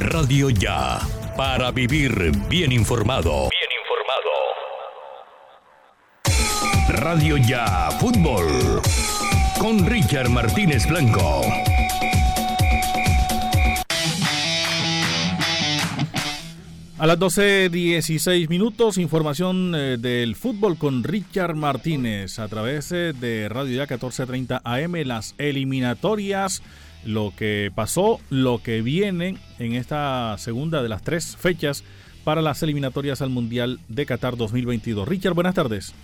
Radio 0.00 0.48
Ya, 0.48 0.98
para 1.36 1.70
vivir 1.70 2.32
bien 2.48 2.72
informado. 2.72 3.50
Bien 3.50 3.70
informado. 3.82 4.30
Radio 6.88 7.36
Ya 7.36 7.90
Fútbol 8.00 8.80
con 9.60 9.86
Richard 9.86 10.30
Martínez 10.30 10.88
Blanco. 10.88 11.42
A 16.98 17.06
las 17.06 17.18
12.16 17.18 18.48
minutos, 18.48 18.96
información 18.96 19.74
eh, 19.74 19.98
del 19.98 20.34
fútbol 20.34 20.78
con 20.78 21.04
Richard 21.04 21.54
Martínez 21.54 22.38
a 22.38 22.48
través 22.48 22.90
eh, 22.92 23.12
de 23.12 23.50
Radio 23.50 23.74
Ya 23.74 23.82
1430 23.82 24.62
AM, 24.64 24.94
las 25.04 25.34
eliminatorias 25.36 26.62
lo 27.04 27.32
que 27.36 27.70
pasó, 27.74 28.18
lo 28.30 28.62
que 28.62 28.82
viene 28.82 29.36
en 29.58 29.74
esta 29.74 30.36
segunda 30.38 30.82
de 30.82 30.88
las 30.88 31.02
tres 31.02 31.36
fechas 31.36 31.84
para 32.24 32.42
las 32.42 32.62
eliminatorias 32.62 33.22
al 33.22 33.30
Mundial 33.30 33.78
de 33.88 34.06
Qatar 34.06 34.36
2022. 34.36 35.08
Richard, 35.08 35.34
buenas 35.34 35.54
tardes. 35.54 35.94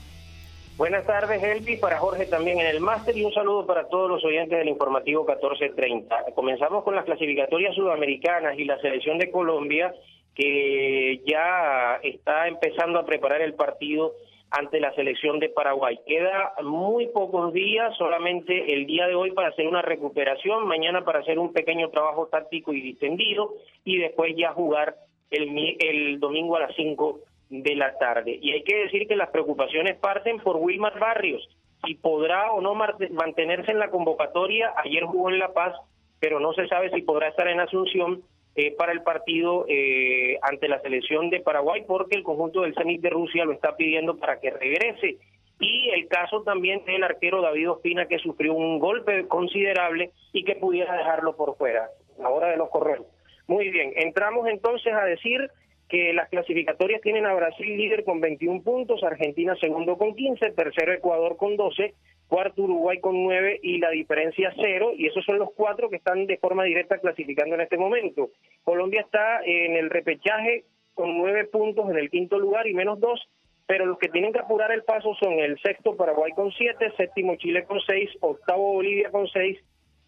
Buenas 0.77 1.07
tardes, 1.07 1.43
Elvi, 1.43 1.79
para 1.79 1.99
Jorge 1.99 2.27
también 2.27 2.61
en 2.61 2.67
el 2.67 2.81
máster 2.81 3.17
y 3.17 3.25
un 3.25 3.33
saludo 3.33 3.67
para 3.67 3.89
todos 3.89 4.11
los 4.11 4.23
oyentes 4.25 4.59
del 4.59 4.69
informativo 4.69 5.23
1430. 5.23 6.35
Comenzamos 6.35 6.85
con 6.85 6.95
las 6.95 7.07
clasificatorias 7.07 7.75
sudamericanas 7.75 8.59
y 8.59 8.65
la 8.65 8.79
selección 8.81 9.17
de 9.17 9.31
Colombia 9.31 9.95
que 10.35 11.23
ya 11.27 11.99
está 12.03 12.47
empezando 12.47 12.99
a 12.99 13.07
preparar 13.07 13.41
el 13.41 13.55
partido 13.55 14.13
ante 14.51 14.81
la 14.81 14.95
selección 14.95 15.39
de 15.39 15.49
Paraguay. 15.49 15.99
Queda 16.07 16.53
muy 16.63 17.09
pocos 17.09 17.53
días, 17.53 17.97
solamente 17.97 18.73
el 18.73 18.87
día 18.87 19.07
de 19.07 19.15
hoy 19.15 19.33
para 19.33 19.49
hacer 19.49 19.67
una 19.67 19.83
recuperación, 19.83 20.67
mañana 20.67 21.05
para 21.05 21.21
hacer 21.21 21.39
un 21.39 21.53
pequeño 21.53 21.91
trabajo 21.91 22.29
táctico 22.29 22.73
y 22.73 22.81
distendido 22.81 23.55
y 23.85 23.99
después 23.99 24.35
ya 24.37 24.53
jugar 24.53 24.97
el, 25.31 25.77
el 25.81 26.21
domingo 26.21 26.57
a 26.57 26.61
las 26.61 26.77
5 26.77 27.21
de 27.51 27.75
la 27.77 27.97
tarde. 27.99 28.39
Y 28.41 28.53
hay 28.53 28.63
que 28.63 28.77
decir 28.77 29.07
que 29.07 29.17
las 29.17 29.31
preocupaciones 29.31 29.97
parten 29.99 30.39
por 30.39 30.57
Wilmar 30.57 30.99
Barrios, 30.99 31.49
si 31.85 31.95
podrá 31.95 32.53
o 32.53 32.61
no 32.61 32.75
mantenerse 32.75 33.71
en 33.71 33.79
la 33.79 33.91
convocatoria, 33.91 34.73
ayer 34.85 35.05
jugó 35.05 35.31
en 35.31 35.39
La 35.39 35.53
Paz, 35.53 35.75
pero 36.19 36.41
no 36.41 36.53
se 36.53 36.67
sabe 36.69 36.91
si 36.91 37.03
podrá 37.03 37.29
estar 37.29 37.47
en 37.49 37.61
Asunción 37.61 38.23
eh, 38.57 38.75
para 38.77 38.93
el 38.93 39.03
partido 39.03 39.67
eh, 39.69 40.39
ante 40.41 40.69
la 40.69 40.81
selección 40.81 41.29
de 41.29 41.41
Paraguay, 41.41 41.85
porque 41.87 42.17
el 42.17 42.23
conjunto 42.23 42.63
del 42.63 42.75
Zenit 42.75 43.03
de 43.03 43.11
Rusia 43.11 43.45
lo 43.45 43.53
está 43.53 43.77
pidiendo 43.77 44.17
para 44.17 44.41
que 44.41 44.51
regrese. 44.51 45.19
Y 45.61 45.91
el 45.91 46.09
caso 46.09 46.43
también 46.43 46.85
del 46.87 47.05
arquero 47.05 47.43
David 47.43 47.71
Ospina, 47.71 48.07
que 48.07 48.19
sufrió 48.19 48.55
un 48.55 48.79
golpe 48.79 49.27
considerable 49.29 50.11
y 50.33 50.45
que 50.45 50.57
pudiera 50.57 50.97
dejarlo 50.97 51.37
por 51.37 51.57
fuera, 51.57 51.89
a 52.23 52.29
hora 52.31 52.49
de 52.49 52.57
los 52.57 52.71
correos. 52.71 53.07
Muy 53.47 53.69
bien, 53.71 53.93
entramos 53.97 54.49
entonces 54.49 54.93
a 54.93 55.05
decir 55.05 55.51
que 55.89 56.13
las 56.13 56.29
clasificatorias 56.29 57.01
tienen 57.01 57.27
a 57.27 57.35
Brasil 57.35 57.77
líder 57.77 58.05
con 58.05 58.21
21 58.21 58.63
puntos, 58.63 59.03
Argentina 59.05 59.55
segundo 59.61 59.97
con 59.97 60.15
15, 60.15 60.51
tercero 60.53 60.93
Ecuador 60.93 61.37
con 61.37 61.57
12, 61.57 61.95
cuarto 62.27 62.63
Uruguay 62.63 62.99
con 63.01 63.23
9 63.23 63.61
y 63.63 63.79
la 63.79 63.91
diferencia 63.91 64.53
cero, 64.57 64.91
y 64.97 65.07
esos 65.07 65.25
son 65.25 65.39
los 65.39 65.53
cuatro 65.55 65.89
que 65.89 65.97
están 65.97 66.27
de 66.27 66.39
forma 66.39 66.65
directa 66.65 66.99
clasificando 66.99 67.55
en 67.55 67.61
este 67.61 67.77
momento. 67.77 68.31
Colombia 68.65 69.03
está 69.03 69.41
en 69.45 69.77
el 69.77 69.91
repechaje 69.91 70.65
con 70.95 71.17
9 71.19 71.45
puntos 71.47 71.89
en 71.91 71.99
el 71.99 72.11
quinto 72.11 72.39
lugar 72.39 72.67
y 72.67 72.75
menos 72.75 72.99
2, 72.99 73.29
pero 73.67 73.87
los 73.87 73.99
que 73.99 74.09
tienen 74.09 74.33
que 74.33 74.41
apurar 74.41 74.73
el 74.73 74.83
paso 74.83 75.15
son 75.21 75.35
el 75.35 75.59
sexto 75.61 75.97
Paraguay 75.97 76.33
con 76.33 76.51
7, 76.51 76.93
séptimo 76.97 77.37
Chile 77.37 77.65
con 77.65 77.81
6, 77.81 78.11
octavo 78.21 78.73
Bolivia 78.73 79.11
con 79.11 79.29
6 79.29 79.59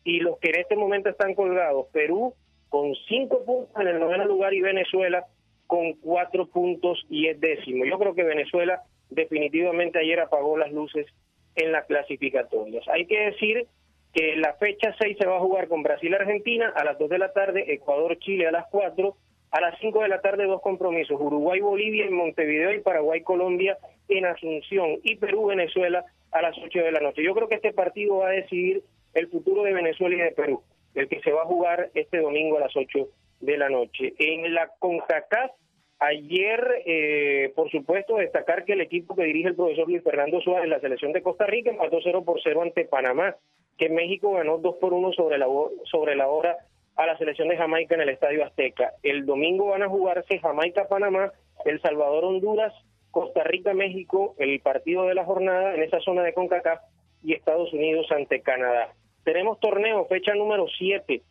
y 0.05 0.21
los 0.21 0.39
que 0.39 0.51
en 0.51 0.61
este 0.61 0.77
momento 0.77 1.09
están 1.09 1.35
colgados, 1.35 1.87
Perú 1.93 2.35
con 2.69 2.95
5 3.09 3.45
puntos 3.45 3.81
en 3.81 3.89
el 3.89 4.01
noveno 4.01 4.25
lugar 4.25 4.55
y 4.55 4.61
Venezuela 4.61 5.25
con 5.69 5.93
4 5.93 6.47
puntos 6.47 7.07
y 7.09 7.29
es 7.29 7.39
décimo. 7.39 7.85
Yo 7.85 7.99
creo 7.99 8.15
que 8.15 8.25
Venezuela 8.25 8.83
definitivamente 9.11 10.01
ayer 10.01 10.19
apagó 10.19 10.59
las 10.59 10.73
luces 10.73 11.07
en 11.55 11.73
las 11.73 11.87
clasificatorias. 11.87 12.89
Hay 12.89 13.07
que 13.07 13.21
decir 13.21 13.67
que 14.13 14.37
la 14.37 14.55
fecha 14.55 14.95
6 14.99 15.17
se 15.21 15.27
va 15.27 15.37
a 15.37 15.41
jugar 15.41 15.69
con 15.69 15.83
Brasil-Argentina 15.83 16.73
a 16.75 16.85
las 16.85 16.99
2 16.99 17.11
de 17.11 17.19
la 17.19 17.33
tarde, 17.33 17.73
Ecuador-Chile 17.73 18.47
a 18.47 18.51
las 18.51 18.67
4, 18.71 19.15
a 19.51 19.61
las 19.61 19.79
5 19.79 20.03
de 20.03 20.09
la 20.09 20.21
tarde 20.23 20.47
dos 20.47 20.63
compromisos, 20.63 21.21
Uruguay-Bolivia 21.21 22.07
en 22.07 22.15
Montevideo 22.15 22.73
y 22.73 22.81
Paraguay-Colombia 22.81 23.77
en 24.09 24.25
Asunción 24.25 24.99
y 25.03 25.17
Perú-Venezuela 25.17 26.05
a 26.33 26.43
las 26.43 26.57
8 26.57 26.79
de 26.81 26.93
la 26.93 27.01
noche. 27.01 27.23
Yo 27.23 27.35
creo 27.35 27.49
que 27.49 27.57
este 27.57 27.73
partido 27.73 28.19
va 28.19 28.29
a 28.29 28.33
decidir 28.33 28.83
el 29.15 29.29
futuro 29.29 29.65
de 29.65 29.75
Venezuela 29.75 30.17
y 30.17 30.21
de 30.21 30.33
Perú, 30.33 30.63
el 30.95 31.09
que 31.09 31.21
se 31.21 31.33
va 31.33 31.43
a 31.43 31.47
jugar 31.47 31.91
este 31.95 32.19
domingo 32.19 32.57
a 32.57 32.61
las 32.61 32.77
8 32.77 33.07
de 33.41 33.59
la 33.59 33.69
noche. 33.69 34.15
En 34.19 34.55
la 34.55 34.69
CONCACAF 34.79 35.53
Ayer, 36.01 36.83
eh, 36.87 37.53
por 37.57 37.71
supuesto, 37.73 38.17
destacar 38.19 38.65
que 38.65 38.75
el 38.75 38.81
equipo 38.81 39.17
que 39.17 39.25
dirige 39.25 39.49
el 39.49 39.57
profesor 39.57 39.89
Luis 39.89 40.05
Fernando 40.05 40.41
Suárez, 40.41 40.69
la 40.69 40.79
selección 40.79 41.13
de 41.13 41.23
Costa 41.23 41.45
Rica, 41.47 41.71
empató 41.71 41.99
0 42.01 42.23
por 42.25 42.41
0 42.41 42.63
ante 42.63 42.85
Panamá, 42.85 43.35
que 43.77 43.89
México 43.89 44.35
ganó 44.35 44.59
2 44.59 44.77
por 44.77 44.93
1 44.93 45.13
sobre 45.15 45.39
la, 45.39 45.47
sobre 45.91 46.15
la 46.15 46.29
hora 46.29 46.57
a 46.95 47.07
la 47.07 47.19
selección 47.19 47.49
de 47.49 47.57
Jamaica 47.57 47.97
en 47.97 48.03
el 48.03 48.11
Estadio 48.11 48.45
Azteca. 48.45 48.93
El 49.03 49.27
domingo 49.27 49.67
van 49.67 49.83
a 49.83 49.89
jugarse 49.89 50.39
Jamaica-Panamá, 50.39 51.33
El 51.65 51.81
Salvador-Honduras, 51.81 52.73
Costa 53.11 53.43
Rica-México, 53.43 54.37
el 54.39 54.61
partido 54.61 55.07
de 55.07 55.15
la 55.15 55.25
jornada 55.25 55.75
en 55.75 55.83
esa 55.83 55.99
zona 55.99 56.23
de 56.23 56.33
CONCACAF 56.33 56.81
y 57.25 57.35
Estados 57.35 57.73
Unidos 57.73 58.07
ante 58.13 58.41
Canadá. 58.41 58.95
Tenemos 59.25 59.59
torneo, 59.59 60.05
fecha 60.07 60.33
número 60.35 60.67
7, 60.79 61.23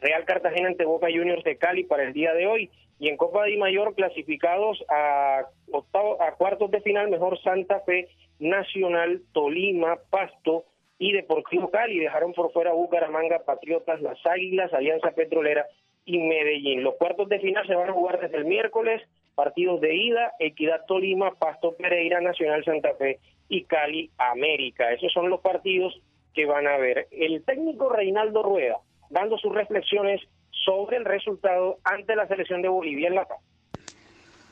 Real 0.00 0.24
Cartagena 0.24 0.68
ante 0.68 0.84
Boca 0.84 1.08
Juniors 1.08 1.44
de 1.44 1.56
Cali 1.56 1.84
para 1.84 2.04
el 2.04 2.12
día 2.12 2.32
de 2.32 2.46
hoy 2.46 2.70
y 2.98 3.08
en 3.08 3.16
Copa 3.16 3.44
de 3.44 3.56
Mayor 3.56 3.94
clasificados 3.94 4.84
a, 4.88 5.42
octavo, 5.70 6.20
a 6.22 6.32
cuartos 6.32 6.70
de 6.70 6.80
final 6.80 7.08
mejor 7.08 7.40
Santa 7.42 7.80
Fe, 7.80 8.08
Nacional, 8.38 9.22
Tolima, 9.32 9.98
Pasto 10.10 10.64
y 10.98 11.12
Deportivo 11.12 11.70
Cali. 11.70 11.98
Dejaron 11.98 12.32
por 12.32 12.52
fuera 12.52 12.72
Bucaramanga, 12.72 13.44
Patriotas, 13.44 14.00
Las 14.00 14.18
Águilas, 14.26 14.72
Alianza 14.72 15.12
Petrolera 15.12 15.66
y 16.04 16.18
Medellín. 16.18 16.82
Los 16.82 16.96
cuartos 16.96 17.28
de 17.28 17.40
final 17.40 17.66
se 17.66 17.74
van 17.74 17.90
a 17.90 17.92
jugar 17.92 18.20
desde 18.20 18.38
el 18.38 18.46
miércoles, 18.46 19.02
partidos 19.34 19.80
de 19.80 19.94
ida, 19.94 20.32
Equidad 20.38 20.84
Tolima, 20.86 21.32
Pasto 21.38 21.76
Pereira, 21.76 22.20
Nacional 22.20 22.64
Santa 22.64 22.94
Fe 22.94 23.18
y 23.48 23.64
Cali 23.64 24.10
América. 24.18 24.92
Esos 24.92 25.12
son 25.12 25.30
los 25.30 25.40
partidos 25.40 26.00
que 26.34 26.46
van 26.46 26.66
a 26.66 26.76
ver. 26.76 27.08
El 27.10 27.44
técnico 27.44 27.88
Reinaldo 27.88 28.42
Rueda, 28.42 28.78
dando 29.10 29.38
sus 29.38 29.54
reflexiones 29.54 30.20
sobre 30.64 30.96
el 30.96 31.04
resultado 31.04 31.78
ante 31.84 32.14
la 32.16 32.26
selección 32.26 32.62
de 32.62 32.68
Bolivia 32.68 33.08
en 33.08 33.14
La 33.14 33.26
Paz. 33.26 33.38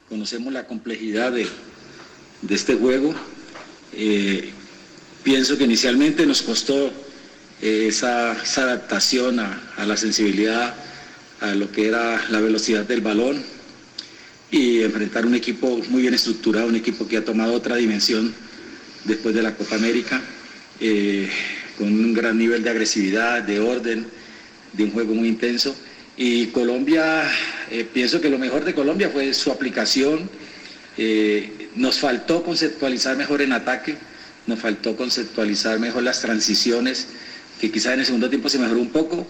Conocemos 0.09 0.53
la 0.53 0.67
complejidad 0.67 1.33
de, 1.33 1.47
este 2.49 2.75
juego. 2.75 3.13
Eh, 3.93 4.51
pienso 5.23 5.59
que 5.59 5.65
inicialmente 5.65 6.27
nos 6.27 6.43
costó 6.43 6.87
eh, 7.61 7.87
esa, 7.89 8.33
adaptación 8.33 9.41
a, 9.41 9.73
a, 9.77 9.85
la 9.85 9.97
sensibilidad 9.97 10.75
a 11.41 11.55
lo 11.55 11.71
que 11.71 11.89
era 11.89 12.23
la 12.31 12.41
velocidad 12.41 12.85
del 12.85 13.01
balón 13.01 13.45
y 14.51 14.83
enfrentar 14.83 15.27
un 15.27 15.35
equipo 15.35 15.81
muy 15.89 16.03
bien 16.03 16.15
estructurado, 16.15 16.69
un 16.69 16.77
equipo 16.77 17.07
que 17.09 17.17
ha 17.17 17.25
tomado 17.25 17.53
otra 17.55 17.77
dimensión 17.77 18.35
después 19.05 19.35
de 19.35 19.43
la 19.43 19.55
Copa 19.55 19.77
América, 19.77 20.21
eh, 20.81 21.29
con 21.79 21.89
un 21.89 22.15
gran 22.15 22.39
nivel 22.39 22.63
de 22.63 22.71
agresividad, 22.71 23.43
de 23.43 23.61
orden, 23.61 24.07
de 24.73 24.85
un 24.85 24.91
juego 24.93 25.15
muy 25.15 25.29
intenso. 25.29 25.75
Y 26.17 26.47
Colombia, 26.47 27.31
eh, 27.71 27.87
pienso 27.93 28.21
que 28.21 28.31
lo 28.31 28.39
mejor 28.39 28.65
de 28.65 28.75
Colombia 28.75 29.11
fue 29.11 29.33
su 29.35 29.51
aplicación. 29.51 30.31
Eh, 30.97 31.69
nos 31.75 31.99
faltó 31.99 32.43
conceptualizar 32.43 33.17
mejor 33.17 33.43
en 33.43 33.53
ataque, 33.53 33.97
nos 34.47 34.59
faltó 34.59 34.97
conceptualizar 34.97 35.79
mejor 35.79 36.03
las 36.03 36.21
transiciones, 36.23 37.09
que 37.61 37.71
quizás 37.71 37.95
en 37.95 38.01
el 38.01 38.07
segundo 38.07 38.31
tiempo 38.31 38.49
se 38.49 38.59
mejoró 38.59 38.81
un 38.81 38.91
poco, 38.91 39.27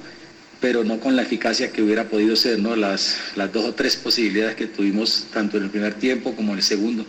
pero 0.60 0.84
no 0.84 1.00
con 1.00 1.16
la 1.16 1.22
eficacia 1.22 1.72
que 1.72 1.82
hubiera 1.82 2.08
podido 2.08 2.36
ser, 2.36 2.60
¿no? 2.60 2.76
Las, 2.76 3.16
las 3.34 3.52
dos 3.52 3.64
o 3.64 3.74
tres 3.74 3.96
posibilidades 3.96 4.54
que 4.54 4.66
tuvimos 4.66 5.26
tanto 5.32 5.56
en 5.56 5.64
el 5.64 5.70
primer 5.70 5.94
tiempo 5.94 6.34
como 6.36 6.52
en 6.52 6.58
el 6.58 6.64
segundo. 6.64 7.04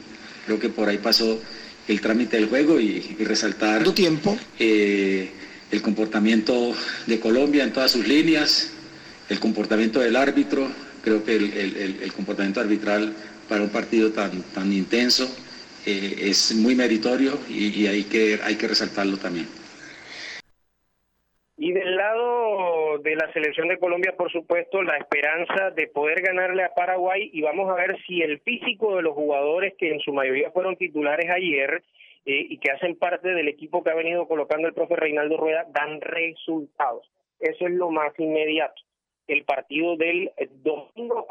Creo 0.46 0.60
que 0.60 0.70
por 0.70 0.90
ahí 0.90 0.98
pasó 0.98 1.40
el 1.88 2.02
trámite 2.02 2.38
del 2.38 2.48
juego 2.48 2.80
y, 2.80 3.16
y 3.18 3.24
resaltar 3.24 3.84
tiempo? 3.94 4.38
Eh, 4.60 5.32
el 5.72 5.82
comportamiento 5.82 6.74
de 7.08 7.20
Colombia 7.20 7.64
en 7.64 7.74
todas 7.74 7.92
sus 7.92 8.08
líneas, 8.08 8.74
el 9.30 9.40
comportamiento 9.40 10.00
del 10.00 10.16
árbitro, 10.16 10.68
creo 11.04 11.24
que 11.24 11.36
el, 11.36 11.54
el- 11.54 12.04
el 12.04 12.14
comportamiento 12.14 12.60
arbitral 12.62 13.14
para 13.50 13.64
un 13.64 13.70
partido 13.70 14.12
tan, 14.12 14.42
tan 14.54 14.72
intenso 14.74 15.26
eh, 15.86 16.16
es 16.30 16.54
muy 16.56 16.76
meritorio 16.76 17.38
y, 17.50 17.82
y 17.82 17.88
hay, 17.88 18.04
que, 18.04 18.40
hay 18.44 18.56
que 18.56 18.68
resaltarlo 18.68 19.18
también. 19.18 19.48
Y 21.60 21.72
del 21.72 21.96
lado 21.96 23.00
de 23.00 23.16
la 23.16 23.32
selección 23.34 23.68
de 23.68 23.80
Colombia, 23.80 24.14
por 24.16 24.32
supuesto, 24.32 24.84
la 24.84 24.96
esperanza 24.98 25.72
de 25.72 25.88
poder 25.88 26.22
ganarle 26.22 26.64
a 26.64 26.74
Paraguay 26.74 27.30
y 27.34 27.42
vamos 27.42 27.70
a 27.72 27.76
ver 27.76 27.98
si 28.06 28.22
el 28.22 28.40
físico 28.42 28.96
de 28.98 29.02
los 29.02 29.14
jugadores 29.16 29.74
que 29.78 29.92
en 29.92 30.00
su 30.02 30.14
mayoría 30.14 30.52
fueron 30.52 30.76
titulares 30.76 31.30
ayer 31.32 31.82
eh, 32.30 32.46
y 32.50 32.58
que 32.58 32.72
hacen 32.72 32.98
parte 32.98 33.30
del 33.30 33.48
equipo 33.48 33.82
que 33.82 33.90
ha 33.90 33.96
venido 33.96 34.28
colocando 34.28 34.68
el 34.68 34.74
profe 34.74 34.98
Reinaldo 34.98 35.38
Rueda 35.38 35.66
dan 35.70 36.02
resultados. 36.02 37.10
Eso 37.40 37.68
es 37.68 37.72
lo 37.72 37.90
más 37.90 38.12
inmediato. 38.20 38.82
El 39.28 39.46
partido 39.46 39.96
del 39.96 40.34
domingo 40.62 41.26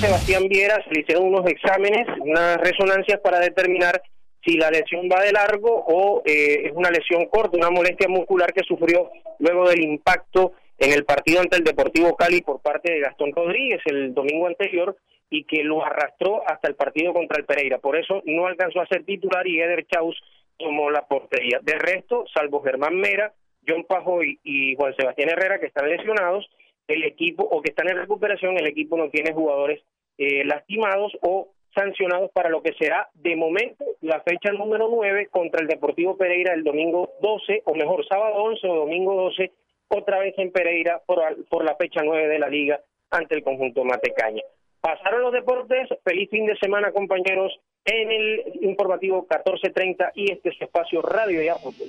Sebastián 0.00 0.48
Viera 0.48 0.76
se 0.88 1.00
hicieron 1.00 1.26
unos 1.26 1.44
exámenes, 1.50 2.06
unas 2.20 2.56
resonancias 2.58 3.18
para 3.20 3.40
determinar 3.40 4.00
si 4.44 4.56
la 4.56 4.70
lesión 4.70 5.08
va 5.12 5.22
de 5.22 5.32
largo 5.32 5.84
o 5.86 6.22
eh, 6.24 6.66
es 6.66 6.72
una 6.72 6.90
lesión 6.90 7.26
corta, 7.26 7.56
una 7.56 7.70
molestia 7.70 8.08
muscular 8.08 8.52
que 8.52 8.62
sufrió 8.62 9.10
luego 9.40 9.68
del 9.68 9.82
impacto 9.82 10.52
en 10.78 10.92
el 10.92 11.04
partido 11.04 11.40
ante 11.40 11.56
el 11.56 11.64
Deportivo 11.64 12.14
Cali 12.14 12.42
por 12.42 12.60
parte 12.60 12.92
de 12.92 13.00
Gastón 13.00 13.32
Rodríguez 13.32 13.80
el 13.86 14.14
domingo 14.14 14.46
anterior 14.46 14.96
y 15.30 15.44
que 15.44 15.64
lo 15.64 15.84
arrastró 15.84 16.42
hasta 16.46 16.68
el 16.68 16.76
partido 16.76 17.12
contra 17.12 17.38
el 17.38 17.44
Pereira. 17.44 17.78
Por 17.78 17.96
eso 17.96 18.22
no 18.24 18.46
alcanzó 18.46 18.80
a 18.80 18.86
ser 18.86 19.04
titular 19.04 19.46
y 19.48 19.60
Eder 19.60 19.84
Chaus 19.88 20.16
tomó 20.56 20.90
la 20.90 21.06
portería. 21.06 21.58
De 21.62 21.74
resto, 21.74 22.24
salvo 22.32 22.62
Germán 22.62 22.94
Mera, 22.94 23.32
John 23.66 23.84
Pajoy 23.84 24.38
y 24.44 24.76
Juan 24.76 24.94
Sebastián 24.96 25.30
Herrera 25.30 25.58
que 25.58 25.66
están 25.66 25.88
lesionados, 25.88 26.48
el 26.88 27.04
equipo 27.04 27.44
o 27.44 27.62
que 27.62 27.70
están 27.70 27.88
en 27.88 27.98
recuperación, 27.98 28.58
el 28.58 28.66
equipo 28.66 28.96
no 28.96 29.10
tiene 29.10 29.32
jugadores 29.32 29.82
eh, 30.16 30.44
lastimados 30.44 31.12
o 31.22 31.50
sancionados 31.74 32.30
para 32.32 32.48
lo 32.48 32.62
que 32.62 32.72
será 32.72 33.08
de 33.14 33.36
momento 33.36 33.84
la 34.00 34.20
fecha 34.20 34.50
número 34.52 34.88
9 34.90 35.28
contra 35.30 35.60
el 35.60 35.68
Deportivo 35.68 36.16
Pereira 36.16 36.54
el 36.54 36.64
domingo 36.64 37.12
12, 37.20 37.62
o 37.66 37.74
mejor, 37.74 38.04
sábado 38.08 38.34
11 38.42 38.66
o 38.66 38.74
domingo 38.74 39.14
12, 39.14 39.52
otra 39.88 40.18
vez 40.18 40.34
en 40.38 40.50
Pereira 40.50 41.00
por, 41.06 41.20
por 41.48 41.64
la 41.64 41.76
fecha 41.76 42.00
9 42.02 42.26
de 42.26 42.38
la 42.38 42.48
liga 42.48 42.80
ante 43.10 43.36
el 43.36 43.44
conjunto 43.44 43.84
Matecaña. 43.84 44.42
Pasaron 44.80 45.22
los 45.22 45.32
deportes, 45.32 45.88
feliz 46.04 46.30
fin 46.30 46.46
de 46.46 46.56
semana 46.56 46.92
compañeros 46.92 47.52
en 47.84 48.10
el 48.10 48.42
informativo 48.62 49.18
1430 49.22 50.12
y 50.14 50.32
este 50.32 50.50
es 50.50 50.62
espacio 50.62 51.02
Radio 51.02 51.42
Ya 51.42 51.56
Fútbol. 51.56 51.88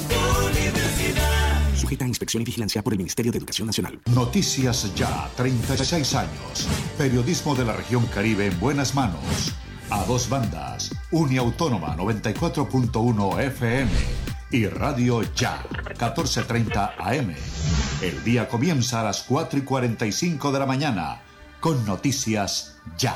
Sujeta 1.91 2.05
a 2.05 2.07
inspección 2.07 2.41
y 2.41 2.45
vigilancia 2.45 2.81
por 2.81 2.93
el 2.93 2.99
Ministerio 2.99 3.33
de 3.33 3.37
Educación 3.37 3.65
Nacional. 3.67 3.99
Noticias 4.15 4.95
Ya, 4.95 5.29
36 5.35 6.15
años. 6.15 6.69
Periodismo 6.97 7.53
de 7.53 7.65
la 7.65 7.73
región 7.73 8.05
Caribe 8.05 8.45
en 8.45 8.57
buenas 8.61 8.95
manos. 8.95 9.19
A 9.89 10.05
dos 10.05 10.29
bandas. 10.29 10.95
Uniautónoma 11.11 11.97
94.1 11.97 13.41
FM 13.41 13.91
y 14.51 14.67
Radio 14.67 15.21
Ya, 15.35 15.65
14.30 15.97 16.93
AM. 16.97 17.35
El 18.01 18.23
día 18.23 18.47
comienza 18.47 19.01
a 19.01 19.03
las 19.03 19.23
4 19.23 19.59
y 19.59 19.63
45 19.63 20.53
de 20.53 20.59
la 20.59 20.65
mañana 20.65 21.21
con 21.59 21.85
Noticias 21.85 22.77
Ya. 22.97 23.15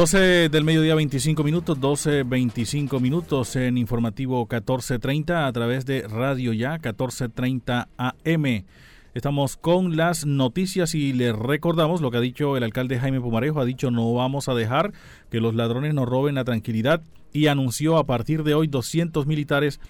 12 0.00 0.48
del 0.48 0.64
mediodía 0.64 0.94
25 0.94 1.44
minutos, 1.44 1.78
12, 1.78 2.22
25 2.22 3.00
minutos 3.00 3.54
en 3.54 3.76
informativo 3.76 4.38
1430 4.46 5.46
a 5.46 5.52
través 5.52 5.84
de 5.84 6.08
Radio 6.08 6.54
Ya 6.54 6.78
1430 6.78 7.86
AM. 7.98 8.64
Estamos 9.12 9.58
con 9.58 9.98
las 9.98 10.24
noticias 10.24 10.94
y 10.94 11.12
les 11.12 11.36
recordamos 11.36 12.00
lo 12.00 12.10
que 12.10 12.16
ha 12.16 12.22
dicho 12.22 12.56
el 12.56 12.62
alcalde 12.62 12.98
Jaime 12.98 13.20
Pumarejo, 13.20 13.60
ha 13.60 13.66
dicho 13.66 13.90
no 13.90 14.14
vamos 14.14 14.48
a 14.48 14.54
dejar 14.54 14.94
que 15.30 15.42
los 15.42 15.54
ladrones 15.54 15.92
nos 15.92 16.08
roben 16.08 16.36
la 16.36 16.44
tranquilidad 16.44 17.02
y 17.34 17.48
anunció 17.48 17.98
a 17.98 18.06
partir 18.06 18.42
de 18.42 18.54
hoy 18.54 18.68
200 18.68 19.26
militares 19.26 19.80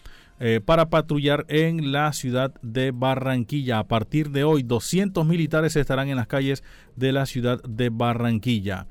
eh, 0.41 0.61
para 0.61 0.91
patrullar 0.91 1.47
en 1.47 1.93
la 1.93 2.13
ciudad 2.13 2.53
de 2.63 2.91
Barranquilla. 2.91 3.79
A 3.79 3.87
partir 3.87 4.31
de 4.31 4.43
hoy 4.43 4.65
200 4.65 5.25
militares 5.25 5.77
estarán 5.77 6.09
en 6.09 6.17
las 6.17 6.27
calles 6.27 6.65
de 6.97 7.13
la 7.13 7.27
ciudad 7.27 7.63
de 7.63 7.91
Barranquilla. 7.91 8.89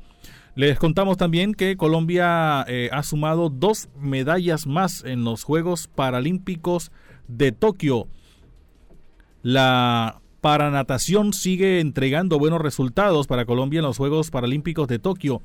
Les 0.59 0.77
contamos 0.77 1.15
también 1.15 1.53
que 1.53 1.77
Colombia 1.77 2.65
eh, 2.67 2.89
ha 2.91 3.01
sumado 3.03 3.49
dos 3.49 3.87
medallas 3.97 4.67
más 4.67 5.05
en 5.05 5.23
los 5.23 5.45
Juegos 5.45 5.87
Paralímpicos 5.87 6.91
de 7.29 7.53
Tokio. 7.53 8.09
La 9.41 10.19
paranatación 10.41 11.31
sigue 11.31 11.79
entregando 11.79 12.39
buenos 12.39 12.59
resultados 12.59 13.25
para 13.25 13.45
Colombia 13.45 13.77
en 13.77 13.85
los 13.85 13.95
Juegos 13.95 14.31
Paralímpicos 14.31 14.89
de 14.89 14.99
Tokio. 14.99 15.41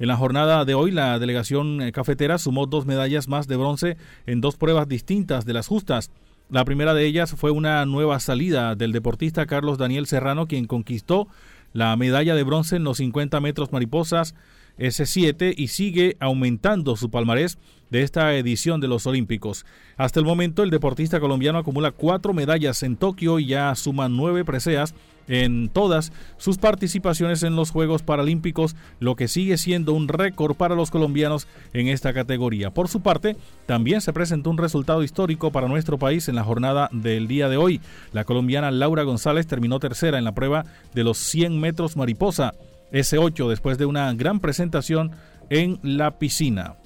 En 0.00 0.08
la 0.08 0.16
jornada 0.16 0.64
de 0.64 0.74
hoy, 0.74 0.90
la 0.90 1.20
delegación 1.20 1.80
eh, 1.80 1.92
cafetera 1.92 2.36
sumó 2.36 2.66
dos 2.66 2.86
medallas 2.86 3.28
más 3.28 3.46
de 3.46 3.54
bronce 3.54 3.96
en 4.26 4.40
dos 4.40 4.56
pruebas 4.56 4.88
distintas 4.88 5.44
de 5.44 5.52
las 5.52 5.68
justas. 5.68 6.10
La 6.50 6.64
primera 6.64 6.92
de 6.92 7.06
ellas 7.06 7.36
fue 7.36 7.52
una 7.52 7.86
nueva 7.86 8.18
salida 8.18 8.74
del 8.74 8.90
deportista 8.90 9.46
Carlos 9.46 9.78
Daniel 9.78 10.08
Serrano, 10.08 10.48
quien 10.48 10.66
conquistó 10.66 11.28
la 11.72 11.94
medalla 11.96 12.34
de 12.34 12.42
bronce 12.42 12.74
en 12.74 12.84
los 12.84 12.96
50 12.96 13.38
metros 13.40 13.70
mariposas 13.70 14.34
S7 14.78 15.54
y 15.56 15.68
sigue 15.68 16.16
aumentando 16.20 16.96
su 16.96 17.10
palmarés 17.10 17.58
de 17.90 18.02
esta 18.02 18.34
edición 18.34 18.80
de 18.80 18.88
los 18.88 19.06
Olímpicos. 19.06 19.64
Hasta 19.96 20.20
el 20.20 20.26
momento 20.26 20.62
el 20.62 20.70
deportista 20.70 21.20
colombiano 21.20 21.58
acumula 21.58 21.92
cuatro 21.92 22.32
medallas 22.32 22.82
en 22.82 22.96
Tokio 22.96 23.38
y 23.38 23.46
ya 23.46 23.74
suma 23.74 24.08
nueve 24.08 24.44
preseas 24.44 24.94
en 25.28 25.68
todas 25.68 26.12
sus 26.36 26.58
participaciones 26.58 27.42
en 27.42 27.56
los 27.56 27.70
Juegos 27.70 28.02
Paralímpicos, 28.02 28.76
lo 29.00 29.16
que 29.16 29.28
sigue 29.28 29.56
siendo 29.56 29.92
un 29.92 30.08
récord 30.08 30.54
para 30.54 30.74
los 30.74 30.90
colombianos 30.90 31.48
en 31.72 31.88
esta 31.88 32.12
categoría. 32.12 32.70
Por 32.70 32.88
su 32.88 33.00
parte, 33.00 33.36
también 33.66 34.00
se 34.00 34.12
presentó 34.12 34.50
un 34.50 34.58
resultado 34.58 35.02
histórico 35.02 35.50
para 35.50 35.68
nuestro 35.68 35.98
país 35.98 36.28
en 36.28 36.36
la 36.36 36.44
jornada 36.44 36.88
del 36.92 37.26
día 37.26 37.48
de 37.48 37.56
hoy. 37.56 37.80
La 38.12 38.24
colombiana 38.24 38.70
Laura 38.70 39.02
González 39.02 39.46
terminó 39.46 39.80
tercera 39.80 40.18
en 40.18 40.24
la 40.24 40.34
prueba 40.34 40.64
de 40.94 41.04
los 41.04 41.18
100 41.18 41.58
metros 41.58 41.96
mariposa. 41.96 42.54
S8 42.92 43.48
después 43.48 43.78
de 43.78 43.86
una 43.86 44.12
gran 44.14 44.40
presentación 44.40 45.12
en 45.50 45.78
la 45.82 46.18
piscina. 46.18 46.76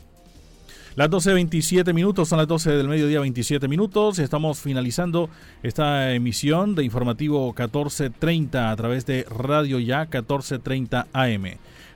Las 0.97 1.09
12.27 1.09 1.95
minutos, 1.95 2.29
son 2.29 2.39
las 2.39 2.49
12 2.49 2.73
del 2.73 2.89
mediodía 2.89 3.21
27 3.21 3.69
minutos. 3.69 4.19
Estamos 4.19 4.61
finalizando 4.61 5.31
esta 5.63 6.13
emisión 6.13 6.75
de 6.75 6.85
informativo 6.85 7.47
1430 7.47 8.71
a 8.71 8.77
través 8.77 9.07
de 9.07 9.25
Radio 9.31 9.79
Ya 9.79 10.01
1430 10.01 11.07
AM. 11.13 11.45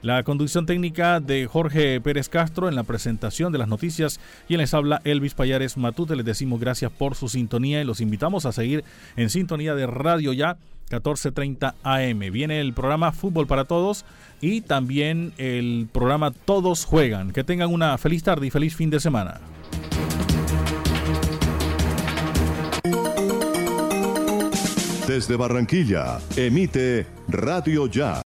La 0.05 0.23
conducción 0.23 0.67
técnica 0.67 1.19
de 1.19 1.47
Jorge 1.47 1.99
Pérez 1.99 2.29
Castro 2.29 2.69
en 2.69 2.75
la 2.75 2.83
presentación 2.83 3.53
de 3.53 3.59
las 3.59 3.69
noticias 3.69 4.21
y 4.51 4.59
les 4.59 4.75
habla 4.75 5.01
Elvis 5.05 5.33
Payares 5.33 5.79
Matute. 5.79 6.15
Les 6.15 6.27
decimos 6.27 6.61
gracias 6.61 6.93
por 6.93 7.15
su 7.15 7.31
sintonía 7.31 7.81
y 7.81 7.87
los 7.87 8.03
invitamos 8.03 8.45
a 8.45 8.53
seguir 8.53 8.85
en 9.17 9.31
sintonía 9.31 9.75
de 9.75 9.87
Radio 9.87 10.35
Ya 10.35 10.59
14.30 10.91 11.73
AM. 11.83 12.19
Viene 12.31 12.61
el 12.61 12.75
programa 12.75 13.13
Fútbol 13.13 13.47
para 13.47 13.65
Todos 13.65 14.05
y 14.43 14.61
también 14.61 15.33
el 15.39 15.89
programa 15.91 16.33
Todos 16.33 16.85
Juegan. 16.85 17.33
Que 17.33 17.43
tengan 17.43 17.73
una 17.73 17.97
feliz 17.97 18.23
tarde 18.23 18.47
y 18.47 18.51
feliz 18.51 18.77
fin 18.77 18.91
de 18.91 19.01
semana. 19.01 19.41
Desde 25.09 25.37
Barranquilla, 25.37 26.19
emite 26.37 27.07
Radio 27.27 27.87
Ya. 27.87 28.23